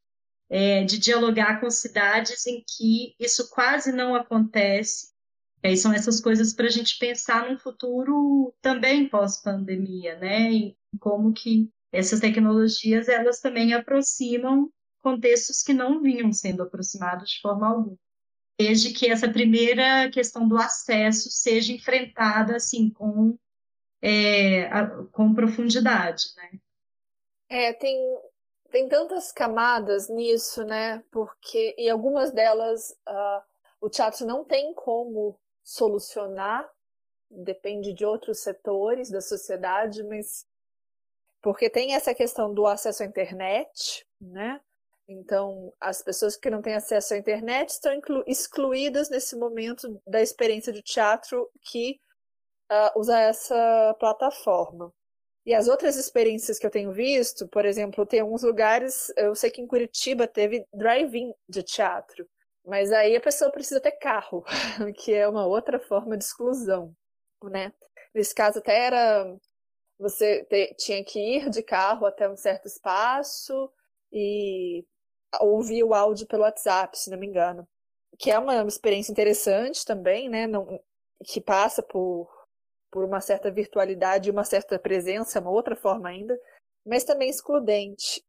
é, 0.49 0.83
de 0.83 0.99
dialogar 0.99 1.59
com 1.59 1.69
cidades 1.69 2.45
em 2.45 2.63
que 2.67 3.15
isso 3.19 3.49
quase 3.49 3.91
não 3.91 4.15
acontece. 4.15 5.13
E 5.63 5.69
aí 5.69 5.77
são 5.77 5.91
essas 5.93 6.21
coisas 6.21 6.53
para 6.53 6.67
a 6.67 6.69
gente 6.69 6.97
pensar 6.99 7.49
num 7.49 7.57
futuro 7.57 8.53
também 8.61 9.09
pós-pandemia, 9.09 10.17
né? 10.17 10.51
E 10.51 10.77
como 10.99 11.33
que 11.33 11.69
essas 11.91 12.19
tecnologias 12.19 13.07
elas 13.07 13.39
também 13.39 13.73
aproximam 13.73 14.69
contextos 15.01 15.63
que 15.63 15.73
não 15.73 16.01
vinham 16.01 16.31
sendo 16.31 16.63
aproximados 16.63 17.29
de 17.31 17.41
forma 17.41 17.67
alguma. 17.67 17.97
Desde 18.57 18.93
que 18.93 19.09
essa 19.09 19.29
primeira 19.29 20.09
questão 20.11 20.47
do 20.47 20.57
acesso 20.57 21.29
seja 21.29 21.73
enfrentada 21.73 22.55
assim 22.55 22.89
com 22.89 23.37
é, 24.01 24.69
com 25.11 25.33
profundidade, 25.33 26.23
né? 26.37 26.59
É, 27.49 27.73
tem 27.73 27.97
tem 28.75 28.89
tantas 28.89 29.31
camadas 29.31 30.09
nisso, 30.09 30.65
né? 30.65 31.01
Porque 31.09 31.73
e 31.77 31.89
algumas 31.89 32.33
delas 32.33 32.91
uh, 33.07 33.41
o 33.79 33.89
teatro 33.89 34.25
não 34.25 34.43
tem 34.43 34.73
como 34.73 35.39
solucionar, 35.63 36.69
depende 37.31 37.93
de 37.93 38.05
outros 38.05 38.39
setores 38.39 39.09
da 39.09 39.21
sociedade, 39.21 40.03
mas 40.03 40.45
porque 41.41 41.69
tem 41.69 41.95
essa 41.95 42.13
questão 42.13 42.53
do 42.53 42.67
acesso 42.67 43.03
à 43.03 43.05
internet, 43.05 44.05
né? 44.19 44.59
Então, 45.07 45.71
as 45.79 46.01
pessoas 46.01 46.35
que 46.35 46.49
não 46.49 46.61
têm 46.61 46.73
acesso 46.73 47.13
à 47.13 47.17
internet 47.17 47.69
estão 47.69 47.93
excluídas 48.27 49.09
nesse 49.09 49.37
momento 49.37 50.01
da 50.05 50.21
experiência 50.21 50.73
de 50.73 50.81
teatro 50.81 51.49
que 51.61 51.97
uh, 52.69 52.99
usa 52.99 53.17
essa 53.21 53.95
plataforma. 54.01 54.91
E 55.45 55.53
as 55.53 55.67
outras 55.67 55.95
experiências 55.95 56.57
que 56.57 56.65
eu 56.65 56.71
tenho 56.71 56.91
visto, 56.91 57.47
por 57.47 57.65
exemplo, 57.65 58.05
tem 58.05 58.19
alguns 58.19 58.41
lugares, 58.41 59.13
eu 59.15 59.35
sei 59.35 59.51
que 59.51 59.61
em 59.61 59.67
Curitiba 59.67 60.27
teve 60.27 60.65
drive-in 60.73 61.33
de 61.47 61.61
teatro, 61.61 62.27
mas 62.65 62.91
aí 62.91 63.15
a 63.15 63.21
pessoa 63.21 63.51
precisa 63.51 63.79
ter 63.79 63.91
carro, 63.91 64.43
que 64.97 65.13
é 65.13 65.27
uma 65.27 65.45
outra 65.45 65.79
forma 65.79 66.17
de 66.17 66.23
exclusão, 66.23 66.95
né? 67.43 67.71
Nesse 68.13 68.33
caso 68.33 68.59
até 68.59 68.85
era 68.85 69.37
você 69.99 70.43
te, 70.45 70.73
tinha 70.75 71.03
que 71.03 71.19
ir 71.19 71.49
de 71.49 71.61
carro 71.63 72.05
até 72.05 72.27
um 72.29 72.35
certo 72.35 72.67
espaço 72.67 73.71
e 74.11 74.83
ouvir 75.39 75.83
o 75.83 75.93
áudio 75.93 76.27
pelo 76.27 76.43
WhatsApp, 76.43 76.97
se 76.97 77.09
não 77.09 77.17
me 77.17 77.27
engano. 77.27 77.67
Que 78.17 78.31
é 78.31 78.39
uma 78.39 78.63
experiência 78.67 79.11
interessante 79.11 79.85
também, 79.85 80.29
né? 80.29 80.47
Não, 80.47 80.79
que 81.23 81.41
passa 81.41 81.83
por 81.83 82.29
por 82.95 83.03
uma 83.03 83.19
certa 83.19 83.51
virtualidade 83.51 84.31
uma 84.31 84.45
certa 84.45 84.79
presença, 84.79 85.41
uma 85.41 85.51
outra 85.51 85.75
forma 85.75 86.07
ainda, 86.07 86.39
mas 86.85 87.03
também 87.03 87.29
excludente. 87.29 88.23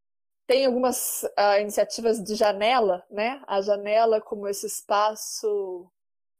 Tem 0.45 0.67
algumas 0.67 1.23
uh, 1.23 1.61
iniciativas 1.61 2.21
de 2.21 2.35
janela, 2.35 3.07
né? 3.09 3.41
A 3.47 3.61
janela 3.61 4.21
como 4.21 4.49
esse 4.49 4.67
espaço, 4.67 5.89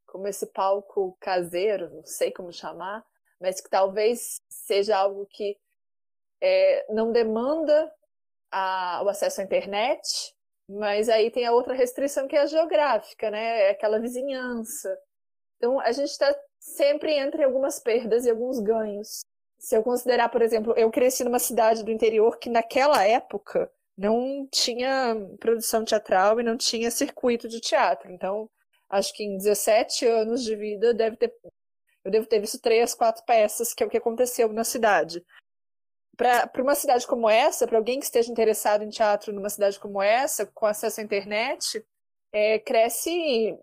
como 0.09 0.27
esse 0.27 0.45
palco 0.47 1.17
caseiro, 1.21 1.89
não 1.89 2.05
sei 2.05 2.33
como 2.33 2.53
chamar, 2.53 3.05
mas 3.41 3.61
que 3.61 3.71
talvez 3.71 4.41
seja 4.49 4.97
algo 4.97 5.25
que 5.27 5.57
é, 6.41 6.85
não 6.93 7.13
demanda 7.13 7.93
a, 8.51 9.03
o 9.05 9.09
acesso 9.09 9.41
à 9.41 9.45
internet, 9.45 10.35
mas 10.69 11.09
aí 11.09 11.31
tem 11.31 11.47
a 11.47 11.53
outra 11.53 11.75
restrição 11.75 12.27
que 12.27 12.35
é 12.35 12.41
a 12.41 12.47
geográfica, 12.47 13.31
né? 13.31 13.69
É 13.69 13.71
aquela 13.71 14.01
vizinhança. 14.01 14.99
Então 15.59 15.79
a 15.79 15.93
gente 15.93 16.11
está 16.11 16.35
sempre 16.67 17.13
entre 17.13 17.45
algumas 17.45 17.79
perdas 17.79 18.27
e 18.27 18.31
alguns 18.31 18.59
ganhos. 18.59 19.21
Se 19.59 19.77
eu 19.77 19.83
considerar, 19.83 20.29
por 20.29 20.43
exemplo, 20.43 20.75
eu 20.77 20.91
cresci 20.91 21.25
numa 21.25 21.39
cidade 21.39 21.85
do 21.85 21.91
interior 21.91 22.39
que 22.39 22.51
naquela 22.51 23.05
época 23.05 23.71
não 23.97 24.47
tinha 24.51 25.17
produção 25.41 25.85
teatral 25.85 26.39
e 26.41 26.43
não 26.43 26.57
tinha 26.57 26.91
circuito 26.91 27.49
de 27.49 27.61
teatro. 27.61 28.11
Então, 28.11 28.51
acho 28.91 29.15
que 29.15 29.25
em 29.25 29.39
17 29.39 30.07
anos 30.07 30.43
de 30.43 30.55
vida 30.57 30.93
deve 30.93 31.17
ter 31.17 31.33
eu 32.05 32.11
devo 32.11 32.27
ter 32.27 32.39
visto 32.39 32.61
três, 32.61 32.95
quatro 32.95 33.25
peças, 33.25 33.75
que 33.75 33.83
é 33.83 33.87
o 33.87 33.91
que 33.91 33.97
aconteceu 33.97 34.53
na 34.53 34.63
cidade. 34.63 35.25
Para 36.17 36.63
uma 36.63 36.77
cidade 36.77 37.05
como 37.05 37.29
essa, 37.29 37.67
para 37.67 37.79
alguém 37.79 37.99
que 37.99 38.05
esteja 38.05 38.31
interessado 38.31 38.85
em 38.85 38.89
teatro 38.89 39.33
numa 39.33 39.51
cidade 39.51 39.81
como 39.81 40.01
essa, 40.01 40.47
com 40.47 40.67
acesso 40.67 41.01
à 41.01 41.03
internet, 41.03 41.85
é, 42.33 42.61
cresce 42.61 43.59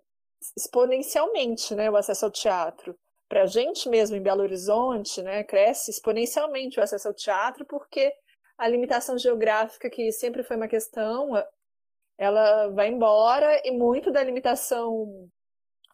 exponencialmente 0.56 1.74
né, 1.74 1.90
o 1.90 1.96
acesso 1.96 2.24
ao 2.26 2.30
teatro. 2.30 2.96
Para 3.28 3.42
a 3.42 3.46
gente 3.46 3.88
mesmo 3.88 4.16
em 4.16 4.22
Belo 4.22 4.42
Horizonte, 4.42 5.22
né, 5.22 5.42
cresce 5.44 5.90
exponencialmente 5.90 6.78
o 6.78 6.82
acesso 6.82 7.08
ao 7.08 7.14
teatro, 7.14 7.64
porque 7.64 8.12
a 8.56 8.68
limitação 8.68 9.18
geográfica, 9.18 9.90
que 9.90 10.12
sempre 10.12 10.42
foi 10.42 10.56
uma 10.56 10.68
questão, 10.68 11.30
ela 12.16 12.68
vai 12.68 12.88
embora 12.88 13.60
e 13.64 13.70
muito 13.70 14.10
da 14.10 14.22
limitação 14.22 15.28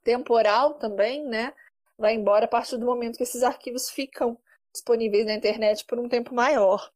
temporal 0.02 0.74
também, 0.74 1.24
né, 1.24 1.54
vai 1.98 2.14
embora 2.14 2.46
a 2.46 2.48
partir 2.48 2.76
do 2.76 2.86
momento 2.86 3.16
que 3.16 3.22
esses 3.22 3.42
arquivos 3.42 3.90
ficam 3.90 4.36
disponíveis 4.72 5.26
na 5.26 5.34
internet 5.34 5.84
por 5.84 5.98
um 5.98 6.08
tempo 6.08 6.34
maior. 6.34 6.90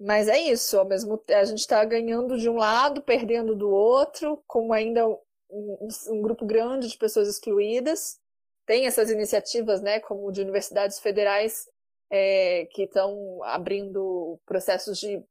Mas 0.00 0.28
é 0.28 0.38
isso, 0.38 0.78
ao 0.78 0.84
mesmo 0.84 1.22
a 1.28 1.44
gente 1.44 1.58
está 1.58 1.84
ganhando 1.84 2.38
de 2.38 2.48
um 2.48 2.56
lado, 2.56 3.02
perdendo 3.02 3.56
do 3.56 3.68
outro, 3.68 4.42
com 4.46 4.72
ainda 4.72 5.04
um, 5.50 5.88
um, 6.08 6.22
grupo 6.22 6.44
grande 6.44 6.88
de 6.88 6.96
pessoas 6.96 7.28
excluídas. 7.28 8.20
Tem 8.66 8.86
essas 8.86 9.10
iniciativas, 9.10 9.80
né, 9.80 10.00
como 10.00 10.30
de 10.30 10.42
universidades 10.42 10.98
federais 10.98 11.66
é, 12.10 12.66
que 12.72 12.82
estão 12.82 13.42
abrindo 13.44 14.38
processos 14.44 14.98
de, 14.98 15.22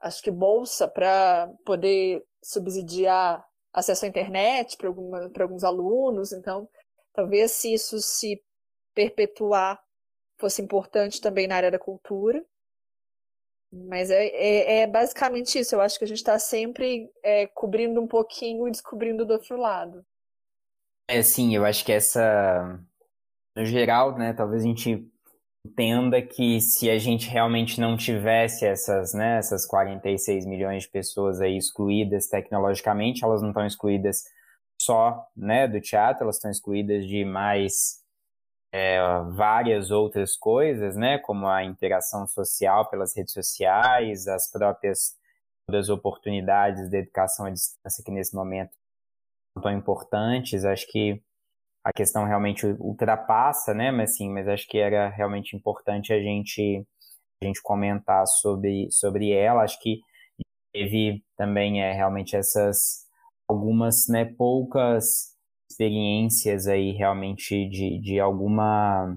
acho 0.00 0.22
que 0.22 0.30
bolsa 0.30 0.86
para 0.86 1.50
poder 1.64 2.24
subsidiar 2.42 3.44
acesso 3.72 4.04
à 4.04 4.08
internet 4.08 4.76
para 4.76 5.42
alguns 5.42 5.64
alunos. 5.64 6.32
Então, 6.32 6.68
talvez 7.12 7.52
se 7.52 7.72
isso 7.72 8.00
se 8.00 8.42
perpetuar 8.94 9.82
fosse 10.36 10.60
importante 10.60 11.20
também 11.20 11.46
na 11.46 11.56
área 11.56 11.70
da 11.70 11.78
cultura. 11.78 12.44
Mas 13.72 14.10
é, 14.10 14.26
é, 14.26 14.80
é, 14.80 14.86
basicamente 14.86 15.58
isso. 15.58 15.74
Eu 15.74 15.80
acho 15.80 15.98
que 15.98 16.04
a 16.04 16.08
gente 16.08 16.18
está 16.18 16.38
sempre 16.38 17.10
é, 17.22 17.46
cobrindo 17.46 18.00
um 18.00 18.06
pouquinho 18.06 18.68
e 18.68 18.70
descobrindo 18.70 19.24
do 19.24 19.32
outro 19.32 19.56
lado. 19.56 20.04
É, 21.08 21.22
sim, 21.22 21.54
eu 21.56 21.64
acho 21.64 21.84
que 21.84 21.92
essa. 21.92 22.78
No 23.56 23.64
geral, 23.64 24.16
né, 24.16 24.32
talvez 24.32 24.62
a 24.62 24.66
gente 24.66 25.06
entenda 25.64 26.20
que 26.20 26.60
se 26.60 26.90
a 26.90 26.98
gente 26.98 27.28
realmente 27.28 27.80
não 27.80 27.96
tivesse 27.96 28.66
essas, 28.66 29.14
né, 29.14 29.38
essas 29.38 29.66
46 29.66 30.44
milhões 30.46 30.84
de 30.84 30.88
pessoas 30.88 31.40
aí 31.40 31.56
excluídas 31.56 32.26
tecnologicamente, 32.28 33.24
elas 33.24 33.40
não 33.42 33.50
estão 33.50 33.66
excluídas 33.66 34.24
só, 34.80 35.26
né, 35.36 35.68
do 35.68 35.80
teatro, 35.80 36.24
elas 36.24 36.36
estão 36.36 36.50
excluídas 36.50 37.06
de 37.06 37.24
mais 37.24 38.01
é, 38.72 38.98
várias 39.30 39.90
outras 39.90 40.34
coisas, 40.34 40.96
né, 40.96 41.18
como 41.18 41.46
a 41.46 41.62
interação 41.62 42.26
social 42.26 42.88
pelas 42.88 43.14
redes 43.14 43.34
sociais, 43.34 44.26
as 44.26 44.50
próprias 44.50 45.14
das 45.70 45.88
oportunidades 45.88 46.90
da 46.90 46.98
educação 46.98 47.46
à 47.46 47.50
distância 47.50 48.02
que 48.04 48.10
nesse 48.10 48.34
momento 48.34 48.72
são 49.54 49.62
tão 49.62 49.72
importantes. 49.72 50.64
Acho 50.64 50.86
que 50.90 51.22
a 51.84 51.92
questão 51.92 52.24
realmente 52.24 52.66
ultrapassa, 52.78 53.74
né, 53.74 53.90
mas 53.90 54.16
sim, 54.16 54.30
mas 54.30 54.48
acho 54.48 54.66
que 54.66 54.78
era 54.78 55.08
realmente 55.08 55.54
importante 55.54 56.12
a 56.12 56.20
gente 56.20 56.86
a 57.42 57.44
gente 57.44 57.62
comentar 57.62 58.26
sobre 58.26 58.90
sobre 58.90 59.32
ela. 59.32 59.62
Acho 59.64 59.78
que 59.80 60.00
teve 60.72 61.22
também 61.36 61.82
é 61.82 61.92
realmente 61.92 62.36
essas 62.36 63.06
algumas, 63.48 64.08
né, 64.08 64.24
poucas 64.24 65.31
experiências 65.72 66.66
aí 66.66 66.92
realmente 66.92 67.68
de, 67.68 67.98
de 67.98 68.20
alguma, 68.20 69.16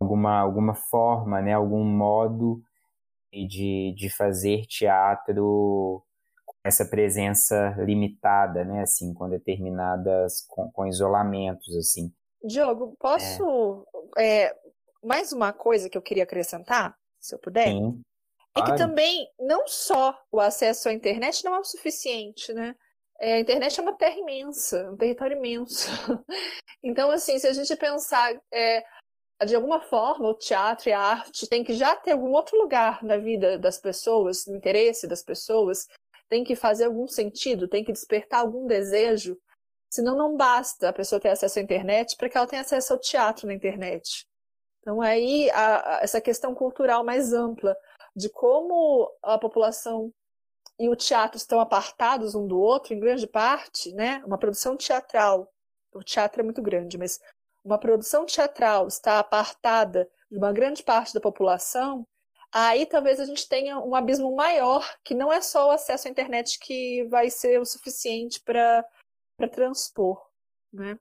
alguma, 0.00 0.38
alguma 0.38 0.74
forma, 0.74 1.42
né, 1.42 1.52
algum 1.54 1.84
modo 1.84 2.62
de, 3.32 3.94
de 3.96 4.08
fazer 4.08 4.66
teatro 4.66 6.02
com 6.46 6.56
essa 6.64 6.84
presença 6.84 7.74
limitada, 7.78 8.64
né, 8.64 8.82
assim, 8.82 9.12
com 9.12 9.28
determinadas, 9.28 10.44
com, 10.48 10.70
com 10.70 10.86
isolamentos, 10.86 11.76
assim. 11.76 12.12
Diogo, 12.42 12.96
posso, 12.98 13.86
é. 14.16 14.46
É, 14.46 14.56
mais 15.02 15.32
uma 15.32 15.52
coisa 15.52 15.90
que 15.90 15.98
eu 15.98 16.02
queria 16.02 16.24
acrescentar, 16.24 16.96
se 17.18 17.34
eu 17.34 17.38
puder? 17.38 17.68
Sim. 17.68 18.00
É 18.56 18.62
que 18.62 18.76
também, 18.76 19.28
não 19.38 19.66
só 19.68 20.18
o 20.32 20.40
acesso 20.40 20.88
à 20.88 20.92
internet 20.92 21.44
não 21.44 21.54
é 21.54 21.60
o 21.60 21.64
suficiente, 21.64 22.52
né? 22.52 22.74
É, 23.20 23.34
a 23.34 23.40
internet 23.40 23.78
é 23.78 23.82
uma 23.82 23.92
terra 23.92 24.16
imensa, 24.16 24.90
um 24.90 24.96
território 24.96 25.36
imenso. 25.36 25.90
então, 26.82 27.10
assim, 27.10 27.38
se 27.38 27.46
a 27.46 27.52
gente 27.52 27.76
pensar 27.76 28.34
é, 28.50 28.82
de 29.44 29.54
alguma 29.54 29.80
forma, 29.80 30.28
o 30.28 30.34
teatro 30.34 30.88
e 30.88 30.92
a 30.92 31.00
arte 31.00 31.46
tem 31.46 31.62
que 31.62 31.74
já 31.74 31.94
ter 31.96 32.12
algum 32.12 32.32
outro 32.32 32.58
lugar 32.58 33.02
na 33.02 33.16
vida 33.16 33.58
das 33.58 33.78
pessoas, 33.78 34.46
no 34.46 34.56
interesse 34.56 35.06
das 35.06 35.22
pessoas, 35.22 35.86
tem 36.28 36.44
que 36.44 36.54
fazer 36.54 36.84
algum 36.84 37.06
sentido, 37.06 37.68
tem 37.68 37.84
que 37.84 37.92
despertar 37.92 38.40
algum 38.40 38.66
desejo. 38.66 39.38
Senão, 39.90 40.16
não 40.16 40.36
basta 40.36 40.88
a 40.88 40.92
pessoa 40.92 41.20
ter 41.20 41.30
acesso 41.30 41.58
à 41.58 41.62
internet 41.62 42.16
para 42.16 42.28
que 42.28 42.38
ela 42.38 42.46
tenha 42.46 42.62
acesso 42.62 42.92
ao 42.92 42.98
teatro 42.98 43.46
na 43.46 43.54
internet. 43.54 44.26
Então, 44.80 45.00
aí, 45.00 45.50
a, 45.50 45.96
a, 45.96 46.00
essa 46.02 46.20
questão 46.20 46.54
cultural 46.54 47.04
mais 47.04 47.32
ampla 47.32 47.76
de 48.16 48.30
como 48.30 49.10
a 49.22 49.38
população 49.38 50.12
e 50.80 50.88
o 50.88 50.96
teatro 50.96 51.36
estão 51.36 51.60
apartados 51.60 52.34
um 52.34 52.46
do 52.46 52.58
outro, 52.58 52.94
em 52.94 52.98
grande 52.98 53.26
parte, 53.26 53.92
né? 53.92 54.22
Uma 54.24 54.38
produção 54.38 54.78
teatral, 54.78 55.52
o 55.92 56.02
teatro 56.02 56.40
é 56.40 56.42
muito 56.42 56.62
grande, 56.62 56.96
mas 56.96 57.20
uma 57.62 57.76
produção 57.76 58.24
teatral 58.24 58.88
está 58.88 59.18
apartada 59.18 60.10
de 60.30 60.38
uma 60.38 60.50
grande 60.52 60.82
parte 60.82 61.12
da 61.12 61.20
população, 61.20 62.06
aí 62.50 62.86
talvez 62.86 63.20
a 63.20 63.26
gente 63.26 63.46
tenha 63.46 63.78
um 63.78 63.94
abismo 63.94 64.34
maior, 64.34 64.82
que 65.04 65.14
não 65.14 65.30
é 65.30 65.42
só 65.42 65.68
o 65.68 65.70
acesso 65.70 66.08
à 66.08 66.10
internet 66.10 66.58
que 66.58 67.04
vai 67.10 67.28
ser 67.28 67.60
o 67.60 67.66
suficiente 67.66 68.40
para 68.40 68.82
transpor, 69.52 70.18
né? 70.72 70.98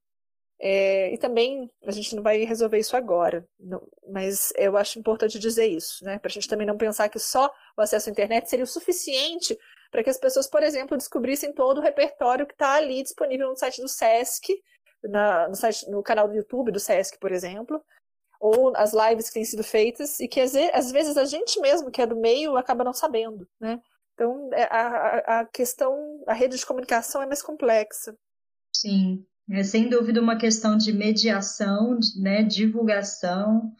É, 0.61 1.13
e 1.13 1.17
também 1.17 1.71
a 1.85 1.91
gente 1.91 2.13
não 2.15 2.21
vai 2.21 2.43
resolver 2.43 2.77
isso 2.77 2.97
agora, 2.97 3.47
não, 3.57 3.81
mas 4.09 4.51
eu 4.57 4.75
acho 4.75 4.99
importante 4.99 5.39
dizer 5.39 5.67
isso, 5.67 6.03
né? 6.03 6.19
Para 6.19 6.27
a 6.27 6.33
gente 6.33 6.49
também 6.49 6.67
não 6.67 6.77
pensar 6.77 7.07
que 7.07 7.17
só 7.17 7.49
o 7.77 7.81
acesso 7.81 8.09
à 8.09 8.11
internet 8.11 8.49
seria 8.49 8.65
o 8.65 8.67
suficiente 8.67 9.57
para 9.89 10.03
que 10.03 10.09
as 10.09 10.17
pessoas, 10.17 10.47
por 10.47 10.61
exemplo, 10.61 10.97
descobrissem 10.97 11.53
todo 11.53 11.77
o 11.77 11.81
repertório 11.81 12.45
que 12.45 12.53
está 12.53 12.73
ali 12.73 13.01
disponível 13.01 13.47
no 13.47 13.55
site 13.55 13.81
do 13.81 13.87
SESC, 13.87 14.61
na, 15.03 15.47
no, 15.47 15.55
site, 15.55 15.89
no 15.89 16.03
canal 16.03 16.27
do 16.27 16.35
YouTube 16.35 16.73
do 16.73 16.79
SESC, 16.79 17.17
por 17.19 17.31
exemplo, 17.31 17.81
ou 18.39 18.75
as 18.75 18.93
lives 18.93 19.27
que 19.27 19.35
têm 19.35 19.45
sido 19.45 19.63
feitas 19.63 20.19
e 20.19 20.27
que 20.27 20.41
às 20.41 20.91
vezes 20.91 21.17
a 21.17 21.23
gente 21.23 21.59
mesmo 21.61 21.89
que 21.89 22.01
é 22.01 22.05
do 22.05 22.17
meio 22.17 22.57
acaba 22.57 22.83
não 22.83 22.93
sabendo, 22.93 23.47
né? 23.59 23.81
Então 24.13 24.49
é, 24.53 24.63
a, 24.63 25.39
a 25.39 25.45
questão, 25.45 26.21
a 26.27 26.33
rede 26.33 26.57
de 26.57 26.65
comunicação 26.65 27.21
é 27.21 27.25
mais 27.25 27.41
complexa. 27.41 28.13
Sim, 28.75 29.25
é 29.51 29.63
sem 29.63 29.89
dúvida 29.89 30.21
uma 30.21 30.37
questão 30.37 30.77
de 30.77 30.93
mediação, 30.93 31.99
né, 32.15 32.43
divulgação, 32.43 33.75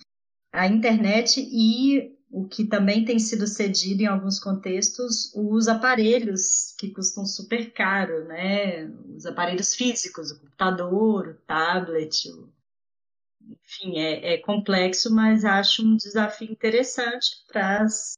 a 0.51 0.67
internet 0.67 1.39
e 1.39 2.17
o 2.31 2.47
que 2.47 2.65
também 2.65 3.03
tem 3.03 3.17
sido 3.17 3.47
cedido 3.47 4.01
em 4.01 4.05
alguns 4.05 4.39
contextos, 4.39 5.33
os 5.35 5.67
aparelhos 5.67 6.73
que 6.77 6.91
custam 6.91 7.25
super 7.25 7.71
caro, 7.73 8.25
né? 8.25 8.85
Os 9.15 9.25
aparelhos 9.25 9.73
físicos, 9.73 10.31
o 10.31 10.39
computador, 10.39 11.27
o 11.29 11.33
tablet, 11.47 12.29
o... 12.29 12.53
enfim, 13.41 13.97
é, 13.97 14.33
é, 14.33 14.37
complexo, 14.37 15.13
mas 15.13 15.43
acho 15.43 15.83
um 15.83 15.95
desafio 15.95 16.51
interessante 16.51 17.43
para 17.47 17.81
as 17.81 18.13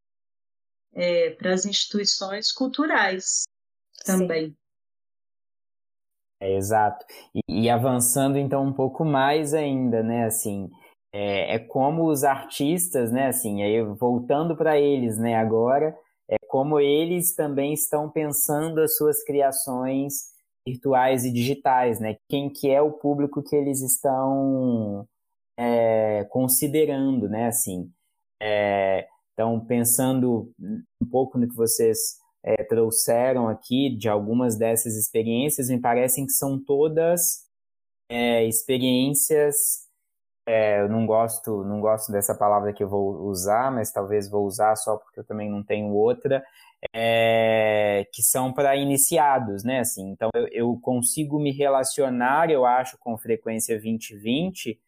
é, 0.93 1.38
instituições 1.66 2.52
culturais 2.52 3.43
também. 4.06 4.49
Sim. 4.49 4.61
É, 6.41 6.55
exato. 6.55 7.05
E, 7.35 7.65
e, 7.65 7.69
avançando 7.69 8.37
então 8.37 8.65
um 8.65 8.73
pouco 8.73 9.05
mais 9.05 9.53
ainda, 9.53 10.01
né? 10.01 10.25
Assim, 10.25 10.69
é, 11.13 11.55
é 11.55 11.59
como 11.59 12.07
os 12.09 12.23
artistas, 12.23 13.11
né? 13.11 13.27
Assim, 13.27 13.61
aí 13.61 13.81
voltando 13.83 14.55
para 14.57 14.79
eles, 14.79 15.19
né? 15.19 15.35
Agora, 15.35 15.95
é 16.27 16.37
como 16.47 16.79
eles 16.79 17.35
também 17.35 17.73
estão 17.73 18.09
pensando 18.09 18.81
as 18.81 18.97
suas 18.97 19.23
criações 19.23 20.31
virtuais 20.67 21.25
e 21.25 21.31
digitais, 21.31 21.99
né? 21.99 22.17
Quem 22.27 22.49
que 22.49 22.69
é 22.71 22.81
o 22.81 22.91
público 22.91 23.43
que 23.43 23.55
eles 23.55 23.81
estão 23.81 25.07
é, 25.57 26.25
considerando, 26.31 27.29
né? 27.29 27.47
Assim, 27.47 27.91
é, 28.41 29.07
então 29.33 29.59
pensando 29.65 30.51
um 30.59 31.05
pouco 31.09 31.37
no 31.37 31.47
que 31.47 31.55
vocês 31.55 32.20
é, 32.43 32.63
trouxeram 32.63 33.47
aqui 33.47 33.95
de 33.95 34.09
algumas 34.09 34.57
dessas 34.57 34.95
experiências, 34.95 35.69
me 35.69 35.79
parecem 35.79 36.25
que 36.25 36.33
são 36.33 36.59
todas 36.63 37.45
é, 38.09 38.45
experiências 38.45 39.89
é, 40.45 40.81
eu 40.81 40.89
não 40.89 41.05
gosto, 41.05 41.63
não 41.63 41.79
gosto 41.79 42.11
dessa 42.11 42.35
palavra 42.35 42.73
que 42.73 42.83
eu 42.83 42.89
vou 42.89 43.21
usar, 43.27 43.71
mas 43.71 43.91
talvez 43.91 44.29
vou 44.29 44.45
usar 44.45 44.75
só 44.75 44.97
porque 44.97 45.19
eu 45.19 45.23
também 45.23 45.49
não 45.49 45.63
tenho 45.63 45.93
outra, 45.93 46.43
é, 46.93 48.07
que 48.11 48.23
são 48.23 48.51
para 48.51 48.75
iniciados, 48.75 49.63
né? 49.63 49.79
Assim, 49.79 50.09
então 50.09 50.29
eu, 50.33 50.47
eu, 50.51 50.79
consigo 50.81 51.39
me 51.39 51.51
relacionar, 51.51 52.49
eu 52.49 52.65
acho, 52.65 52.97
com 52.99 53.17
frequência 53.17 53.75
2020, 53.75 54.79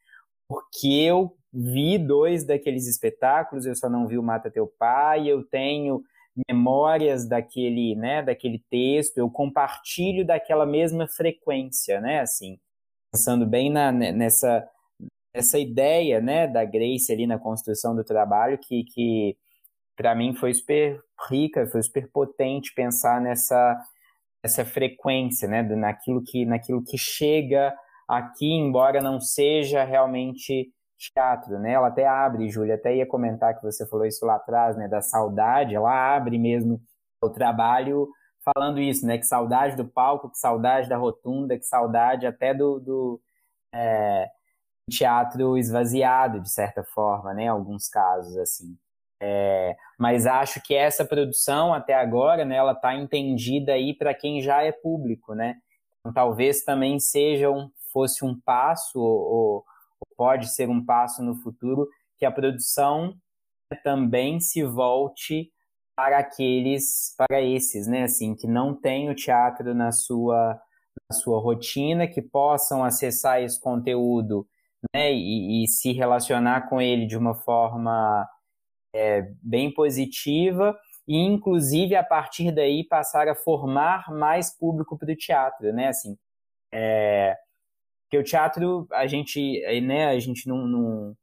porque 0.47 0.87
eu 0.87 1.35
vi 1.53 1.99
dois 1.99 2.43
daqueles 2.45 2.87
espetáculos, 2.87 3.65
eu 3.65 3.75
só 3.75 3.89
não 3.89 4.07
vi 4.07 4.17
o 4.17 4.23
Mata 4.23 4.49
Teu 4.49 4.67
Pai, 4.67 5.27
eu 5.27 5.43
tenho 5.43 6.03
memórias 6.49 7.27
daquele, 7.27 7.95
né, 7.95 8.23
daquele 8.23 8.59
texto, 8.69 9.17
eu 9.17 9.29
compartilho 9.29 10.25
daquela 10.25 10.65
mesma 10.65 11.07
frequência, 11.07 12.01
né? 12.01 12.21
Assim, 12.21 12.59
pensando 13.11 13.45
bem 13.45 13.69
na, 13.71 13.91
nessa 13.91 14.67
essa 15.33 15.57
ideia, 15.57 16.21
né, 16.21 16.47
da 16.47 16.63
Grace 16.63 17.11
ali 17.11 17.25
na 17.25 17.39
construção 17.39 17.95
do 17.95 18.03
trabalho 18.03 18.57
que, 18.59 18.83
que 18.83 19.35
para 19.95 20.13
mim 20.13 20.35
foi 20.35 20.53
super 20.53 21.01
rica, 21.29 21.65
foi 21.67 21.81
super 21.81 22.07
potente 22.11 22.73
pensar 22.73 23.19
nessa 23.21 23.79
essa 24.43 24.65
frequência, 24.65 25.47
né, 25.47 25.63
naquilo 25.63 26.21
que 26.23 26.45
naquilo 26.45 26.83
que 26.83 26.97
chega 26.97 27.73
aqui, 28.07 28.45
embora 28.51 29.01
não 29.01 29.19
seja 29.19 29.83
realmente 29.83 30.71
teatro, 31.11 31.59
né? 31.59 31.73
Ela 31.73 31.87
até 31.87 32.07
abre, 32.07 32.49
Júlia, 32.49 32.75
até 32.75 32.95
ia 32.95 33.05
comentar 33.05 33.55
que 33.55 33.63
você 33.63 33.85
falou 33.87 34.05
isso 34.05 34.25
lá 34.25 34.35
atrás, 34.35 34.77
né, 34.77 34.87
da 34.87 35.01
saudade, 35.01 35.75
ela 35.75 36.15
abre 36.15 36.37
mesmo 36.37 36.81
o 37.21 37.29
trabalho 37.29 38.07
falando 38.43 38.79
isso, 38.81 39.05
né, 39.05 39.17
que 39.17 39.25
saudade 39.25 39.77
do 39.77 39.87
palco, 39.87 40.29
que 40.29 40.37
saudade 40.37 40.89
da 40.89 40.97
rotunda, 40.97 41.57
que 41.57 41.65
saudade 41.65 42.27
até 42.27 42.53
do, 42.53 42.79
do 42.79 43.21
é, 43.73 44.29
teatro 44.89 45.57
esvaziado, 45.57 46.41
de 46.41 46.51
certa 46.51 46.83
forma, 46.83 47.33
né? 47.33 47.47
Alguns 47.47 47.87
casos, 47.87 48.37
assim. 48.37 48.77
É, 49.21 49.75
mas 49.97 50.25
acho 50.25 50.61
que 50.61 50.75
essa 50.75 51.05
produção, 51.05 51.73
até 51.73 51.93
agora, 51.93 52.43
né, 52.43 52.57
ela 52.57 52.73
está 52.73 52.93
entendida 52.93 53.71
aí 53.71 53.95
para 53.95 54.13
quem 54.13 54.41
já 54.41 54.61
é 54.61 54.71
público, 54.71 55.33
né? 55.33 55.55
Então, 55.99 56.13
talvez 56.13 56.63
também 56.63 56.99
seja 56.99 57.49
um, 57.49 57.69
fosse 57.93 58.25
um 58.25 58.37
passo, 58.37 58.99
ou 58.99 59.63
pode 60.15 60.53
ser 60.53 60.69
um 60.69 60.83
passo 60.83 61.23
no 61.23 61.35
futuro, 61.35 61.87
que 62.17 62.25
a 62.25 62.31
produção 62.31 63.15
também 63.83 64.39
se 64.39 64.63
volte 64.63 65.51
para 65.95 66.19
aqueles, 66.19 67.13
para 67.17 67.41
esses, 67.41 67.87
né, 67.87 68.03
assim, 68.03 68.35
que 68.35 68.47
não 68.47 68.73
têm 68.73 69.09
o 69.09 69.15
teatro 69.15 69.73
na 69.73 69.91
sua, 69.91 70.59
na 71.09 71.15
sua 71.15 71.39
rotina, 71.39 72.07
que 72.07 72.21
possam 72.21 72.83
acessar 72.83 73.41
esse 73.41 73.59
conteúdo 73.59 74.47
né, 74.93 75.13
e, 75.13 75.63
e 75.63 75.67
se 75.67 75.91
relacionar 75.91 76.67
com 76.67 76.81
ele 76.81 77.05
de 77.05 77.17
uma 77.17 77.35
forma 77.35 78.27
é, 78.93 79.21
bem 79.41 79.73
positiva 79.73 80.77
e 81.07 81.17
inclusive 81.17 81.95
a 81.95 82.03
partir 82.03 82.51
daí 82.51 82.83
passar 82.83 83.27
a 83.27 83.35
formar 83.35 84.09
mais 84.09 84.57
público 84.57 84.97
para 84.97 85.11
o 85.11 85.15
teatro, 85.15 85.71
né, 85.73 85.89
assim, 85.89 86.17
é, 86.73 87.37
porque 88.13 88.17
o 88.19 88.23
teatro 88.23 88.85
a 88.91 89.07
gente, 89.07 89.63
né, 89.81 90.05
a 90.05 90.19
gente 90.19 90.47
não, 90.47 90.67
não, 90.67 91.15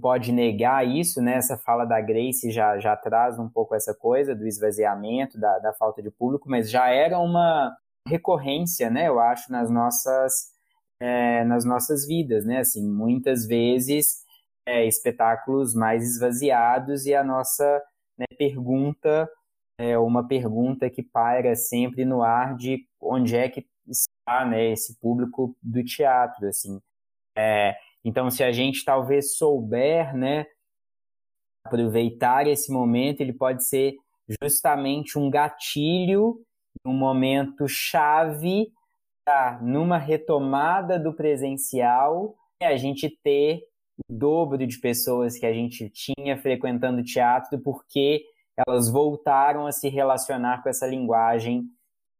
pode 0.00 0.32
negar 0.32 0.86
isso, 0.86 1.20
né, 1.20 1.34
essa 1.34 1.58
fala 1.58 1.84
da 1.84 2.00
Grace 2.00 2.50
já, 2.50 2.78
já 2.78 2.96
traz 2.96 3.38
um 3.38 3.48
pouco 3.48 3.74
essa 3.74 3.94
coisa 3.94 4.34
do 4.34 4.46
esvaziamento, 4.46 5.38
da, 5.38 5.58
da 5.58 5.74
falta 5.74 6.00
de 6.00 6.10
público, 6.10 6.48
mas 6.48 6.70
já 6.70 6.88
era 6.88 7.18
uma 7.18 7.76
recorrência, 8.08 8.88
né, 8.88 9.08
eu 9.08 9.20
acho, 9.20 9.52
nas 9.52 9.70
nossas 9.70 10.50
é, 10.98 11.44
nas 11.44 11.64
nossas 11.64 12.06
vidas, 12.06 12.44
né? 12.44 12.58
Assim, 12.58 12.86
muitas 12.86 13.46
vezes 13.46 14.22
é, 14.66 14.86
espetáculos 14.86 15.74
mais 15.74 16.04
esvaziados 16.04 17.06
e 17.06 17.14
a 17.14 17.24
nossa 17.24 17.82
né, 18.18 18.26
pergunta 18.38 19.28
é 19.78 19.98
uma 19.98 20.26
pergunta 20.28 20.90
que 20.90 21.02
paira 21.02 21.54
sempre 21.54 22.04
no 22.04 22.22
ar 22.22 22.54
de 22.54 22.86
onde 23.00 23.34
é 23.34 23.48
que 23.48 23.66
está 24.30 24.44
né, 24.44 24.70
esse 24.70 24.98
público 25.00 25.56
do 25.60 25.82
teatro, 25.84 26.46
assim. 26.46 26.80
É, 27.36 27.74
então, 28.04 28.30
se 28.30 28.44
a 28.44 28.52
gente 28.52 28.84
talvez 28.84 29.36
souber, 29.36 30.16
né, 30.16 30.46
aproveitar 31.64 32.46
esse 32.46 32.72
momento, 32.72 33.20
ele 33.20 33.32
pode 33.32 33.66
ser 33.66 33.94
justamente 34.40 35.18
um 35.18 35.28
gatilho, 35.28 36.40
um 36.86 36.94
momento 36.94 37.66
chave 37.68 38.72
está 39.20 39.60
numa 39.60 39.98
retomada 39.98 40.98
do 40.98 41.12
presencial 41.12 42.34
e 42.60 42.64
a 42.64 42.76
gente 42.76 43.08
ter 43.22 43.60
o 44.08 44.14
dobro 44.16 44.66
de 44.66 44.78
pessoas 44.78 45.38
que 45.38 45.44
a 45.44 45.52
gente 45.52 45.90
tinha 45.90 46.38
frequentando 46.38 47.02
teatro 47.02 47.58
porque 47.60 48.24
elas 48.66 48.88
voltaram 48.88 49.66
a 49.66 49.72
se 49.72 49.88
relacionar 49.88 50.62
com 50.62 50.68
essa 50.68 50.86
linguagem 50.86 51.64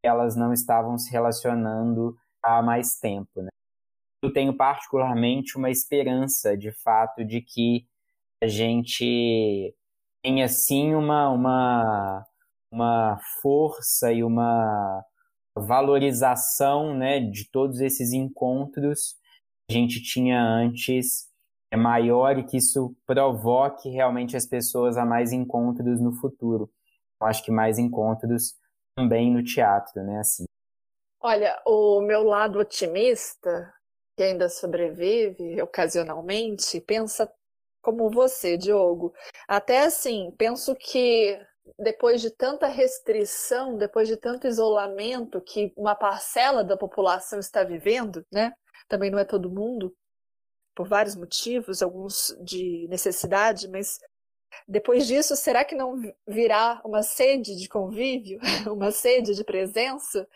elas 0.02 0.36
não 0.36 0.52
estavam 0.52 0.96
se 0.98 1.10
relacionando 1.10 2.16
há 2.42 2.62
mais 2.62 2.98
tempo. 2.98 3.42
Né? 3.42 3.48
Eu 4.22 4.32
tenho 4.32 4.56
particularmente 4.56 5.56
uma 5.56 5.70
esperança, 5.70 6.56
de 6.56 6.72
fato, 6.72 7.24
de 7.24 7.40
que 7.40 7.86
a 8.42 8.46
gente 8.46 9.74
tenha 10.22 10.48
sim 10.48 10.94
uma, 10.94 11.28
uma, 11.30 12.26
uma 12.72 13.18
força 13.42 14.12
e 14.12 14.22
uma 14.22 15.04
valorização 15.56 16.94
né, 16.94 17.20
de 17.20 17.50
todos 17.50 17.80
esses 17.80 18.12
encontros 18.12 19.16
que 19.68 19.76
a 19.76 19.78
gente 19.78 20.02
tinha 20.02 20.42
antes 20.42 21.28
é 21.70 21.76
maior 21.76 22.36
e 22.38 22.44
que 22.44 22.56
isso 22.56 22.96
provoque 23.06 23.88
realmente 23.88 24.36
as 24.36 24.44
pessoas 24.44 24.96
a 24.96 25.04
mais 25.04 25.32
encontros 25.32 26.00
no 26.00 26.12
futuro. 26.12 26.70
Eu 27.20 27.26
acho 27.26 27.44
que 27.44 27.52
mais 27.52 27.78
encontros 27.78 28.54
também 29.00 29.32
no 29.32 29.42
teatro, 29.42 30.02
né? 30.02 30.18
Assim. 30.18 30.44
Olha, 31.20 31.60
o 31.66 32.00
meu 32.00 32.22
lado 32.22 32.58
otimista, 32.58 33.72
que 34.16 34.22
ainda 34.22 34.48
sobrevive 34.48 35.60
ocasionalmente, 35.62 36.80
pensa 36.80 37.30
como 37.82 38.10
você, 38.10 38.56
Diogo. 38.56 39.12
Até 39.48 39.84
assim, 39.84 40.32
penso 40.36 40.74
que 40.74 41.38
depois 41.78 42.20
de 42.20 42.30
tanta 42.30 42.66
restrição, 42.66 43.76
depois 43.76 44.08
de 44.08 44.16
tanto 44.16 44.46
isolamento 44.46 45.40
que 45.40 45.72
uma 45.76 45.94
parcela 45.94 46.62
da 46.62 46.76
população 46.76 47.38
está 47.38 47.64
vivendo, 47.64 48.24
né? 48.30 48.52
Também 48.88 49.10
não 49.10 49.18
é 49.18 49.24
todo 49.24 49.50
mundo, 49.50 49.94
por 50.74 50.88
vários 50.88 51.14
motivos, 51.14 51.82
alguns 51.82 52.34
de 52.42 52.86
necessidade, 52.88 53.68
mas 53.68 53.98
depois 54.66 55.06
disso, 55.06 55.36
será 55.36 55.64
que 55.64 55.74
não 55.74 56.00
virá 56.26 56.80
uma 56.84 57.02
sede 57.02 57.56
de 57.56 57.68
convívio, 57.68 58.38
uma 58.72 58.90
sede 58.90 59.34
de 59.34 59.44
presença? 59.44 60.28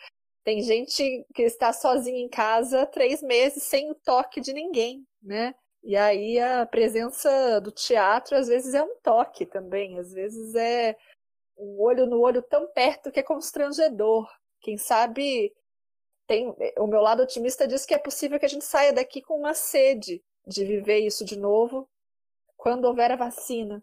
Tem 0.45 0.61
gente 0.63 1.25
que 1.35 1.43
está 1.43 1.73
sozinha 1.73 2.21
em 2.21 2.29
casa 2.29 2.87
três 2.87 3.23
meses 3.23 3.63
sem 3.63 3.91
o 3.91 3.95
toque 3.95 4.41
de 4.41 4.53
ninguém, 4.53 5.07
né? 5.23 5.55
E 5.83 5.97
aí 5.97 6.39
a 6.39 6.67
presença 6.67 7.61
do 7.61 7.71
teatro 7.71 8.37
às 8.37 8.49
vezes 8.49 8.75
é 8.75 8.83
um 8.83 8.97
toque 9.03 9.47
também, 9.47 9.99
às 9.99 10.13
vezes 10.13 10.55
é 10.55 10.97
um 11.57 11.81
olho 11.81 12.07
no 12.07 12.21
olho 12.21 12.43
tão 12.43 12.67
perto 12.69 13.11
que 13.11 13.21
é 13.21 13.23
constrangedor. 13.23 14.29
Quem 14.61 14.77
sabe 14.77 15.53
tem 16.27 16.55
o 16.79 16.87
meu 16.87 17.01
lado 17.01 17.23
otimista 17.23 17.69
diz 17.69 17.85
que 17.85 17.95
é 17.95 17.99
possível 17.99 18.39
que 18.39 18.47
a 18.47 18.49
gente 18.49 18.65
saia 18.65 18.93
daqui 18.93 19.21
com 19.21 19.39
uma 19.39 19.55
sede 19.55 20.23
de 20.47 20.65
viver 20.65 20.99
isso 20.99 21.25
de 21.25 21.39
novo 21.39 21.89
quando 22.57 22.87
houver 22.87 23.11
a 23.13 23.17
vacina. 23.17 23.83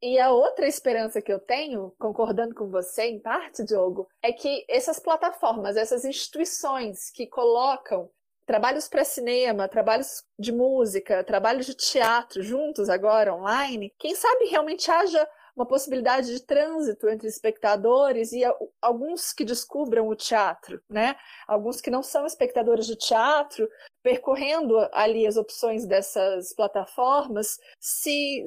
E 0.00 0.18
a 0.18 0.30
outra 0.30 0.66
esperança 0.66 1.20
que 1.20 1.32
eu 1.32 1.40
tenho, 1.40 1.92
concordando 1.98 2.54
com 2.54 2.68
você 2.68 3.04
em 3.04 3.18
parte, 3.18 3.64
Diogo, 3.64 4.08
é 4.22 4.32
que 4.32 4.64
essas 4.68 5.00
plataformas, 5.00 5.76
essas 5.76 6.04
instituições 6.04 7.10
que 7.10 7.26
colocam 7.26 8.08
trabalhos 8.46 8.88
para 8.88 9.04
cinema, 9.04 9.68
trabalhos 9.68 10.24
de 10.38 10.52
música, 10.52 11.22
trabalhos 11.24 11.66
de 11.66 11.74
teatro 11.74 12.42
juntos 12.42 12.88
agora 12.88 13.34
online, 13.34 13.92
quem 13.98 14.14
sabe 14.14 14.46
realmente 14.46 14.90
haja 14.90 15.28
uma 15.54 15.66
possibilidade 15.66 16.32
de 16.32 16.40
trânsito 16.40 17.08
entre 17.08 17.26
espectadores 17.26 18.32
e 18.32 18.42
alguns 18.80 19.32
que 19.32 19.44
descubram 19.44 20.08
o 20.08 20.14
teatro, 20.14 20.80
né? 20.88 21.16
Alguns 21.48 21.80
que 21.80 21.90
não 21.90 22.00
são 22.00 22.24
espectadores 22.24 22.86
de 22.86 22.94
teatro, 22.94 23.68
percorrendo 24.00 24.78
ali 24.92 25.26
as 25.26 25.36
opções 25.36 25.84
dessas 25.84 26.54
plataformas, 26.54 27.58
se, 27.80 28.46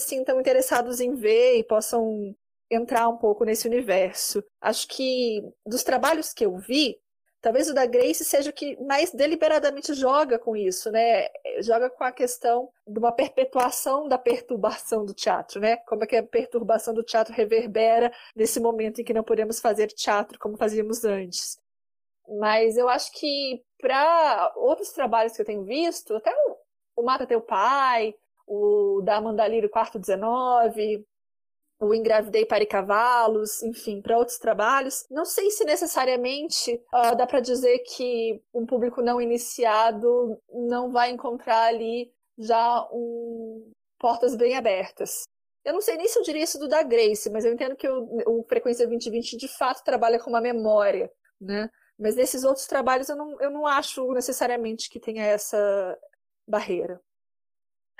sintam 0.00 0.40
interessados 0.40 1.00
em 1.00 1.14
ver 1.14 1.58
e 1.58 1.64
possam 1.64 2.34
entrar 2.70 3.08
um 3.08 3.16
pouco 3.16 3.44
nesse 3.44 3.68
universo. 3.68 4.42
Acho 4.60 4.88
que 4.88 5.42
dos 5.66 5.84
trabalhos 5.84 6.32
que 6.32 6.44
eu 6.44 6.56
vi, 6.56 6.98
Talvez 7.44 7.68
o 7.68 7.74
da 7.74 7.84
Grace 7.84 8.24
seja 8.24 8.48
o 8.48 8.52
que 8.54 8.74
mais 8.82 9.12
deliberadamente 9.12 9.92
joga 9.92 10.38
com 10.38 10.56
isso, 10.56 10.90
né? 10.90 11.28
Joga 11.60 11.90
com 11.90 12.02
a 12.02 12.10
questão 12.10 12.70
de 12.88 12.98
uma 12.98 13.12
perpetuação 13.12 14.08
da 14.08 14.16
perturbação 14.16 15.04
do 15.04 15.12
teatro, 15.12 15.60
né? 15.60 15.76
Como 15.86 16.02
é 16.02 16.06
que 16.06 16.16
a 16.16 16.22
perturbação 16.22 16.94
do 16.94 17.02
teatro 17.02 17.34
reverbera 17.34 18.10
nesse 18.34 18.58
momento 18.58 19.02
em 19.02 19.04
que 19.04 19.12
não 19.12 19.22
podemos 19.22 19.60
fazer 19.60 19.88
teatro 19.88 20.38
como 20.38 20.56
fazíamos 20.56 21.04
antes. 21.04 21.58
Mas 22.40 22.78
eu 22.78 22.88
acho 22.88 23.12
que 23.12 23.62
para 23.78 24.54
outros 24.56 24.88
trabalhos 24.92 25.34
que 25.34 25.42
eu 25.42 25.46
tenho 25.46 25.64
visto, 25.64 26.16
até 26.16 26.32
o, 26.34 26.56
o 26.96 27.04
Mata 27.04 27.26
Teu 27.26 27.42
Pai, 27.42 28.14
o 28.46 29.00
da 29.02 29.16
Amanda 29.16 29.46
Lírio 29.46 29.70
Quarto 29.70 29.98
19, 29.98 31.04
o 31.80 31.94
Engravidei 31.94 32.46
para 32.46 32.66
Cavalos, 32.66 33.62
enfim, 33.62 34.00
para 34.00 34.16
outros 34.18 34.38
trabalhos. 34.38 35.04
Não 35.10 35.24
sei 35.24 35.50
se 35.50 35.64
necessariamente 35.64 36.80
uh, 36.94 37.16
dá 37.16 37.26
para 37.26 37.40
dizer 37.40 37.78
que 37.80 38.40
um 38.52 38.64
público 38.64 39.02
não 39.02 39.20
iniciado 39.20 40.38
não 40.52 40.90
vai 40.90 41.10
encontrar 41.10 41.66
ali 41.66 42.12
já 42.38 42.88
um 42.92 43.70
portas 43.98 44.34
bem 44.36 44.56
abertas. 44.56 45.24
Eu 45.64 45.72
não 45.72 45.80
sei 45.80 45.96
nem 45.96 46.06
se 46.06 46.18
eu 46.18 46.22
diria 46.22 46.44
isso 46.44 46.58
do 46.58 46.68
da 46.68 46.82
Grace, 46.82 47.30
mas 47.30 47.44
eu 47.44 47.52
entendo 47.52 47.74
que 47.74 47.88
o, 47.88 48.40
o 48.40 48.44
Frequência 48.44 48.86
2020 48.86 49.36
de 49.36 49.48
fato 49.48 49.82
trabalha 49.82 50.18
com 50.18 50.28
uma 50.28 50.40
memória, 50.40 51.10
né? 51.40 51.70
Mas 51.98 52.16
nesses 52.16 52.44
outros 52.44 52.66
trabalhos 52.66 53.08
eu 53.08 53.16
não, 53.16 53.40
eu 53.40 53.50
não 53.50 53.66
acho 53.66 54.12
necessariamente 54.12 54.90
que 54.90 55.00
tenha 55.00 55.24
essa 55.24 55.98
barreira. 56.46 57.00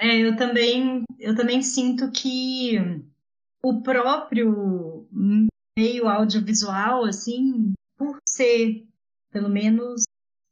É, 0.00 0.18
eu 0.18 0.36
também, 0.36 1.04
eu 1.18 1.36
também 1.36 1.62
sinto 1.62 2.10
que 2.10 2.78
o 3.62 3.80
próprio 3.82 5.08
meio 5.76 6.08
audiovisual, 6.08 7.04
assim, 7.04 7.72
por 7.96 8.18
ser, 8.28 8.86
pelo 9.30 9.48
menos 9.48 10.02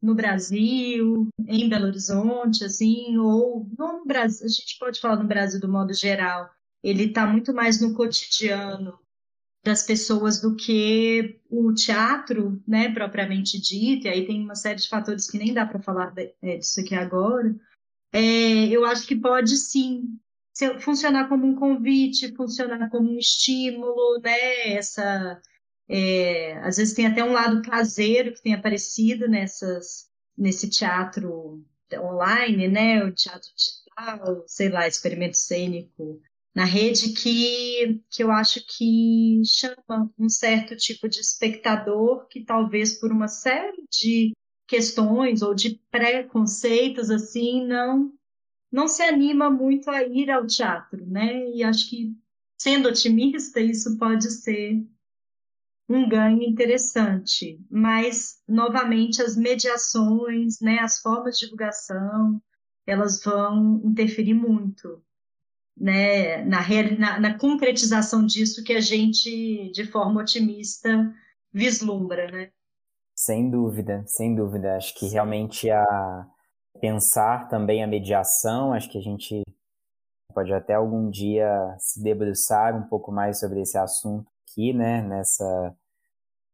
no 0.00 0.14
Brasil, 0.14 1.28
em 1.46 1.68
Belo 1.68 1.86
Horizonte, 1.86 2.64
assim, 2.64 3.16
ou 3.18 3.68
no 3.78 4.04
Brasil, 4.04 4.46
a 4.46 4.48
gente 4.48 4.78
pode 4.78 5.00
falar 5.00 5.16
no 5.16 5.28
Brasil 5.28 5.60
do 5.60 5.68
modo 5.68 5.94
geral, 5.94 6.50
ele 6.82 7.04
está 7.04 7.26
muito 7.26 7.54
mais 7.54 7.80
no 7.80 7.94
cotidiano 7.94 8.98
das 9.64 9.84
pessoas 9.84 10.40
do 10.40 10.56
que 10.56 11.40
o 11.48 11.72
teatro, 11.72 12.60
né, 12.66 12.92
propriamente 12.92 13.60
dito, 13.60 14.06
e 14.06 14.10
aí 14.10 14.26
tem 14.26 14.42
uma 14.42 14.56
série 14.56 14.80
de 14.80 14.88
fatores 14.88 15.30
que 15.30 15.38
nem 15.38 15.54
dá 15.54 15.64
para 15.64 15.80
falar 15.80 16.12
é, 16.42 16.56
disso 16.56 16.80
aqui 16.80 16.96
agora, 16.96 17.54
é, 18.12 18.68
eu 18.68 18.84
acho 18.84 19.06
que 19.06 19.16
pode 19.16 19.56
sim 19.56 20.18
funcionar 20.80 21.28
como 21.28 21.46
um 21.46 21.54
convite, 21.54 22.34
funcionar 22.36 22.90
como 22.90 23.10
um 23.10 23.18
estímulo, 23.18 24.20
né? 24.22 24.74
Essa, 24.74 25.40
é, 25.88 26.58
às 26.58 26.76
vezes 26.76 26.94
tem 26.94 27.06
até 27.06 27.24
um 27.24 27.32
lado 27.32 27.62
caseiro 27.62 28.32
que 28.34 28.42
tem 28.42 28.54
aparecido 28.54 29.28
nessas, 29.28 30.08
nesse 30.36 30.68
teatro 30.68 31.64
online, 31.94 32.68
né? 32.68 33.04
O 33.04 33.12
teatro 33.12 33.48
digital, 33.56 34.44
sei 34.46 34.68
lá, 34.68 34.86
experimento 34.86 35.36
cênico 35.36 36.20
na 36.54 36.64
rede 36.64 37.14
que, 37.14 38.02
que 38.10 38.22
eu 38.22 38.30
acho 38.30 38.60
que 38.66 39.40
chama 39.46 40.12
um 40.18 40.28
certo 40.28 40.76
tipo 40.76 41.08
de 41.08 41.20
espectador 41.20 42.26
que 42.28 42.44
talvez 42.44 42.98
por 43.00 43.10
uma 43.10 43.28
série 43.28 43.84
de 43.90 44.32
questões 44.66 45.42
ou 45.42 45.54
de 45.54 45.80
preconceitos 45.90 47.10
assim 47.10 47.66
não 47.66 48.12
não 48.72 48.88
se 48.88 49.02
anima 49.02 49.50
muito 49.50 49.90
a 49.90 50.02
ir 50.02 50.30
ao 50.30 50.46
teatro, 50.46 51.04
né? 51.06 51.50
E 51.50 51.62
acho 51.62 51.90
que, 51.90 52.16
sendo 52.56 52.88
otimista, 52.88 53.60
isso 53.60 53.98
pode 53.98 54.30
ser 54.30 54.82
um 55.86 56.08
ganho 56.08 56.42
interessante. 56.42 57.60
Mas, 57.70 58.40
novamente, 58.48 59.20
as 59.20 59.36
mediações, 59.36 60.58
né, 60.60 60.78
as 60.78 61.00
formas 61.02 61.34
de 61.34 61.44
divulgação, 61.44 62.40
elas 62.86 63.22
vão 63.22 63.82
interferir 63.84 64.32
muito 64.32 65.02
né, 65.76 66.44
na, 66.44 66.60
na, 66.98 67.20
na 67.20 67.38
concretização 67.38 68.24
disso 68.24 68.64
que 68.64 68.72
a 68.72 68.80
gente, 68.80 69.70
de 69.72 69.84
forma 69.86 70.22
otimista, 70.22 71.14
vislumbra, 71.52 72.30
né? 72.30 72.50
Sem 73.24 73.48
dúvida, 73.48 74.02
sem 74.08 74.34
dúvida. 74.34 74.74
Acho 74.74 74.92
que 74.96 75.06
realmente 75.06 75.70
a, 75.70 76.26
pensar 76.80 77.48
também 77.48 77.84
a 77.84 77.86
mediação, 77.86 78.72
acho 78.72 78.90
que 78.90 78.98
a 78.98 79.00
gente 79.00 79.44
pode 80.34 80.52
até 80.52 80.74
algum 80.74 81.08
dia 81.08 81.48
se 81.78 82.02
debruçar 82.02 82.76
um 82.76 82.88
pouco 82.88 83.12
mais 83.12 83.38
sobre 83.38 83.60
esse 83.60 83.78
assunto 83.78 84.28
aqui, 84.42 84.72
né, 84.72 85.02
nessa 85.02 85.72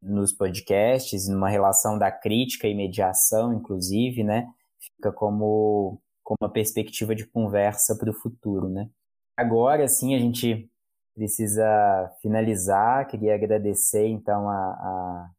nos 0.03 0.31
podcasts, 0.31 1.27
numa 1.27 1.49
relação 1.49 1.99
da 1.99 2.13
crítica 2.13 2.69
e 2.69 2.75
mediação, 2.75 3.55
inclusive, 3.55 4.23
né, 4.23 4.47
fica 4.79 5.11
como, 5.11 5.99
como 6.23 6.37
uma 6.43 6.53
perspectiva 6.53 7.15
de 7.15 7.27
conversa 7.27 7.97
para 7.97 8.11
o 8.11 8.15
futuro, 8.15 8.69
né. 8.69 8.91
Agora, 9.35 9.89
sim, 9.89 10.15
a 10.15 10.19
gente 10.19 10.71
precisa 11.15 12.13
finalizar, 12.21 13.09
queria 13.09 13.35
agradecer, 13.35 14.07
então, 14.07 14.51
a, 14.51 14.55
a, 14.55 15.31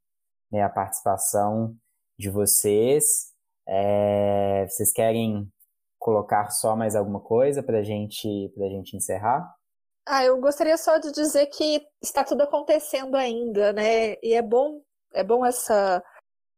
né, 0.52 0.64
a 0.64 0.70
participação 0.70 1.76
de 2.18 2.30
vocês, 2.30 3.34
é, 3.68 4.66
vocês 4.68 4.92
querem 4.92 5.48
colocar 5.98 6.50
só 6.50 6.76
mais 6.76 6.96
alguma 6.96 7.20
coisa 7.20 7.62
para 7.62 7.84
gente, 7.84 8.52
a 8.58 8.70
gente 8.70 8.96
encerrar? 8.98 9.54
Ah, 10.08 10.24
eu 10.26 10.40
gostaria 10.40 10.78
só 10.78 10.98
de 10.98 11.12
dizer 11.12 11.46
que 11.48 11.86
está 12.02 12.24
tudo 12.24 12.42
acontecendo 12.42 13.16
ainda, 13.16 13.72
né? 13.74 14.16
E 14.24 14.34
é 14.34 14.42
bom 14.42 14.82
É 15.14 15.24
bom 15.24 15.46
essa 15.46 16.04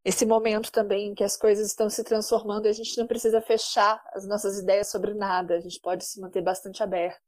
esse 0.03 0.25
momento 0.25 0.71
também 0.71 1.13
que 1.13 1.23
as 1.23 1.37
coisas 1.37 1.67
estão 1.67 1.89
se 1.89 2.03
transformando 2.03 2.65
e 2.65 2.69
a 2.69 2.73
gente 2.73 2.97
não 2.97 3.05
precisa 3.05 3.39
fechar 3.41 4.01
as 4.13 4.25
nossas 4.27 4.57
ideias 4.57 4.89
sobre 4.89 5.13
nada, 5.13 5.55
a 5.55 5.59
gente 5.59 5.79
pode 5.79 6.03
se 6.05 6.19
manter 6.19 6.41
bastante 6.41 6.81
aberto. 6.81 7.21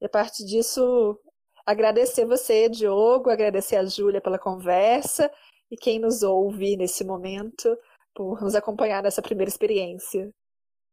E 0.00 0.06
a 0.06 0.08
partir 0.08 0.44
disso, 0.44 1.18
agradecer 1.66 2.24
você, 2.24 2.68
Diogo, 2.68 3.30
agradecer 3.30 3.76
a 3.76 3.84
Júlia 3.84 4.20
pela 4.20 4.38
conversa 4.38 5.30
e 5.70 5.76
quem 5.76 5.98
nos 5.98 6.22
ouve 6.22 6.76
nesse 6.76 7.04
momento 7.04 7.76
por 8.14 8.40
nos 8.42 8.54
acompanhar 8.54 9.02
nessa 9.02 9.22
primeira 9.22 9.48
experiência. 9.48 10.30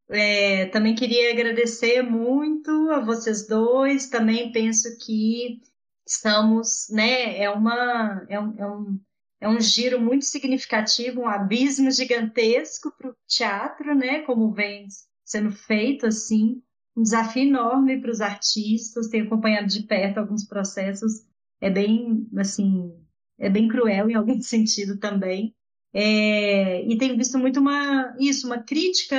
É, 0.09 0.67
também 0.67 0.93
queria 0.93 1.31
agradecer 1.31 2.03
muito 2.03 2.69
a 2.91 2.99
vocês 2.99 3.47
dois. 3.47 4.07
Também 4.07 4.51
penso 4.51 4.87
que 5.03 5.59
estamos, 6.07 6.87
né? 6.91 7.39
É 7.39 7.49
uma 7.49 8.25
é 8.29 8.39
um, 8.39 8.55
é 8.57 8.67
um, 8.67 8.99
é 9.41 9.49
um 9.49 9.59
giro 9.59 9.99
muito 9.99 10.25
significativo, 10.25 11.21
um 11.21 11.27
abismo 11.27 11.89
gigantesco 11.89 12.91
para 12.95 13.09
o 13.09 13.15
teatro, 13.27 13.95
né? 13.95 14.21
Como 14.21 14.53
vem 14.53 14.87
sendo 15.23 15.51
feito 15.51 16.05
assim, 16.05 16.61
um 16.95 17.01
desafio 17.01 17.43
enorme 17.43 17.99
para 17.99 18.11
os 18.11 18.21
artistas. 18.21 19.09
Tenho 19.09 19.25
acompanhado 19.25 19.67
de 19.67 19.83
perto 19.83 20.19
alguns 20.19 20.45
processos. 20.45 21.25
É 21.59 21.69
bem 21.71 22.29
assim, 22.37 22.93
é 23.39 23.49
bem 23.49 23.67
cruel 23.67 24.09
em 24.09 24.15
algum 24.15 24.41
sentido 24.41 24.97
também. 24.97 25.55
É, 25.93 26.83
e 26.85 26.97
tenho 26.97 27.15
visto 27.15 27.37
muito 27.37 27.59
uma 27.59 28.15
isso, 28.19 28.45
uma 28.47 28.61
crítica 28.61 29.15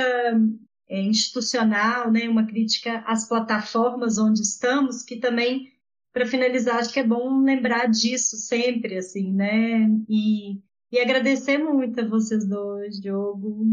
é, 0.87 1.01
institucional, 1.01 2.11
né, 2.11 2.29
uma 2.29 2.45
crítica 2.45 2.99
às 3.07 3.27
plataformas 3.27 4.17
onde 4.17 4.41
estamos, 4.41 5.01
que 5.03 5.17
também, 5.17 5.71
para 6.13 6.25
finalizar, 6.25 6.77
acho 6.77 6.93
que 6.93 6.99
é 6.99 7.03
bom 7.03 7.41
lembrar 7.41 7.87
disso 7.87 8.37
sempre, 8.37 8.97
assim, 8.97 9.33
né, 9.33 9.87
e, 10.07 10.61
e 10.91 10.99
agradecer 10.99 11.57
muito 11.57 11.99
a 11.99 12.07
vocês 12.07 12.47
dois, 12.47 13.01
Diogo, 13.01 13.65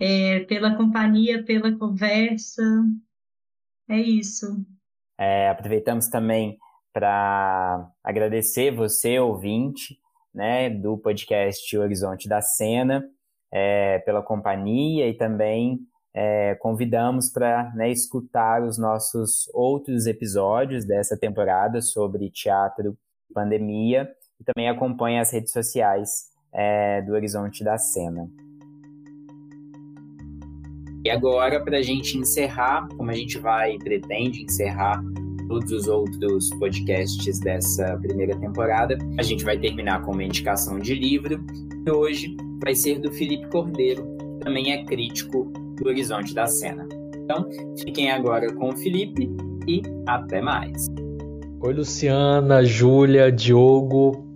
é, 0.00 0.40
pela 0.40 0.76
companhia, 0.76 1.44
pela 1.44 1.78
conversa, 1.78 2.62
é 3.88 4.00
isso. 4.00 4.66
É, 5.18 5.48
aproveitamos 5.48 6.08
também 6.08 6.58
para 6.92 7.90
agradecer 8.02 8.70
você, 8.70 9.18
ouvinte, 9.18 9.98
né, 10.34 10.70
do 10.70 10.96
podcast 10.98 11.76
Horizonte 11.76 12.28
da 12.28 12.40
Cena, 12.40 13.04
é, 13.52 13.98
pela 14.00 14.22
companhia 14.22 15.08
e 15.08 15.14
também 15.14 15.80
é, 16.14 16.54
convidamos 16.56 17.30
para 17.30 17.72
né, 17.74 17.90
escutar 17.90 18.62
os 18.62 18.78
nossos 18.78 19.48
outros 19.52 20.06
episódios 20.06 20.84
dessa 20.84 21.16
temporada 21.16 21.80
sobre 21.80 22.30
teatro 22.30 22.96
e 23.30 23.34
pandemia 23.34 24.08
e 24.40 24.44
também 24.44 24.68
acompanhe 24.68 25.18
as 25.18 25.32
redes 25.32 25.52
sociais 25.52 26.30
é, 26.52 27.02
do 27.02 27.12
Horizonte 27.12 27.64
da 27.64 27.78
Cena. 27.78 28.28
E 31.04 31.10
agora, 31.10 31.62
para 31.64 31.78
a 31.78 31.82
gente 31.82 32.16
encerrar, 32.16 32.86
como 32.96 33.10
a 33.10 33.14
gente 33.14 33.38
vai 33.38 33.76
pretende 33.78 34.44
encerrar 34.44 35.02
todos 35.52 35.70
os 35.70 35.86
outros 35.86 36.48
podcasts 36.58 37.38
dessa 37.38 37.98
primeira 37.98 38.34
temporada, 38.34 38.96
a 39.18 39.22
gente 39.22 39.44
vai 39.44 39.58
terminar 39.58 40.02
com 40.02 40.12
uma 40.12 40.24
indicação 40.24 40.78
de 40.78 40.94
livro. 40.94 41.44
E 41.86 41.90
hoje 41.90 42.34
vai 42.64 42.74
ser 42.74 42.98
do 42.98 43.12
Felipe 43.12 43.46
Cordeiro, 43.50 44.02
que 44.38 44.44
também 44.46 44.72
é 44.72 44.82
crítico 44.82 45.52
do 45.76 45.88
Horizonte 45.88 46.32
da 46.32 46.46
Cena. 46.46 46.88
Então, 47.14 47.46
fiquem 47.78 48.10
agora 48.10 48.50
com 48.54 48.70
o 48.70 48.76
Felipe 48.78 49.28
e 49.68 49.82
até 50.06 50.40
mais. 50.40 50.86
Oi, 51.60 51.74
Luciana, 51.74 52.64
Júlia, 52.64 53.30
Diogo. 53.30 54.26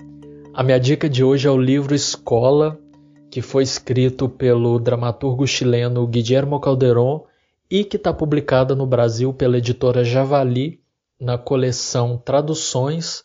A 0.53 0.63
minha 0.63 0.79
dica 0.79 1.09
de 1.09 1.25
hoje 1.25 1.49
é 1.49 1.51
o 1.51 1.57
livro 1.57 1.95
Escola, 1.95 2.79
que 3.31 3.41
foi 3.41 3.63
escrito 3.63 4.29
pelo 4.29 4.79
dramaturgo 4.79 5.47
chileno 5.47 6.07
Guillermo 6.07 6.61
Calderón 6.61 7.23
e 7.71 7.85
que 7.85 7.97
está 7.97 8.13
publicada 8.13 8.75
no 8.75 8.87
Brasil 8.87 9.33
pela 9.33 9.57
editora 9.57 10.05
Javali 10.05 10.85
na 11.19 11.39
coleção 11.39 12.17
Traduções 12.19 13.25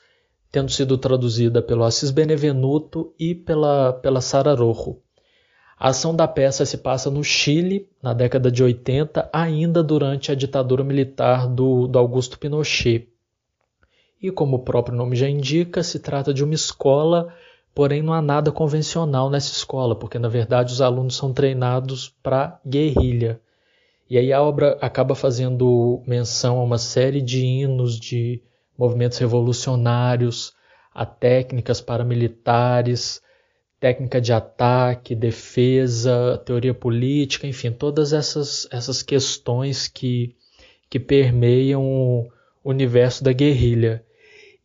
tendo 0.52 0.70
sido 0.70 0.98
traduzida 0.98 1.62
pelo 1.62 1.84
Assis 1.84 2.12
Benevenuto 2.12 3.14
e 3.18 3.34
pela, 3.34 3.94
pela 3.94 4.20
Sara 4.20 4.54
Rojo. 4.54 4.98
A 5.80 5.90
ação 5.90 6.16
da 6.16 6.28
peça 6.28 6.66
se 6.66 6.78
passa 6.78 7.10
no 7.10 7.24
Chile, 7.24 7.90
na 8.04 8.14
década 8.14 8.52
de 8.52 8.62
80, 8.62 9.30
ainda 9.34 9.82
durante 9.82 10.32
a 10.32 10.36
ditadura 10.36 10.84
militar 10.84 11.48
do, 11.48 11.88
do 11.88 11.98
Augusto 11.98 12.38
Pinochet. 12.38 13.08
E 14.22 14.30
como 14.30 14.58
o 14.58 14.64
próprio 14.64 14.96
nome 14.96 15.16
já 15.16 15.28
indica, 15.28 15.82
se 15.82 16.00
trata 16.00 16.32
de 16.32 16.44
uma 16.44 16.54
escola, 16.54 17.34
porém 17.74 18.04
não 18.04 18.14
há 18.14 18.22
nada 18.22 18.52
convencional 18.52 19.30
nessa 19.30 19.52
escola, 19.52 19.96
porque 19.96 20.20
na 20.20 20.28
verdade 20.28 20.72
os 20.72 20.82
alunos 20.82 21.16
são 21.16 21.34
treinados 21.34 22.14
para 22.22 22.60
guerrilha. 22.68 23.42
E 24.12 24.18
aí 24.18 24.34
a 24.34 24.42
obra 24.42 24.78
acaba 24.82 25.16
fazendo 25.16 26.04
menção 26.06 26.60
a 26.60 26.64
uma 26.66 26.78
série 26.78 27.22
de 27.22 27.46
hinos 27.46 27.98
de 27.98 28.42
movimentos 28.78 29.18
revolucionários, 29.18 30.52
a 30.94 31.06
técnicas 31.06 31.80
paramilitares, 31.80 33.22
técnica 33.80 34.20
de 34.20 34.34
ataque, 34.34 35.16
defesa, 35.16 36.38
teoria 36.46 36.74
política, 36.74 37.48
enfim, 37.48 37.72
todas 37.72 38.12
essas, 38.12 38.68
essas 38.70 39.02
questões 39.02 39.88
que, 39.88 40.36
que 40.90 41.00
permeiam 41.00 41.82
o 41.82 42.30
universo 42.66 43.24
da 43.24 43.32
guerrilha. 43.32 44.04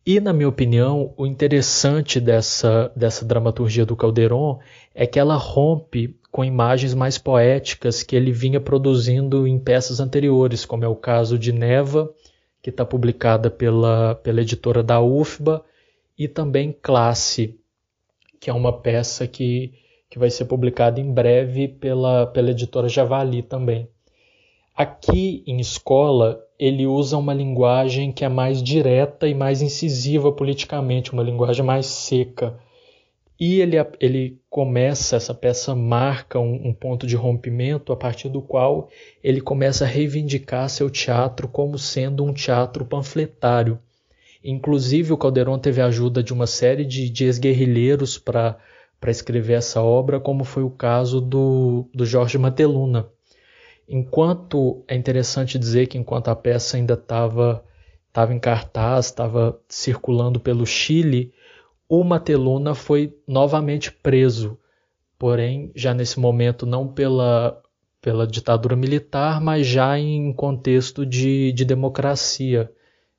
E, 0.05 0.19
na 0.19 0.33
minha 0.33 0.49
opinião, 0.49 1.13
o 1.15 1.25
interessante 1.25 2.19
dessa, 2.19 2.91
dessa 2.93 3.23
dramaturgia 3.23 3.85
do 3.85 3.95
Calderon 3.95 4.59
é 4.93 5.07
que 5.07 5.17
ela 5.17 5.35
rompe 5.35 6.19
com 6.37 6.45
imagens 6.45 6.93
mais 6.93 7.17
poéticas 7.17 8.03
que 8.03 8.15
ele 8.15 8.31
vinha 8.31 8.61
produzindo 8.61 9.47
em 9.47 9.57
peças 9.57 9.99
anteriores, 9.99 10.65
como 10.65 10.85
é 10.85 10.87
o 10.87 10.95
caso 10.95 11.35
de 11.35 11.51
Neva 11.51 12.13
que 12.61 12.69
está 12.69 12.85
publicada 12.85 13.49
pela, 13.49 14.13
pela 14.13 14.41
editora 14.41 14.83
da 14.83 15.01
UFBA, 15.01 15.65
e 16.15 16.27
também 16.27 16.71
Classe, 16.79 17.59
que 18.39 18.51
é 18.51 18.53
uma 18.53 18.71
peça 18.71 19.25
que, 19.25 19.73
que 20.11 20.19
vai 20.19 20.29
ser 20.29 20.45
publicada 20.45 20.99
em 20.99 21.11
breve 21.11 21.67
pela, 21.67 22.27
pela 22.27 22.51
editora 22.51 22.87
Javali 22.87 23.41
também. 23.41 23.87
Aqui 24.75 25.43
em 25.47 25.59
escola, 25.59 26.39
ele 26.59 26.85
usa 26.85 27.17
uma 27.17 27.33
linguagem 27.33 28.11
que 28.11 28.23
é 28.23 28.29
mais 28.29 28.61
direta 28.61 29.27
e 29.27 29.33
mais 29.33 29.63
incisiva 29.63 30.31
politicamente, 30.31 31.13
uma 31.13 31.23
linguagem 31.23 31.65
mais 31.65 31.87
seca. 31.87 32.59
E 33.39 33.61
ele, 33.61 33.77
ele 33.99 34.41
começa, 34.49 35.15
essa 35.15 35.33
peça 35.33 35.75
marca 35.75 36.39
um, 36.39 36.69
um, 36.69 36.73
ponto 36.73 37.05
de 37.05 37.15
rompimento 37.15 37.93
a 37.93 37.95
partir 37.95 38.29
do 38.29 38.41
qual 38.41 38.89
ele 39.23 39.41
começa 39.41 39.85
a 39.85 39.87
reivindicar 39.87 40.67
seu 40.69 40.89
teatro 40.89 41.47
como 41.47 41.77
sendo 41.77 42.23
um 42.23 42.33
teatro 42.33 42.83
panfletário. 42.83 43.79
Inclusive, 44.43 45.13
o 45.13 45.17
Calderon 45.17 45.59
teve 45.59 45.81
a 45.81 45.85
ajuda 45.85 46.23
de 46.23 46.33
uma 46.33 46.47
série 46.47 46.83
de, 46.83 47.09
de 47.09 47.25
ex-guerrilheiros 47.25 48.17
para 48.17 48.57
escrever 49.07 49.53
essa 49.53 49.81
obra, 49.83 50.19
como 50.19 50.43
foi 50.43 50.63
o 50.63 50.71
caso 50.71 51.21
do, 51.21 51.87
do 51.93 52.05
Jorge 52.05 52.39
Mateluna. 52.39 53.07
Enquanto 53.87 54.83
é 54.87 54.95
interessante 54.95 55.59
dizer 55.59 55.87
que 55.87 55.97
enquanto 55.97 56.29
a 56.29 56.35
peça 56.35 56.75
ainda 56.75 56.95
estava 56.95 57.63
em 58.31 58.39
cartaz, 58.39 59.05
estava 59.05 59.59
circulando 59.69 60.39
pelo 60.39 60.65
Chile, 60.65 61.31
o 61.89 62.03
Mateluna 62.03 62.75
foi 62.75 63.17
novamente 63.25 63.91
preso, 63.91 64.59
porém 65.17 65.71
já 65.73 65.93
nesse 65.93 66.19
momento 66.19 66.65
não 66.65 66.87
pela, 66.87 67.61
pela 68.01 68.27
ditadura 68.27 68.75
militar, 68.75 69.39
mas 69.39 69.65
já 69.65 69.97
em 69.97 70.33
contexto 70.33 71.05
de, 71.05 71.51
de 71.53 71.63
democracia. 71.63 72.69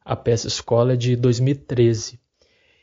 A 0.05 0.15
peça 0.15 0.49
Escola 0.49 0.93
é 0.93 0.97
de 0.97 1.17
2013. 1.17 2.21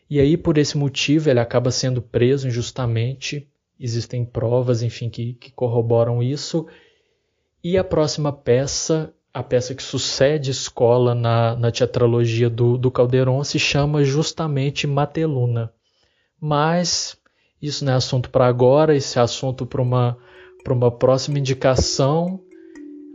E 0.09 0.19
aí, 0.19 0.37
por 0.37 0.57
esse 0.57 0.77
motivo, 0.77 1.29
ele 1.29 1.39
acaba 1.39 1.71
sendo 1.71 2.01
preso 2.01 2.47
injustamente. 2.47 3.47
Existem 3.79 4.23
provas, 4.23 4.83
enfim, 4.83 5.09
que, 5.09 5.33
que 5.33 5.51
corroboram 5.51 6.21
isso. 6.21 6.67
E 7.63 7.77
a 7.77 7.83
próxima 7.83 8.31
peça, 8.31 9.13
a 9.33 9.41
peça 9.41 9.73
que 9.73 9.81
sucede 9.81 10.51
Escola 10.51 11.15
na, 11.15 11.55
na 11.55 11.71
teatrologia 11.71 12.49
do, 12.49 12.77
do 12.77 12.91
se 13.43 13.57
chama 13.57 14.03
justamente 14.03 14.85
Mateluna. 14.85 15.73
Mas 16.39 17.17
isso 17.61 17.83
não 17.83 17.93
é 17.93 17.95
assunto 17.95 18.29
para 18.29 18.45
agora, 18.45 18.95
esse 18.95 19.17
é 19.17 19.21
assunto 19.21 19.65
para 19.65 19.81
uma, 19.81 20.17
uma 20.67 20.91
próxima 20.91 21.39
indicação. 21.39 22.39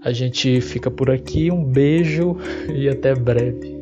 A 0.02 0.12
gente 0.12 0.60
fica 0.60 0.90
por 0.90 1.10
aqui, 1.10 1.51
um 1.51 1.64
beijo 1.64 2.36
e 2.74 2.88
até 2.88 3.14
breve. 3.14 3.80